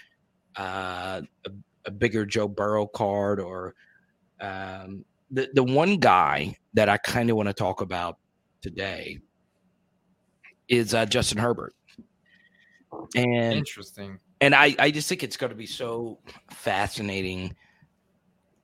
uh, 0.56 1.22
a 1.88 1.92
bigger 1.92 2.26
Joe 2.26 2.48
Burrow 2.48 2.86
card 2.86 3.40
or 3.40 3.74
um, 4.40 5.04
the 5.32 5.50
the 5.54 5.64
one 5.64 5.98
guy 5.98 6.58
that 6.74 6.90
I 6.90 6.98
kind 6.98 7.30
of 7.30 7.38
want 7.38 7.48
to 7.48 7.54
talk 7.54 7.82
about 7.82 8.18
today 8.62 9.20
is 10.68 10.94
uh, 10.94 11.06
Justin 11.06 11.38
Herbert. 11.38 11.74
And 13.16 13.54
interesting. 13.54 14.20
And 14.40 14.54
I, 14.54 14.76
I 14.78 14.92
just 14.92 15.10
think 15.10 15.24
it's 15.24 15.38
going 15.38 15.50
to 15.50 15.56
be 15.56 15.66
so 15.66 16.20
fascinating 16.52 17.56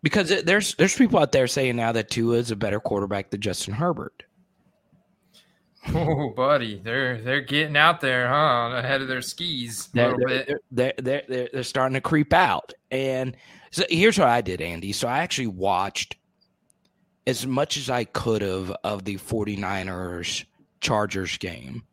because 0.03 0.29
there's 0.43 0.75
there's 0.75 0.95
people 0.95 1.17
out 1.17 1.31
there 1.31 1.47
saying 1.47 1.75
now 1.75 1.91
that 1.93 2.11
Tua 2.11 2.37
is 2.37 2.51
a 2.51 2.55
better 2.55 2.79
quarterback 2.79 3.31
than 3.31 3.41
Justin 3.41 3.73
Herbert. 3.73 4.23
Oh, 5.93 6.29
buddy, 6.29 6.79
they're 6.83 7.21
they're 7.21 7.41
getting 7.41 7.75
out 7.75 8.01
there, 8.01 8.27
huh? 8.27 8.75
Ahead 8.75 9.01
of 9.01 9.07
their 9.07 9.21
skis 9.21 9.89
a 9.93 9.97
little 9.97 10.19
they're, 10.19 10.27
bit. 10.27 10.47
They're, 10.71 10.93
they're, 10.97 11.23
they're, 11.27 11.49
they're 11.51 11.63
starting 11.63 11.95
to 11.95 12.01
creep 12.01 12.33
out. 12.33 12.73
And 12.89 13.35
so 13.71 13.83
here's 13.89 14.17
what 14.17 14.29
I 14.29 14.41
did, 14.41 14.61
Andy. 14.61 14.93
So 14.93 15.07
I 15.07 15.19
actually 15.19 15.47
watched 15.47 16.15
as 17.25 17.45
much 17.47 17.77
as 17.77 17.89
I 17.89 18.03
could 18.03 18.41
have 18.41 18.71
of 18.83 19.05
the 19.05 19.17
49ers 19.17 20.45
Chargers 20.81 21.37
game. 21.37 21.83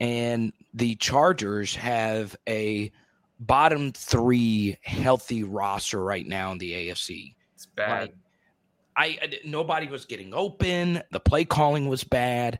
And 0.00 0.52
the 0.74 0.96
Chargers 0.96 1.74
have 1.76 2.36
a 2.48 2.90
bottom 3.38 3.92
three 3.92 4.78
healthy 4.82 5.42
roster 5.42 6.02
right 6.02 6.26
now 6.26 6.52
in 6.52 6.58
the 6.58 6.72
AFC. 6.72 7.34
It's 7.54 7.66
bad. 7.66 8.00
Like, 8.00 8.14
I, 8.96 9.04
I 9.22 9.38
nobody 9.44 9.88
was 9.88 10.06
getting 10.06 10.32
open. 10.34 11.02
The 11.12 11.20
play 11.20 11.44
calling 11.44 11.88
was 11.88 12.02
bad. 12.02 12.58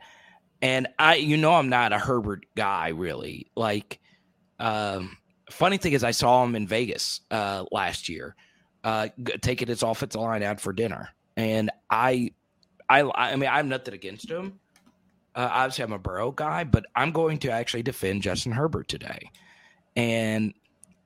And 0.62 0.88
I, 0.98 1.16
you 1.16 1.36
know, 1.36 1.54
I'm 1.54 1.68
not 1.68 1.92
a 1.92 1.98
Herbert 1.98 2.46
guy 2.54 2.88
really. 2.88 3.50
Like, 3.54 4.00
um, 4.58 5.16
funny 5.50 5.76
thing 5.76 5.92
is, 5.92 6.02
I 6.02 6.12
saw 6.12 6.42
him 6.44 6.56
in 6.56 6.66
Vegas 6.66 7.20
uh, 7.30 7.64
last 7.70 8.08
year, 8.08 8.34
uh, 8.84 9.08
taking 9.42 9.68
his 9.68 9.82
offensive 9.82 10.20
line 10.20 10.42
out 10.42 10.60
for 10.60 10.72
dinner, 10.72 11.10
and 11.36 11.70
I, 11.90 12.32
I, 12.88 13.02
I 13.02 13.36
mean, 13.36 13.50
I'm 13.52 13.68
nothing 13.68 13.94
against 13.94 14.30
him. 14.30 14.58
Uh, 15.34 15.48
obviously, 15.52 15.84
I'm 15.84 15.92
a 15.92 15.98
Burrow 15.98 16.32
guy, 16.32 16.64
but 16.64 16.86
I'm 16.94 17.12
going 17.12 17.38
to 17.40 17.50
actually 17.50 17.82
defend 17.82 18.22
Justin 18.22 18.52
Herbert 18.52 18.88
today. 18.88 19.30
And 19.94 20.54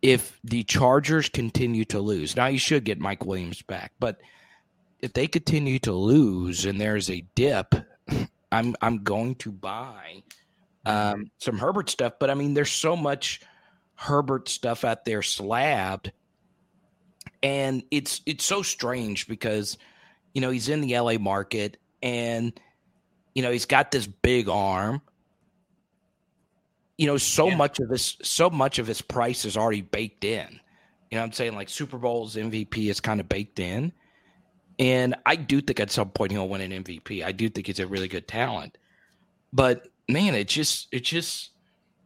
if 0.03 0.39
the 0.45 0.63
Chargers 0.63 1.29
continue 1.29 1.85
to 1.87 1.99
lose, 1.99 2.37
now 2.37 2.47
you 2.47 2.59
should 2.59 2.85
get 2.85 3.01
Mike 3.01 3.27
Williams 3.27 3.63
back, 3.63 3.93
but 3.99 4.21
if 5.01 5.13
they 5.13 5.27
continue 5.27 5.79
to 5.81 5.93
lose 5.93 6.65
and 6.65 6.81
there's 6.81 7.11
a 7.11 7.25
dip 7.35 7.75
I'm 8.53 8.75
I'm 8.81 9.03
going 9.03 9.37
to 9.37 9.53
buy 9.53 10.23
um, 10.87 11.31
some 11.39 11.59
Herbert 11.59 11.91
stuff. 11.91 12.15
But 12.19 12.31
I 12.31 12.35
mean, 12.35 12.55
there's 12.55 12.73
so 12.73 12.97
much 12.97 13.41
Herbert 13.95 14.49
stuff 14.49 14.85
out 14.85 15.05
there 15.05 15.23
slabbed, 15.23 16.13
and 17.43 17.83
it's 17.91 18.21
it's 18.27 18.45
so 18.45 18.63
strange 18.63 19.29
because 19.29 19.79
you 20.35 20.41
know 20.41 20.51
he's 20.51 20.69
in 20.69 20.81
the 20.81 20.99
LA 20.99 21.19
market 21.19 21.77
and 22.03 22.59
you 23.35 23.43
know 23.43 23.51
he's 23.51 23.67
got 23.67 23.91
this 23.91 24.07
big 24.07 24.49
arm. 24.49 25.03
You 26.99 27.07
know, 27.07 27.17
so 27.17 27.49
yeah. 27.49 27.57
much 27.57 27.79
of 27.79 27.89
this, 27.89 28.19
so 28.23 28.51
much 28.51 28.79
of 28.79 28.87
his 28.87 29.01
price 29.01 29.47
is 29.47 29.57
already 29.57 29.81
baked 29.81 30.23
in. 30.23 30.61
You 31.11 31.17
know 31.17 31.25
I'm 31.25 31.33
saying? 31.33 31.55
Like 31.55 31.71
Super 31.71 31.97
Bowl's 31.97 32.37
MVP 32.37 32.91
is 32.91 33.01
kind 33.01 33.21
of 33.21 33.29
baked 33.29 33.59
in. 33.59 33.93
And 34.81 35.15
I 35.27 35.37
do 35.37 35.61
think 35.61 35.79
at 35.79 35.91
some 35.91 36.09
point 36.09 36.33
he'll 36.33 36.49
win 36.49 36.63
an 36.63 36.83
MVP. 36.83 37.23
I 37.23 37.33
do 37.33 37.51
think 37.51 37.67
he's 37.67 37.81
a 37.81 37.87
really 37.87 38.09
good 38.09 38.27
talent. 38.27 38.79
But 39.53 39.89
man, 40.09 40.35
it 40.35 40.49
just 40.49 40.89
it 40.91 41.01
just 41.01 41.51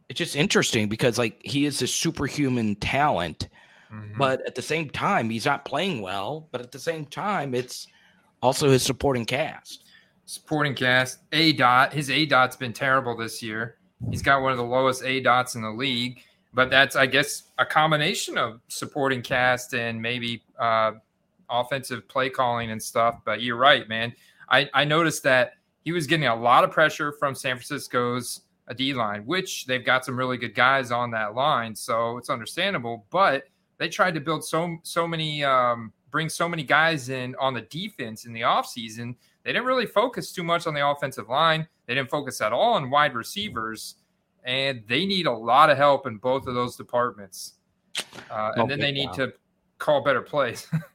it's 0.09 0.17
just 0.17 0.35
interesting 0.35 0.89
because 0.89 1.17
like 1.17 1.39
he 1.41 1.65
is 1.65 1.81
a 1.81 1.87
superhuman 1.87 2.75
talent, 2.75 3.47
mm-hmm. 3.91 4.17
but 4.17 4.45
at 4.45 4.55
the 4.55 4.61
same 4.61 4.89
time 4.89 5.29
he's 5.29 5.45
not 5.45 5.63
playing 5.63 6.01
well. 6.01 6.49
But 6.51 6.59
at 6.59 6.73
the 6.73 6.79
same 6.79 7.05
time, 7.05 7.55
it's 7.55 7.87
also 8.43 8.69
his 8.69 8.83
supporting 8.83 9.25
cast. 9.25 9.85
Supporting 10.25 10.75
cast, 10.75 11.19
A 11.31 11.53
dot. 11.53 11.93
His 11.93 12.09
A 12.09 12.25
dot's 12.25 12.57
been 12.57 12.73
terrible 12.73 13.15
this 13.15 13.41
year. 13.41 13.77
He's 14.09 14.21
got 14.21 14.41
one 14.41 14.51
of 14.51 14.57
the 14.57 14.65
lowest 14.65 15.01
A 15.03 15.21
dots 15.21 15.55
in 15.55 15.61
the 15.61 15.71
league. 15.71 16.19
But 16.53 16.69
that's, 16.69 16.95
I 16.95 17.05
guess, 17.05 17.43
a 17.57 17.65
combination 17.65 18.37
of 18.37 18.61
supporting 18.69 19.21
cast 19.21 19.73
and 19.73 20.01
maybe 20.01 20.41
uh, 20.57 20.93
offensive 21.49 22.07
play 22.07 22.29
calling 22.29 22.71
and 22.71 22.81
stuff. 22.81 23.19
But 23.25 23.41
you're 23.41 23.57
right, 23.57 23.87
man. 23.87 24.13
I, 24.49 24.69
I 24.73 24.85
noticed 24.85 25.23
that 25.23 25.53
he 25.83 25.91
was 25.91 26.07
getting 26.07 26.27
a 26.27 26.35
lot 26.35 26.63
of 26.63 26.71
pressure 26.71 27.11
from 27.11 27.35
San 27.35 27.55
Francisco's 27.55 28.41
uh, 28.67 28.73
D 28.73 28.93
line, 28.93 29.25
which 29.25 29.65
they've 29.65 29.85
got 29.85 30.05
some 30.05 30.17
really 30.17 30.37
good 30.37 30.55
guys 30.55 30.91
on 30.91 31.11
that 31.11 31.35
line, 31.35 31.75
so 31.75 32.17
it's 32.17 32.29
understandable. 32.29 33.05
But 33.11 33.45
they 33.77 33.89
tried 33.89 34.15
to 34.15 34.19
build 34.19 34.43
so 34.43 34.77
so 34.83 35.07
many, 35.07 35.43
um, 35.43 35.93
bring 36.11 36.29
so 36.29 36.49
many 36.49 36.63
guys 36.63 37.09
in 37.09 37.35
on 37.39 37.53
the 37.53 37.61
defense 37.61 38.25
in 38.25 38.33
the 38.33 38.41
offseason. 38.41 39.15
They 39.43 39.53
didn't 39.53 39.65
really 39.65 39.85
focus 39.85 40.31
too 40.31 40.43
much 40.43 40.65
on 40.65 40.73
the 40.73 40.87
offensive 40.87 41.29
line. 41.29 41.67
They 41.85 41.93
didn't 41.93 42.09
focus 42.09 42.41
at 42.41 42.51
all 42.51 42.73
on 42.73 42.89
wide 42.89 43.13
receivers, 43.13 43.95
and 44.43 44.83
they 44.87 45.05
need 45.05 45.27
a 45.27 45.31
lot 45.31 45.69
of 45.69 45.77
help 45.77 46.07
in 46.07 46.17
both 46.17 46.47
of 46.47 46.55
those 46.55 46.75
departments. 46.75 47.53
Uh, 48.31 48.51
and 48.55 48.69
then 48.69 48.79
they 48.79 48.91
need 48.91 49.13
to 49.13 49.33
call 49.77 50.03
better 50.03 50.21
plays. 50.21 50.67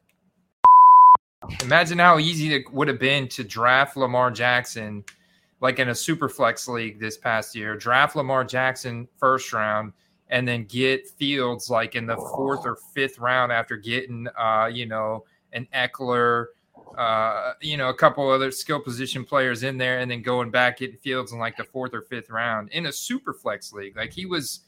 Imagine 1.63 1.99
how 1.99 2.19
easy 2.19 2.55
it 2.55 2.71
would 2.73 2.89
have 2.89 2.99
been 2.99 3.27
to 3.29 3.43
draft 3.43 3.97
Lamar 3.97 4.31
Jackson, 4.31 5.03
like 5.61 5.79
in 5.79 5.89
a 5.89 5.95
super 5.95 6.29
flex 6.29 6.69
league 6.69 7.01
this 7.01 7.17
past 7.17 7.55
year. 7.55 7.77
Draft 7.77 8.15
Lamar 8.15 8.45
Jackson 8.45 9.09
first 9.17 9.53
round, 9.53 9.93
and 10.29 10.47
then 10.47 10.65
get 10.65 11.09
Fields 11.09 11.71
like 11.71 11.95
in 11.95 12.07
the 12.07 12.17
fourth 12.17 12.67
or 12.67 12.77
fifth 12.95 13.19
round 13.19 13.53
after 13.53 13.77
getting, 13.77 14.29
uh, 14.39 14.67
you 14.71 14.87
know, 14.87 15.25
an 15.53 15.67
Ekeler, 15.75 16.47
uh, 16.97 17.53
you 17.63 17.77
know, 17.77 17.89
a 17.89 17.95
couple 17.95 18.29
other 18.29 18.51
skill 18.51 18.81
position 18.81 19.25
players 19.25 19.63
in 19.63 19.79
there, 19.79 19.99
and 19.99 20.11
then 20.11 20.23
going 20.23 20.51
back 20.51 20.79
getting 20.79 20.99
Fields 20.99 21.33
in 21.33 21.39
like 21.39 21.57
the 21.57 21.65
fourth 21.65 21.95
or 21.95 22.03
fifth 22.03 22.29
round 22.29 22.69
in 22.71 22.87
a 22.87 22.93
super 22.93 23.33
flex 23.33 23.73
league. 23.73 23.97
Like 23.97 24.13
he 24.13 24.27
was, 24.27 24.61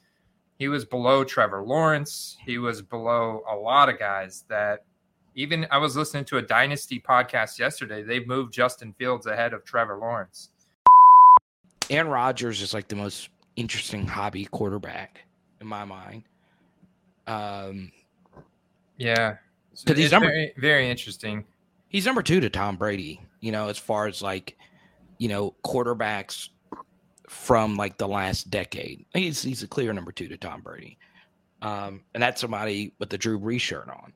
he 0.58 0.68
was 0.68 0.86
below 0.86 1.22
Trevor 1.22 1.62
Lawrence. 1.62 2.36
He 2.44 2.56
was 2.56 2.80
below 2.80 3.42
a 3.48 3.54
lot 3.54 3.90
of 3.90 3.98
guys 3.98 4.44
that 4.48 4.84
even 5.34 5.66
I 5.70 5.78
was 5.78 5.96
listening 5.96 6.24
to 6.26 6.38
a 6.38 6.42
Dynasty 6.42 7.00
podcast 7.00 7.58
yesterday. 7.58 8.02
They've 8.02 8.26
moved 8.26 8.52
Justin 8.52 8.92
Fields 8.92 9.26
ahead 9.26 9.52
of 9.52 9.64
Trevor 9.64 9.96
Lawrence. 9.96 10.50
Aaron 11.90 12.08
Rodgers 12.08 12.62
is 12.62 12.74
like 12.74 12.88
the 12.88 12.96
most 12.96 13.28
interesting 13.56 14.06
hobby 14.06 14.44
quarterback 14.46 15.20
in 15.60 15.66
my 15.66 15.84
mind. 15.84 16.24
Um, 17.26 17.92
yeah, 18.96 19.36
because 19.84 19.98
he's 19.98 20.12
number, 20.12 20.28
very, 20.28 20.52
very 20.56 20.90
interesting. 20.90 21.44
He's 21.88 22.06
number 22.06 22.22
two 22.22 22.40
to 22.40 22.50
Tom 22.50 22.76
Brady. 22.76 23.20
You 23.40 23.52
know, 23.52 23.68
as 23.68 23.78
far 23.78 24.06
as 24.06 24.22
like, 24.22 24.56
you 25.18 25.28
know, 25.28 25.54
quarterbacks 25.64 26.48
from 27.28 27.76
like 27.76 27.96
the 27.98 28.08
last 28.08 28.50
decade. 28.50 29.04
He's 29.14 29.42
he's 29.42 29.62
a 29.62 29.68
clear 29.68 29.92
number 29.92 30.12
two 30.12 30.28
to 30.28 30.36
Tom 30.36 30.60
Brady. 30.60 30.98
Um, 31.62 32.02
and 32.12 32.22
that's 32.22 32.40
somebody 32.40 32.92
with 32.98 33.08
the 33.08 33.18
Drew 33.18 33.38
Brees 33.38 33.60
shirt 33.60 33.88
on. 33.88 34.12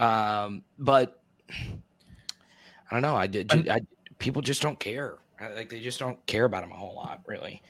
Um, 0.00 0.64
but 0.78 1.20
I 1.52 2.94
don't 2.94 3.02
know. 3.02 3.16
I 3.16 3.26
did. 3.26 3.68
I, 3.68 3.82
people 4.18 4.42
just 4.42 4.62
don't 4.62 4.80
care. 4.80 5.18
Like 5.40 5.68
they 5.70 5.80
just 5.80 5.98
don't 5.98 6.24
care 6.26 6.44
about 6.44 6.64
him 6.64 6.72
a 6.72 6.76
whole 6.76 6.94
lot, 6.94 7.20
really. 7.26 7.62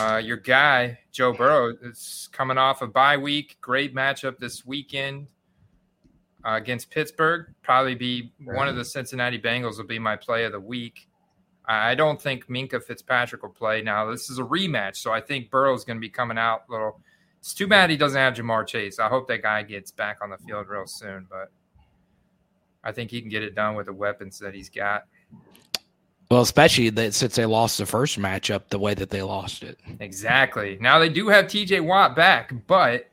Uh, 0.00 0.16
your 0.16 0.36
guy 0.36 0.98
Joe 1.12 1.32
Burrow 1.32 1.74
is 1.82 2.28
coming 2.32 2.58
off 2.58 2.82
a 2.82 2.86
bye 2.86 3.16
week. 3.16 3.56
Great 3.60 3.94
matchup 3.94 4.38
this 4.38 4.64
weekend 4.64 5.26
uh, 6.46 6.52
against 6.52 6.90
Pittsburgh. 6.90 7.46
Probably 7.62 7.94
be 7.94 8.32
one 8.44 8.68
of 8.68 8.76
the 8.76 8.84
Cincinnati 8.84 9.38
Bengals 9.38 9.78
will 9.78 9.84
be 9.84 9.98
my 9.98 10.16
play 10.16 10.44
of 10.44 10.52
the 10.52 10.60
week. 10.60 11.08
I 11.68 11.94
don't 11.94 12.20
think 12.20 12.48
Minkah 12.48 12.82
Fitzpatrick 12.82 13.42
will 13.42 13.50
play. 13.50 13.82
Now 13.82 14.10
this 14.10 14.28
is 14.30 14.38
a 14.38 14.42
rematch, 14.42 14.96
so 14.96 15.12
I 15.12 15.20
think 15.20 15.50
Burrow's 15.50 15.84
going 15.84 15.96
to 15.96 16.00
be 16.00 16.08
coming 16.08 16.36
out 16.36 16.62
a 16.68 16.72
little 16.72 17.00
it's 17.42 17.54
too 17.54 17.66
bad 17.66 17.90
he 17.90 17.96
doesn't 17.96 18.16
have 18.16 18.34
Ja'Marr 18.34 18.64
Chase. 18.64 19.00
I 19.00 19.08
hope 19.08 19.26
that 19.26 19.42
guy 19.42 19.64
gets 19.64 19.90
back 19.90 20.18
on 20.22 20.30
the 20.30 20.38
field 20.38 20.68
real 20.68 20.86
soon, 20.86 21.26
but 21.28 21.50
I 22.84 22.92
think 22.92 23.10
he 23.10 23.20
can 23.20 23.28
get 23.28 23.42
it 23.42 23.56
done 23.56 23.74
with 23.74 23.86
the 23.86 23.92
weapons 23.92 24.38
that 24.38 24.54
he's 24.54 24.70
got. 24.70 25.06
Well, 26.30 26.42
especially 26.42 26.88
that 26.90 27.14
since 27.14 27.34
they 27.34 27.44
lost 27.44 27.78
the 27.78 27.84
first 27.84 28.16
matchup 28.16 28.68
the 28.68 28.78
way 28.78 28.94
that 28.94 29.10
they 29.10 29.22
lost 29.22 29.64
it. 29.64 29.80
Exactly. 29.98 30.78
Now 30.80 31.00
they 31.00 31.08
do 31.08 31.26
have 31.30 31.46
TJ 31.46 31.84
Watt 31.84 32.14
back, 32.14 32.54
but 32.68 33.06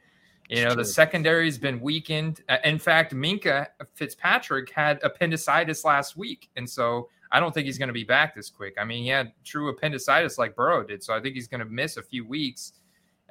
you 0.47 0.63
know, 0.63 0.75
the 0.75 0.85
secondary's 0.85 1.57
been 1.57 1.79
weakened. 1.79 2.41
Uh, 2.49 2.57
in 2.63 2.77
fact, 2.77 3.15
Minkah 3.15 3.65
Fitzpatrick 3.95 4.71
had 4.71 4.99
appendicitis 5.01 5.83
last 5.83 6.17
week. 6.17 6.51
And 6.55 6.69
so 6.69 7.09
I 7.31 7.39
don't 7.39 7.51
think 7.51 7.65
he's 7.65 7.79
going 7.79 7.89
to 7.89 7.93
be 7.93 8.03
back 8.03 8.35
this 8.35 8.51
quick. 8.51 8.75
I 8.79 8.83
mean, 8.83 9.03
he 9.03 9.09
had 9.09 9.33
true 9.43 9.69
appendicitis 9.69 10.37
like 10.37 10.55
Burrow 10.55 10.83
did. 10.83 11.01
So 11.03 11.15
I 11.15 11.19
think 11.19 11.33
he's 11.33 11.47
going 11.47 11.59
to 11.59 11.69
miss 11.69 11.97
a 11.97 12.03
few 12.03 12.27
weeks. 12.27 12.73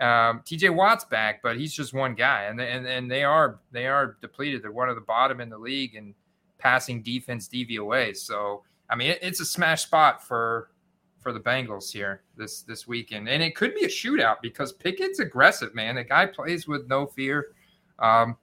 Um, 0.01 0.41
TJ 0.45 0.75
Watt's 0.75 1.05
back, 1.05 1.43
but 1.43 1.57
he's 1.57 1.73
just 1.73 1.93
one 1.93 2.15
guy, 2.15 2.45
and 2.45 2.61
and 2.61 2.87
and 2.87 3.11
they 3.11 3.25
are 3.25 3.59
they 3.73 3.87
are 3.87 4.17
depleted. 4.21 4.63
They're 4.63 4.73
one 4.73 4.89
of 4.89 4.95
the 4.95 5.01
bottom 5.01 5.41
in 5.41 5.49
the 5.49 5.59
league 5.59 5.95
in 5.95 6.15
passing 6.59 7.03
defense 7.03 7.49
DVOA. 7.49 8.17
So 8.17 8.63
I 8.89 8.97
mean, 8.97 9.11
it, 9.11 9.19
it's 9.23 9.41
a 9.41 9.45
smash 9.45 9.83
spot 9.83 10.25
for 10.25 10.71
for 11.21 11.33
the 11.33 11.41
Bengals 11.41 11.93
here 11.93 12.23
this 12.37 12.63
this 12.63 12.87
weekend, 12.87 13.29
and 13.29 13.43
it 13.43 13.57
could 13.57 13.75
be 13.75 13.85
a 13.85 13.89
shootout 13.89 14.37
because 14.41 14.73
Pickett's 14.73 15.19
aggressive, 15.19 15.75
man. 15.75 15.97
The 15.97 16.05
guy 16.05 16.27
plays 16.27 16.69
with 16.69 16.89
no 16.89 17.07
fear, 17.07 17.49
um, 17.99 18.37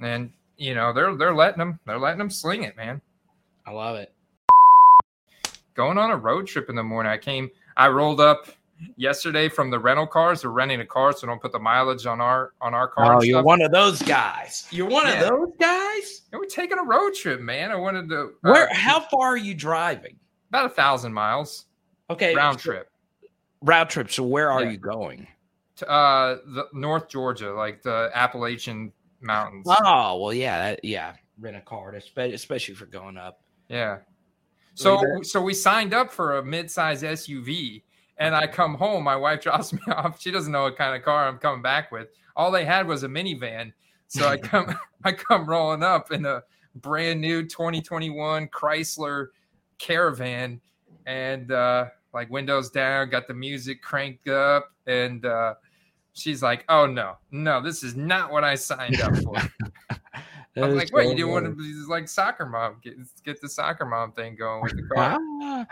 and 0.00 0.32
you 0.56 0.74
know 0.74 0.92
they're 0.92 1.14
they're 1.16 1.34
letting 1.34 1.58
them 1.58 1.78
they're 1.86 1.98
letting 1.98 2.18
them 2.18 2.30
sling 2.30 2.64
it, 2.64 2.76
man. 2.76 3.00
I 3.66 3.70
love 3.70 3.96
it. 3.96 4.12
Going 5.74 5.96
on 5.96 6.10
a 6.10 6.16
road 6.16 6.46
trip 6.46 6.68
in 6.68 6.74
the 6.74 6.82
morning, 6.82 7.12
I 7.12 7.18
came, 7.18 7.50
I 7.76 7.88
rolled 7.88 8.20
up 8.20 8.48
yesterday 8.96 9.48
from 9.48 9.70
the 9.70 9.78
rental 9.78 10.06
cars. 10.06 10.44
We're 10.44 10.50
renting 10.50 10.80
a 10.80 10.86
car, 10.86 11.12
so 11.12 11.26
don't 11.26 11.40
put 11.40 11.52
the 11.52 11.58
mileage 11.58 12.06
on 12.06 12.20
our 12.20 12.52
on 12.60 12.74
our 12.74 12.88
car. 12.88 13.16
Oh, 13.16 13.22
you're 13.22 13.42
one 13.42 13.62
of 13.62 13.70
those 13.70 14.02
guys. 14.02 14.66
You're 14.70 14.88
one 14.88 15.06
yeah. 15.06 15.22
of 15.22 15.28
those 15.28 15.52
guys. 15.58 16.22
And 16.32 16.40
we're 16.40 16.46
taking 16.46 16.78
a 16.78 16.84
road 16.84 17.14
trip, 17.14 17.40
man. 17.40 17.70
I 17.70 17.76
wanted 17.76 18.08
to. 18.10 18.20
Uh, 18.20 18.28
Where? 18.40 18.72
How 18.72 19.00
far 19.00 19.28
are 19.28 19.36
you 19.36 19.54
driving? 19.54 20.16
About 20.50 20.66
a 20.66 20.70
thousand 20.70 21.12
miles. 21.12 21.66
Okay, 22.10 22.34
round 22.34 22.60
so, 22.60 22.70
trip. 22.72 22.90
Round 23.62 23.90
trip. 23.90 24.10
So 24.10 24.22
where 24.22 24.50
are 24.50 24.64
yeah. 24.64 24.70
you 24.70 24.78
going? 24.78 25.26
To, 25.76 25.90
uh, 25.90 26.38
the 26.46 26.66
North 26.72 27.08
Georgia, 27.08 27.52
like 27.52 27.82
the 27.82 28.10
Appalachian 28.14 28.92
Mountains. 29.20 29.66
Oh 29.68 30.18
well, 30.18 30.32
yeah, 30.32 30.70
that, 30.70 30.84
yeah. 30.84 31.14
Rent 31.40 31.56
a 31.56 31.60
car, 31.60 31.94
especially 31.94 32.74
for 32.74 32.86
going 32.86 33.16
up. 33.16 33.40
Yeah. 33.68 33.98
So 34.74 35.02
so 35.22 35.42
we 35.42 35.54
signed 35.54 35.92
up 35.92 36.10
for 36.10 36.38
a 36.38 36.44
mid-size 36.44 37.02
SUV 37.02 37.82
and 38.18 38.34
I 38.34 38.46
come 38.46 38.74
home, 38.74 39.04
my 39.04 39.16
wife 39.16 39.40
drops 39.42 39.72
me 39.72 39.80
off. 39.88 40.20
She 40.20 40.30
doesn't 40.30 40.52
know 40.52 40.64
what 40.64 40.76
kind 40.76 40.94
of 40.94 41.02
car 41.02 41.26
I'm 41.26 41.38
coming 41.38 41.62
back 41.62 41.90
with. 41.90 42.08
All 42.36 42.50
they 42.50 42.64
had 42.64 42.86
was 42.86 43.02
a 43.02 43.08
minivan. 43.08 43.72
So 44.08 44.26
I 44.26 44.36
come 44.36 44.76
I 45.04 45.12
come 45.12 45.48
rolling 45.48 45.82
up 45.82 46.12
in 46.12 46.26
a 46.26 46.42
brand 46.74 47.20
new 47.20 47.42
2021 47.44 48.48
Chrysler 48.48 49.28
Caravan 49.78 50.60
and 51.06 51.52
uh 51.52 51.86
like 52.12 52.30
windows 52.30 52.70
down, 52.70 53.10
got 53.10 53.28
the 53.28 53.34
music 53.34 53.82
cranked 53.82 54.28
up 54.28 54.70
and 54.86 55.24
uh 55.24 55.54
she's 56.14 56.42
like, 56.42 56.64
"Oh 56.68 56.86
no. 56.86 57.16
No, 57.30 57.62
this 57.62 57.82
is 57.82 57.96
not 57.96 58.32
what 58.32 58.44
I 58.44 58.54
signed 58.54 59.00
up 59.00 59.16
for." 59.18 59.36
I'm 60.56 60.74
like, 60.74 60.92
"What? 60.92 61.06
You 61.06 61.14
didn't 61.14 61.30
want 61.30 61.46
to 61.46 61.86
like 61.86 62.08
soccer 62.08 62.46
mom 62.46 62.78
get 62.82 62.96
get 63.24 63.40
the 63.40 63.48
soccer 63.48 63.84
mom 63.84 64.12
thing 64.12 64.34
going 64.34 64.62
with 64.62 64.76
the 64.76 64.82
car?" 64.94 65.66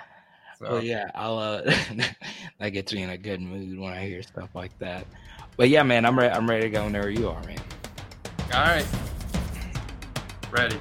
So 0.59 0.73
well, 0.73 0.83
yeah, 0.83 1.11
I'll 1.15 1.39
uh, 1.39 1.63
that 2.59 2.71
gets 2.71 2.93
me 2.93 3.03
in 3.03 3.11
a 3.11 3.19
good 3.19 3.43
mood 3.43 3.79
when 3.79 3.93
I 3.93 4.07
hear 4.07 4.23
stuff 4.23 4.49
like 4.55 4.77
that. 4.79 5.07
But 5.57 5.69
yeah, 5.69 5.83
man, 5.83 6.07
I'm 6.07 6.19
ready. 6.19 6.33
I'm 6.33 6.49
ready 6.49 6.63
to 6.65 6.71
go 6.71 6.85
whenever 6.85 7.11
you 7.11 7.29
are, 7.29 7.43
man. 7.45 7.59
All 8.55 8.63
right, 8.63 8.87
ready. 10.51 10.79